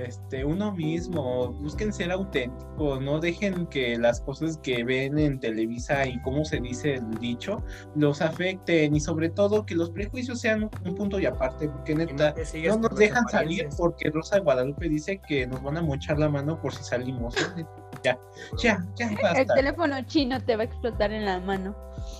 Este, 0.04 0.44
uno 0.44 0.72
mismo, 0.72 1.52
busquen 1.52 1.92
ser 1.92 2.10
auténticos, 2.10 3.00
no 3.00 3.20
dejen 3.20 3.66
que 3.66 3.98
las 3.98 4.20
cosas 4.20 4.58
que 4.58 4.84
ven 4.84 5.18
en 5.18 5.40
Televisa 5.40 6.06
y 6.06 6.20
cómo 6.22 6.44
se 6.44 6.60
dice 6.60 6.94
el 6.94 7.10
dicho 7.18 7.62
los 7.94 8.20
afecten 8.22 8.94
y 8.94 9.00
sobre 9.00 9.30
todo 9.30 9.66
que 9.66 9.74
los 9.74 9.90
prejuicios 9.90 10.40
sean 10.40 10.70
un 10.84 10.94
punto 10.94 11.18
y 11.18 11.26
aparte, 11.26 11.68
porque 11.68 11.94
neta, 11.94 12.34
no 12.66 12.76
nos 12.76 12.98
dejan 12.98 13.26
salir 13.28 13.68
porque 13.76 14.10
Rosa 14.10 14.36
de 14.36 14.42
Guadalupe 14.42 14.88
dice 14.88 15.20
que 15.26 15.46
nos 15.46 15.62
van 15.62 15.76
a 15.76 15.82
mochar 15.82 16.18
la 16.18 16.28
mano 16.28 16.60
por 16.60 16.74
si 16.74 16.82
salimos. 16.84 17.34
¿eh? 17.56 17.64
Ya, 18.04 18.18
ya, 18.62 18.84
ya 18.96 19.08
El 19.36 19.46
teléfono 19.46 19.96
chino 20.06 20.42
te 20.42 20.56
va 20.56 20.62
a 20.62 20.66
explotar 20.66 21.12
en 21.12 21.24
la 21.24 21.40
mano. 21.40 21.74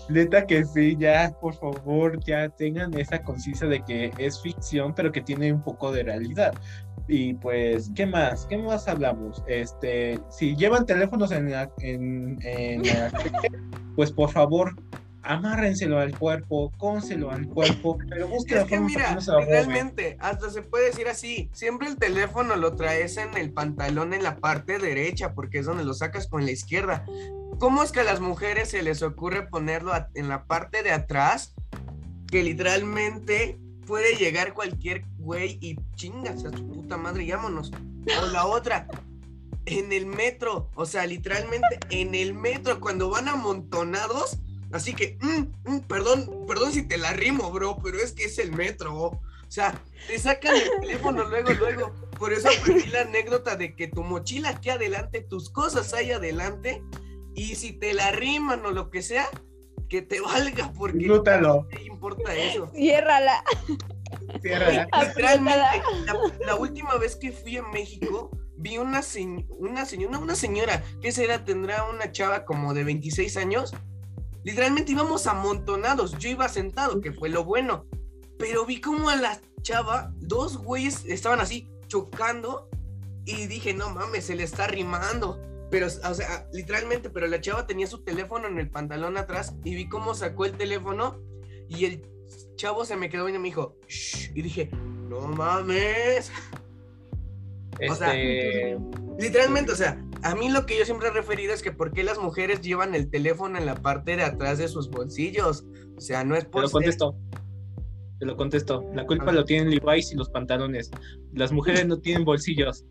Neta 0.08 0.46
que 0.46 0.64
sí, 0.64 0.96
ya, 0.98 1.32
por 1.40 1.54
favor, 1.54 2.22
ya 2.24 2.48
tengan 2.48 2.92
esa 2.98 3.22
conciencia 3.22 3.66
de 3.66 3.82
que 3.82 4.12
es 4.18 4.40
ficción, 4.40 4.94
pero 4.94 5.10
que 5.10 5.20
tiene 5.22 5.52
un 5.52 5.62
poco 5.62 5.90
de 5.92 6.02
realidad. 6.02 6.52
Y 7.08 7.34
pues, 7.34 7.90
¿qué 7.94 8.06
más? 8.06 8.46
¿Qué 8.46 8.58
más 8.58 8.86
hablamos? 8.86 9.42
Este, 9.46 10.18
si 10.28 10.54
llevan 10.54 10.86
teléfonos 10.86 11.32
en, 11.32 11.52
en, 11.80 12.38
en 12.42 12.82
pues 13.96 14.12
por 14.12 14.30
favor, 14.30 14.74
amárrenselo 15.22 15.98
al 15.98 16.16
cuerpo, 16.18 16.72
cónselo 16.78 17.30
al 17.30 17.46
cuerpo, 17.48 17.98
pero 18.08 18.28
busquen 18.28 18.58
es 18.58 18.64
que 18.64 18.80
mira, 18.80 19.18
realmente, 19.46 20.16
hasta 20.20 20.50
se 20.50 20.62
puede 20.62 20.86
decir 20.86 21.08
así, 21.08 21.50
siempre 21.52 21.88
el 21.88 21.96
teléfono 21.96 22.56
lo 22.56 22.74
traes 22.74 23.16
en 23.16 23.36
el 23.36 23.52
pantalón 23.52 24.14
en 24.14 24.22
la 24.22 24.36
parte 24.36 24.78
derecha, 24.78 25.34
porque 25.34 25.58
es 25.58 25.66
donde 25.66 25.84
lo 25.84 25.94
sacas 25.94 26.26
con 26.26 26.44
la 26.44 26.52
izquierda. 26.52 27.04
¿Cómo 27.58 27.82
es 27.82 27.92
que 27.92 28.00
a 28.00 28.04
las 28.04 28.20
mujeres 28.20 28.70
se 28.70 28.82
les 28.82 29.02
ocurre 29.02 29.46
ponerlo 29.48 29.92
en 30.14 30.28
la 30.28 30.44
parte 30.44 30.82
de 30.82 30.92
atrás? 30.92 31.54
Que 32.26 32.42
literalmente 32.42 33.58
puede 33.86 34.16
llegar 34.16 34.54
cualquier 34.54 35.04
güey 35.18 35.58
y 35.60 35.76
chingas 35.94 36.44
a 36.44 36.56
su 36.56 36.66
puta 36.66 36.96
madre, 36.96 37.26
llámonos. 37.26 37.70
O 38.22 38.26
la 38.28 38.46
otra, 38.46 38.86
en 39.66 39.92
el 39.92 40.06
metro, 40.06 40.70
o 40.74 40.86
sea, 40.86 41.06
literalmente 41.06 41.78
en 41.90 42.14
el 42.14 42.32
metro, 42.32 42.80
cuando 42.80 43.10
van 43.10 43.28
amontonados, 43.28 44.38
así 44.72 44.94
que, 44.94 45.18
mm, 45.20 45.70
mm, 45.70 45.80
perdón, 45.82 46.46
perdón 46.46 46.72
si 46.72 46.82
te 46.82 46.98
la 46.98 47.12
rimo, 47.12 47.50
bro, 47.50 47.78
pero 47.82 47.98
es 47.98 48.12
que 48.12 48.24
es 48.24 48.38
el 48.38 48.52
metro. 48.52 48.94
O 48.94 49.20
sea, 49.48 49.74
te 50.06 50.18
sacan 50.18 50.54
el 50.54 50.70
teléfono 50.80 51.24
luego, 51.24 51.52
luego. 51.52 51.92
Por 52.18 52.32
eso 52.32 52.48
aprendí 52.48 52.86
la 52.86 53.02
anécdota 53.02 53.56
de 53.56 53.74
que 53.74 53.88
tu 53.88 54.04
mochila 54.04 54.50
aquí 54.50 54.70
adelante, 54.70 55.22
tus 55.22 55.50
cosas 55.50 55.92
ahí 55.94 56.12
adelante, 56.12 56.82
y 57.34 57.56
si 57.56 57.72
te 57.72 57.94
la 57.94 58.10
riman 58.12 58.64
o 58.64 58.70
lo 58.70 58.90
que 58.90 59.02
sea, 59.02 59.28
que 59.90 60.02
te 60.02 60.20
valga, 60.20 60.72
porque 60.72 61.06
no 61.06 61.22
te 61.22 61.82
importa 61.82 62.34
eso. 62.34 62.70
Ciérrala. 62.74 63.42
Ciérrala. 64.40 64.88
Literalmente, 65.08 65.82
la, 66.46 66.54
última 66.54 66.96
vez 66.96 67.16
que 67.16 67.32
fui 67.32 67.56
a 67.56 67.62
México, 67.62 68.30
vi 68.56 68.78
una, 68.78 69.00
una 69.58 69.84
señora, 69.84 70.18
una 70.18 70.36
señora, 70.36 70.82
que 71.02 71.10
será? 71.10 71.44
Tendrá 71.44 71.84
una 71.90 72.12
chava 72.12 72.44
como 72.44 72.72
de 72.72 72.84
26 72.84 73.36
años. 73.36 73.74
Literalmente 74.45 74.93
íbamos 74.93 75.26
amontonados. 75.26 76.16
Yo 76.18 76.28
iba 76.30 76.49
sentado, 76.49 77.01
que 77.01 77.12
fue 77.12 77.28
lo 77.28 77.45
bueno. 77.45 77.86
Pero 78.38 78.64
vi 78.64 78.80
como 78.80 79.09
a 79.11 79.16
la 79.16 79.41
chava, 79.62 80.12
dos 80.16 80.57
güeyes 80.57 81.05
estaban 81.07 81.41
así 81.41 81.68
chocando. 81.88 82.68
Y 83.26 83.47
dije, 83.47 83.74
no 83.74 83.91
mames, 83.91 84.24
se 84.24 84.34
le 84.34 84.45
está 84.45 84.66
rimando. 84.66 85.41
Pero, 85.70 85.86
o 85.86 86.14
sea, 86.14 86.49
literalmente, 86.53 87.11
pero 87.11 87.26
la 87.26 87.41
chava 87.41 87.66
tenía 87.66 87.86
su 87.86 88.03
teléfono 88.03 88.49
en 88.49 88.59
el 88.59 88.70
pantalón 88.70 89.16
atrás 89.16 89.55
y 89.62 89.74
vi 89.74 89.88
cómo 89.88 90.14
sacó 90.14 90.45
el 90.45 90.53
teléfono 90.53 91.20
y 91.68 91.84
el 91.84 92.03
chavo 92.57 92.84
se 92.84 92.97
me 92.97 93.09
quedó 93.09 93.28
y 93.28 93.32
me 93.32 93.45
dijo, 93.45 93.76
Shh", 93.86 94.32
y 94.34 94.43
dije, 94.43 94.70
no 95.09 95.20
mames. 95.28 96.32
O 97.88 97.95
sea, 97.95 98.14
Este, 98.14 98.76
Literalmente, 99.18 99.72
o 99.72 99.76
sea, 99.76 99.99
a 100.22 100.34
mí 100.34 100.48
lo 100.50 100.66
que 100.66 100.78
yo 100.78 100.84
siempre 100.84 101.08
he 101.08 101.12
referido 101.12 101.52
es 101.54 101.62
que 101.62 101.72
por 101.72 101.92
qué 101.92 102.02
las 102.04 102.18
mujeres 102.18 102.60
llevan 102.60 102.94
el 102.94 103.10
teléfono 103.10 103.58
en 103.58 103.66
la 103.66 103.74
parte 103.74 104.16
de 104.16 104.22
atrás 104.22 104.58
de 104.58 104.68
sus 104.68 104.90
bolsillos. 104.90 105.64
O 105.96 106.00
sea, 106.00 106.24
no 106.24 106.34
es 106.36 106.44
te 106.44 106.50
por 106.50 106.62
lo 106.62 106.68
ser- 106.68 106.72
contesto. 106.72 107.16
Te 108.18 108.26
lo 108.26 108.36
contesto. 108.36 108.84
La 108.94 109.06
culpa 109.06 109.32
lo 109.32 109.44
tienen 109.44 109.70
Levi's 109.70 110.12
y 110.12 110.16
los 110.16 110.28
pantalones. 110.28 110.90
Las 111.32 111.52
mujeres 111.52 111.86
no 111.86 111.98
tienen 111.98 112.24
bolsillos, 112.24 112.84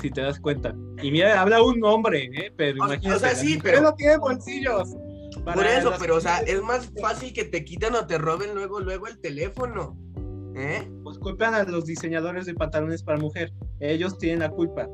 si 0.00 0.10
te 0.10 0.20
das 0.20 0.38
cuenta. 0.38 0.74
Y 1.02 1.10
mira, 1.10 1.40
habla 1.40 1.62
un 1.62 1.82
hombre, 1.84 2.24
¿eh? 2.34 2.52
Pero 2.56 2.82
O- 2.82 2.84
o 2.84 2.86
imagínate. 2.88 3.20
sea, 3.20 3.34
sí, 3.34 3.58
pero- 3.62 3.80
no 3.80 3.94
tienen 3.94 4.20
bolsillos. 4.20 4.94
Por 5.42 5.66
eso, 5.66 5.92
pero 5.98 6.16
o 6.16 6.20
sea, 6.20 6.38
es 6.40 6.62
más 6.62 6.90
fácil 7.00 7.32
que 7.32 7.44
te 7.44 7.64
quiten 7.64 7.94
o 7.94 8.06
te 8.06 8.18
roben 8.18 8.54
luego, 8.54 8.78
luego 8.80 9.06
el 9.08 9.18
teléfono. 9.20 9.98
¿Eh? 10.56 10.88
Pues 11.02 11.18
culpan 11.18 11.54
a 11.54 11.64
los 11.64 11.84
diseñadores 11.86 12.46
de 12.46 12.54
pantalones 12.54 13.02
para 13.02 13.18
mujer. 13.18 13.52
Ellos 13.80 14.16
tienen 14.18 14.38
la 14.40 14.50
culpa. 14.50 14.88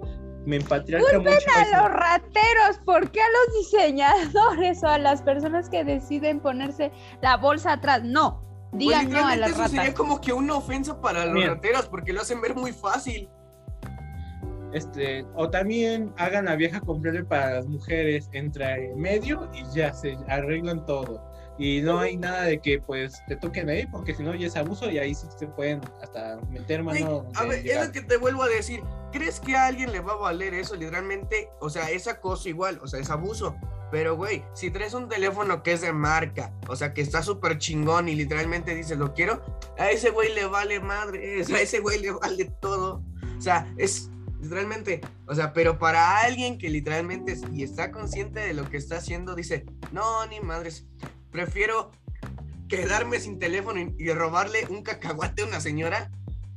Me 0.47 0.57
empatriarca 0.57 1.19
mucho. 1.19 1.31
A 1.31 1.63
eso. 1.63 1.77
los 1.77 1.91
rateros, 1.93 2.79
¿por 2.85 3.11
qué 3.11 3.21
a 3.21 3.27
los 3.29 3.59
diseñadores 3.59 4.83
o 4.83 4.89
a 4.89 4.99
las 4.99 5.23
personas 5.23 5.69
que 5.69 5.85
deciden 5.85 6.41
ponerse 6.41 6.91
la 7.21 7.37
bolsa 7.37 7.73
atrás? 7.75 8.03
No, 8.05 8.43
Pues 8.71 8.79
digan 8.81 9.11
no 9.11 9.27
a 9.27 9.37
las 9.37 9.51
eso 9.51 9.69
sería 9.69 9.93
como 9.95 10.21
que 10.21 10.33
una 10.33 10.55
ofensa 10.55 11.01
para 11.01 11.25
los 11.27 11.35
Bien. 11.35 11.49
rateros 11.49 11.87
porque 11.89 12.13
lo 12.13 12.23
hacen 12.23 12.41
ver 12.41 12.55
muy 12.55 12.73
fácil. 12.73 13.29
Este, 14.73 15.27
o 15.35 15.51
también 15.51 16.13
hagan 16.17 16.45
la 16.45 16.55
vieja 16.55 16.81
confiable 16.81 17.25
para 17.25 17.55
las 17.57 17.67
mujeres, 17.67 18.29
entra 18.33 18.77
en 18.79 18.99
medio 19.01 19.51
y 19.53 19.65
ya 19.77 19.93
se 19.93 20.17
arreglan 20.29 20.87
todo. 20.87 21.21
Y 21.61 21.83
no 21.83 21.99
hay 21.99 22.17
nada 22.17 22.45
de 22.45 22.59
que 22.59 22.81
pues 22.81 23.23
te 23.29 23.37
toquen 23.37 23.69
ahí, 23.69 23.87
porque 23.87 24.15
si 24.15 24.23
no 24.23 24.35
ya 24.35 24.47
es 24.47 24.57
abuso 24.57 24.91
y 24.91 24.97
ahí 24.97 25.15
sí 25.15 25.27
se 25.39 25.47
pueden 25.47 25.83
hasta 26.03 26.41
meter 26.49 26.83
mano. 26.83 27.29
a 27.35 27.43
de 27.43 27.49
ver, 27.49 27.67
es 27.67 27.87
lo 27.87 27.93
que 27.93 28.01
te 28.01 28.17
vuelvo 28.17 28.45
a 28.45 28.49
decir. 28.49 28.83
¿Crees 29.13 29.41
que 29.41 29.55
a 29.57 29.67
alguien 29.67 29.93
le 29.93 30.01
va 30.01 30.15
a 30.15 30.17
valer 30.17 30.55
eso 30.55 30.75
literalmente? 30.75 31.51
O 31.61 31.69
sea, 31.69 31.91
es 31.91 32.09
acoso 32.09 32.49
igual, 32.49 32.81
o 32.83 32.87
sea, 32.87 32.99
es 32.99 33.11
abuso. 33.11 33.57
Pero, 33.91 34.17
güey, 34.17 34.43
si 34.55 34.71
traes 34.71 34.95
un 34.95 35.11
teléfono 35.11 35.63
que 35.63 35.73
es 35.73 35.83
de 35.83 35.93
marca, 35.93 36.51
o 36.67 36.77
sea, 36.77 36.95
que 36.95 37.03
está 37.03 37.23
súper 37.23 37.59
chingón 37.59 38.09
y 38.09 38.15
literalmente 38.15 38.75
dices, 38.75 38.97
lo 38.97 39.13
quiero, 39.13 39.43
a 39.77 39.91
ese 39.91 40.11
güey 40.11 40.35
le 40.35 40.47
vale 40.47 40.81
madre, 40.81 41.43
a 41.55 41.61
ese 41.61 41.81
güey 41.81 42.01
le 42.01 42.13
vale 42.13 42.47
todo. 42.63 43.03
O 43.37 43.41
sea, 43.43 43.71
es 43.77 44.09
literalmente, 44.41 45.03
o 45.27 45.35
sea, 45.35 45.53
pero 45.53 45.79
para 45.79 46.21
alguien 46.21 46.57
que 46.57 46.71
literalmente 46.71 47.37
y 47.53 47.65
está 47.65 47.91
consciente 47.91 48.41
de 48.41 48.55
lo 48.55 48.71
que 48.71 48.79
está 48.79 48.97
haciendo, 48.97 49.35
dice, 49.35 49.67
no, 49.93 50.25
ni 50.27 50.41
madres, 50.41 50.87
prefiero 51.31 51.91
quedarme 52.69 53.19
sin 53.19 53.39
teléfono 53.39 53.81
y, 53.81 54.11
robarle 54.13 54.67
un 54.69 54.83
cacahuate 54.83 55.43
a 55.43 55.47
una 55.47 55.61
señora 55.61 56.11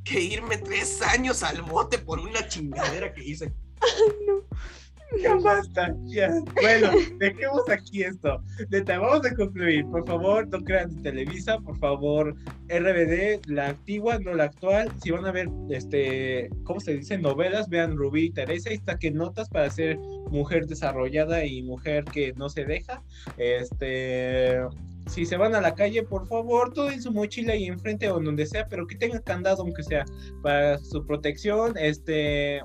que 0.04 0.20
irme 0.20 0.58
tres 0.58 1.02
años 1.02 1.42
al 1.42 1.62
bote 1.62 1.98
por 1.98 2.20
una 2.20 2.46
chingadera 2.48 3.12
que 3.12 3.24
hice. 3.24 3.52
Ya 5.22 5.34
basta, 5.36 5.94
ya. 6.04 6.30
Bueno, 6.60 6.90
dejemos 7.18 7.68
aquí 7.68 8.02
esto. 8.02 8.42
Vamos 8.86 9.26
a 9.26 9.34
concluir. 9.34 9.84
Por 9.86 10.06
favor, 10.06 10.48
no 10.48 10.60
crean 10.60 10.90
en 10.90 11.02
Televisa, 11.02 11.58
por 11.58 11.78
favor, 11.78 12.34
RBD, 12.68 13.46
la 13.46 13.68
antigua, 13.68 14.18
no 14.18 14.34
la 14.34 14.44
actual. 14.44 14.90
Si 15.02 15.10
van 15.10 15.26
a 15.26 15.32
ver, 15.32 15.48
este, 15.70 16.50
¿cómo 16.64 16.80
se 16.80 16.94
dice? 16.94 17.18
Novelas, 17.18 17.68
vean 17.68 17.96
Rubí 17.96 18.26
y 18.26 18.30
Teresa. 18.30 18.70
Está 18.70 18.98
que 18.98 19.10
notas 19.10 19.48
para 19.48 19.70
ser 19.70 19.98
mujer 20.30 20.66
desarrollada 20.66 21.44
y 21.44 21.62
mujer 21.62 22.04
que 22.04 22.32
no 22.34 22.48
se 22.48 22.64
deja. 22.64 23.02
Este, 23.36 24.60
si 25.06 25.26
se 25.26 25.36
van 25.36 25.54
a 25.54 25.60
la 25.60 25.74
calle, 25.74 26.02
por 26.02 26.26
favor, 26.26 26.72
todo 26.72 26.90
en 26.90 27.02
su 27.02 27.12
mochila 27.12 27.54
y 27.54 27.66
enfrente 27.66 28.10
o 28.10 28.18
donde 28.20 28.46
sea, 28.46 28.66
pero 28.68 28.86
que 28.86 28.96
tengan 28.96 29.22
candado, 29.22 29.62
aunque 29.62 29.82
sea 29.82 30.04
para 30.42 30.78
su 30.78 31.04
protección. 31.04 31.74
Este, 31.76 32.62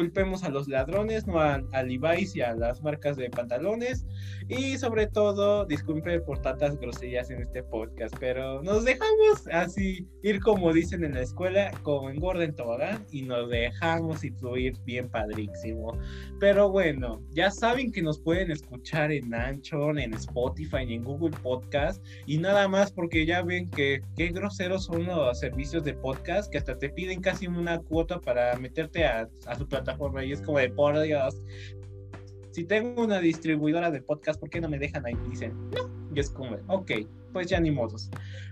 culpemos 0.00 0.44
a 0.44 0.48
los 0.48 0.66
ladrones, 0.66 1.26
no 1.26 1.38
a, 1.38 1.62
a 1.72 1.82
Levi's 1.82 2.34
y 2.34 2.40
a 2.40 2.54
las 2.54 2.82
marcas 2.82 3.18
de 3.18 3.28
pantalones. 3.28 4.06
Y 4.48 4.78
sobre 4.78 5.06
todo, 5.06 5.66
disculpen 5.66 6.24
por 6.24 6.40
tantas 6.40 6.78
groserías 6.80 7.30
en 7.30 7.42
este 7.42 7.62
podcast, 7.62 8.14
pero 8.18 8.62
nos 8.62 8.86
dejamos 8.86 9.46
así 9.52 10.08
ir 10.22 10.40
como 10.40 10.72
dicen 10.72 11.04
en 11.04 11.12
la 11.12 11.20
escuela, 11.20 11.70
como 11.82 12.08
engorda 12.08 12.44
en 12.44 12.56
tobogán, 12.56 13.04
y 13.12 13.20
nos 13.20 13.50
dejamos 13.50 14.24
influir 14.24 14.72
bien 14.86 15.10
padrísimo. 15.10 15.98
Pero 16.40 16.70
bueno, 16.70 17.20
ya 17.32 17.50
saben 17.50 17.92
que 17.92 18.00
nos 18.00 18.18
pueden 18.18 18.50
escuchar 18.50 19.12
en 19.12 19.34
Anchor, 19.34 20.00
en 20.00 20.14
Spotify, 20.14 20.94
en 20.94 21.04
Google 21.04 21.36
Podcast, 21.42 22.02
y 22.24 22.38
nada 22.38 22.68
más 22.68 22.90
porque 22.90 23.26
ya 23.26 23.42
ven 23.42 23.68
que 23.68 24.00
qué 24.16 24.28
groseros 24.28 24.86
son 24.86 25.04
los 25.04 25.38
servicios 25.38 25.84
de 25.84 25.92
podcast, 25.92 26.50
que 26.50 26.56
hasta 26.56 26.78
te 26.78 26.88
piden 26.88 27.20
casi 27.20 27.46
una 27.46 27.78
cuota 27.80 28.18
para 28.18 28.56
meterte 28.56 29.04
a, 29.04 29.28
a 29.46 29.54
su 29.56 29.68
plataforma, 29.68 29.89
y 30.24 30.32
es 30.32 30.40
como 30.42 30.58
de 30.58 30.70
por 30.70 31.00
Dios. 31.00 31.40
Si 32.52 32.64
tengo 32.64 33.02
una 33.02 33.20
distribuidora 33.20 33.90
de 33.90 34.02
podcast, 34.02 34.40
¿por 34.40 34.50
qué 34.50 34.60
no 34.60 34.68
me 34.68 34.78
dejan 34.78 35.06
ahí? 35.06 35.14
Y 35.26 35.30
dicen, 35.30 35.52
no. 35.70 35.88
Y 36.14 36.18
es 36.18 36.30
como, 36.30 36.56
ok, 36.66 36.90
pues 37.32 37.46
ya 37.46 37.60
ni 37.60 37.70
modos. 37.70 38.10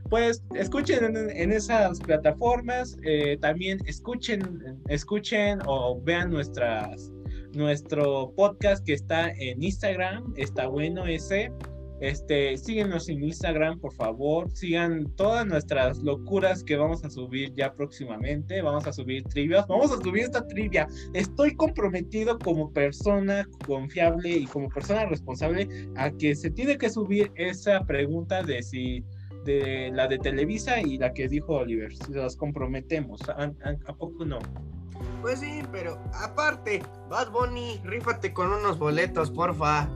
Pues 0.09 0.43
escuchen 0.55 1.05
en, 1.05 1.31
en 1.31 1.53
esas 1.53 1.99
plataformas, 2.01 2.97
eh, 3.03 3.37
también 3.41 3.79
escuchen, 3.87 4.81
escuchen 4.89 5.59
o 5.67 6.01
vean 6.01 6.31
nuestras, 6.31 7.11
nuestro 7.55 8.33
podcast 8.37 8.85
que 8.87 8.95
está 8.95 9.31
en 9.31 9.63
Instagram, 9.63 10.33
está 10.37 10.69
bueno 10.69 11.05
ese. 11.07 11.53
Este, 12.01 12.57
síguenos 12.57 13.09
en 13.09 13.25
Instagram, 13.25 13.81
por 13.81 13.93
favor. 13.93 14.51
Sigan 14.53 15.07
todas 15.17 15.47
nuestras 15.47 15.99
locuras 15.99 16.63
que 16.63 16.77
vamos 16.77 17.05
a 17.05 17.11
subir 17.11 17.53
ya 17.55 17.73
próximamente. 17.75 18.63
Vamos 18.63 18.87
a 18.87 18.93
subir 18.93 19.25
trivias. 19.25 19.67
Vamos 19.67 19.93
a 19.93 19.97
subir 19.97 20.25
esta 20.25 20.47
trivia. 20.47 20.87
Estoy 21.15 21.55
comprometido 21.55 22.39
como 22.39 22.73
persona 22.73 23.47
confiable 23.67 24.31
y 24.31 24.47
como 24.47 24.69
persona 24.69 25.07
responsable 25.07 25.69
a 25.97 26.11
que 26.11 26.35
se 26.35 26.51
tiene 26.51 26.79
que 26.79 26.91
subir 26.91 27.33
esa 27.35 27.85
pregunta 27.85 28.43
de 28.43 28.63
si 28.63 29.05
de 29.45 29.91
la 29.95 30.07
de 30.07 30.19
Televisa 30.19 30.81
y 30.81 30.99
la 30.99 31.13
que 31.13 31.29
dijo 31.29 31.55
Oliver. 31.55 31.95
Si 31.95 32.13
las 32.13 32.37
comprometemos. 32.37 33.21
¿A, 33.29 33.45
a, 33.45 33.77
a 33.87 33.95
poco 33.95 34.25
no? 34.25 34.39
Pues 35.23 35.41
sí, 35.41 35.63
pero 35.73 35.99
aparte, 36.13 36.83
Bad 37.09 37.31
Bunny, 37.31 37.81
rífate 37.85 38.33
con 38.33 38.53
unos 38.53 38.79
boletos, 38.79 39.31
porfa. 39.31 39.89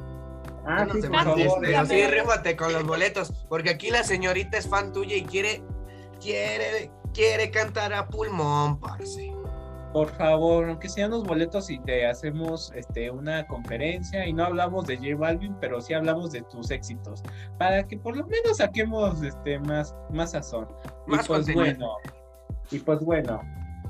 Ah, 0.64 0.84
No 0.84 0.94
sí, 0.94 1.00
por 1.02 1.10
favor. 1.24 1.58
pero 1.60 1.86
sí, 1.86 1.94
me- 1.94 2.08
rífate 2.10 2.56
con 2.56 2.72
los 2.72 2.84
boletos, 2.86 3.32
porque 3.48 3.70
aquí 3.70 3.90
la 3.90 4.04
señorita 4.04 4.58
es 4.58 4.68
fan 4.68 4.92
tuya 4.92 5.16
y 5.16 5.24
quiere, 5.24 5.62
quiere, 6.20 6.90
quiere 7.12 7.50
cantar 7.50 7.92
a 7.92 8.06
pulmón, 8.08 8.78
parce. 8.78 9.32
Por 9.92 10.08
favor, 10.16 10.68
aunque 10.70 10.88
sean 10.88 11.10
los 11.10 11.22
boletos 11.24 11.68
y 11.68 11.78
te 11.80 12.06
hacemos 12.06 12.72
este, 12.74 13.10
una 13.10 13.46
conferencia 13.46 14.26
y 14.26 14.32
no 14.32 14.44
hablamos 14.44 14.86
de 14.86 14.96
J 14.96 15.08
Balvin, 15.18 15.54
pero 15.60 15.82
sí 15.82 15.92
hablamos 15.92 16.32
de 16.32 16.40
tus 16.42 16.70
éxitos, 16.70 17.22
para 17.58 17.86
que 17.86 17.98
por 17.98 18.16
lo 18.16 18.26
menos 18.26 18.56
saquemos 18.56 19.22
este, 19.22 19.58
más, 19.58 19.94
más 20.10 20.30
sazón. 20.30 20.66
Más 21.06 21.26
y 21.26 21.28
pues 21.28 21.38
contenido. 21.46 21.64
bueno, 21.64 21.94
y 22.70 22.78
pues 22.78 23.00
bueno, 23.00 23.42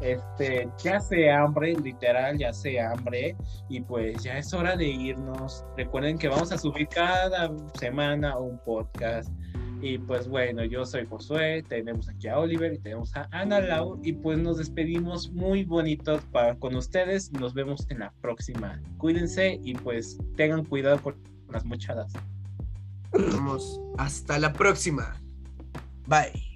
este, 0.03 0.69
ya 0.83 1.01
se 1.01 1.31
hambre, 1.31 1.75
literal, 1.75 2.37
ya 2.37 2.53
se 2.53 2.81
hambre, 2.81 3.37
y 3.69 3.81
pues 3.81 4.23
ya 4.23 4.39
es 4.39 4.53
hora 4.53 4.77
de 4.77 4.87
irnos. 4.87 5.65
Recuerden 5.77 6.19
que 6.19 6.29
vamos 6.29 6.53
a 6.53 6.59
subir 6.59 6.89
cada 6.89 7.51
semana 7.79 8.39
un 8.39 8.59
podcast. 8.59 9.31
Y 9.81 9.99
pues 9.99 10.29
bueno, 10.29 10.65
yo 10.65 10.85
soy 10.85 11.07
Josué, 11.07 11.65
tenemos 11.69 12.09
aquí 12.09 12.29
a 12.29 12.39
Oliver 12.39 12.73
y 12.73 12.79
tenemos 12.79 13.17
a 13.17 13.29
Ana 13.33 13.61
Lau 13.61 13.99
y 14.05 14.13
pues 14.13 14.39
nos 14.39 14.59
despedimos 14.59 15.33
muy 15.33 15.65
bonitos 15.65 16.23
con 16.61 16.77
ustedes. 16.77 17.33
Nos 17.33 17.53
vemos 17.53 17.85
en 17.91 17.99
la 17.99 18.13
próxima. 18.21 18.81
Cuídense 18.99 19.59
y 19.65 19.75
pues 19.75 20.19
tengan 20.37 20.65
cuidado 20.65 21.03
con 21.03 21.17
las 21.51 21.65
mochadas. 21.65 22.13
Vamos, 23.13 23.81
hasta 23.99 24.39
la 24.39 24.53
próxima. 24.53 25.17
Bye. 26.07 26.52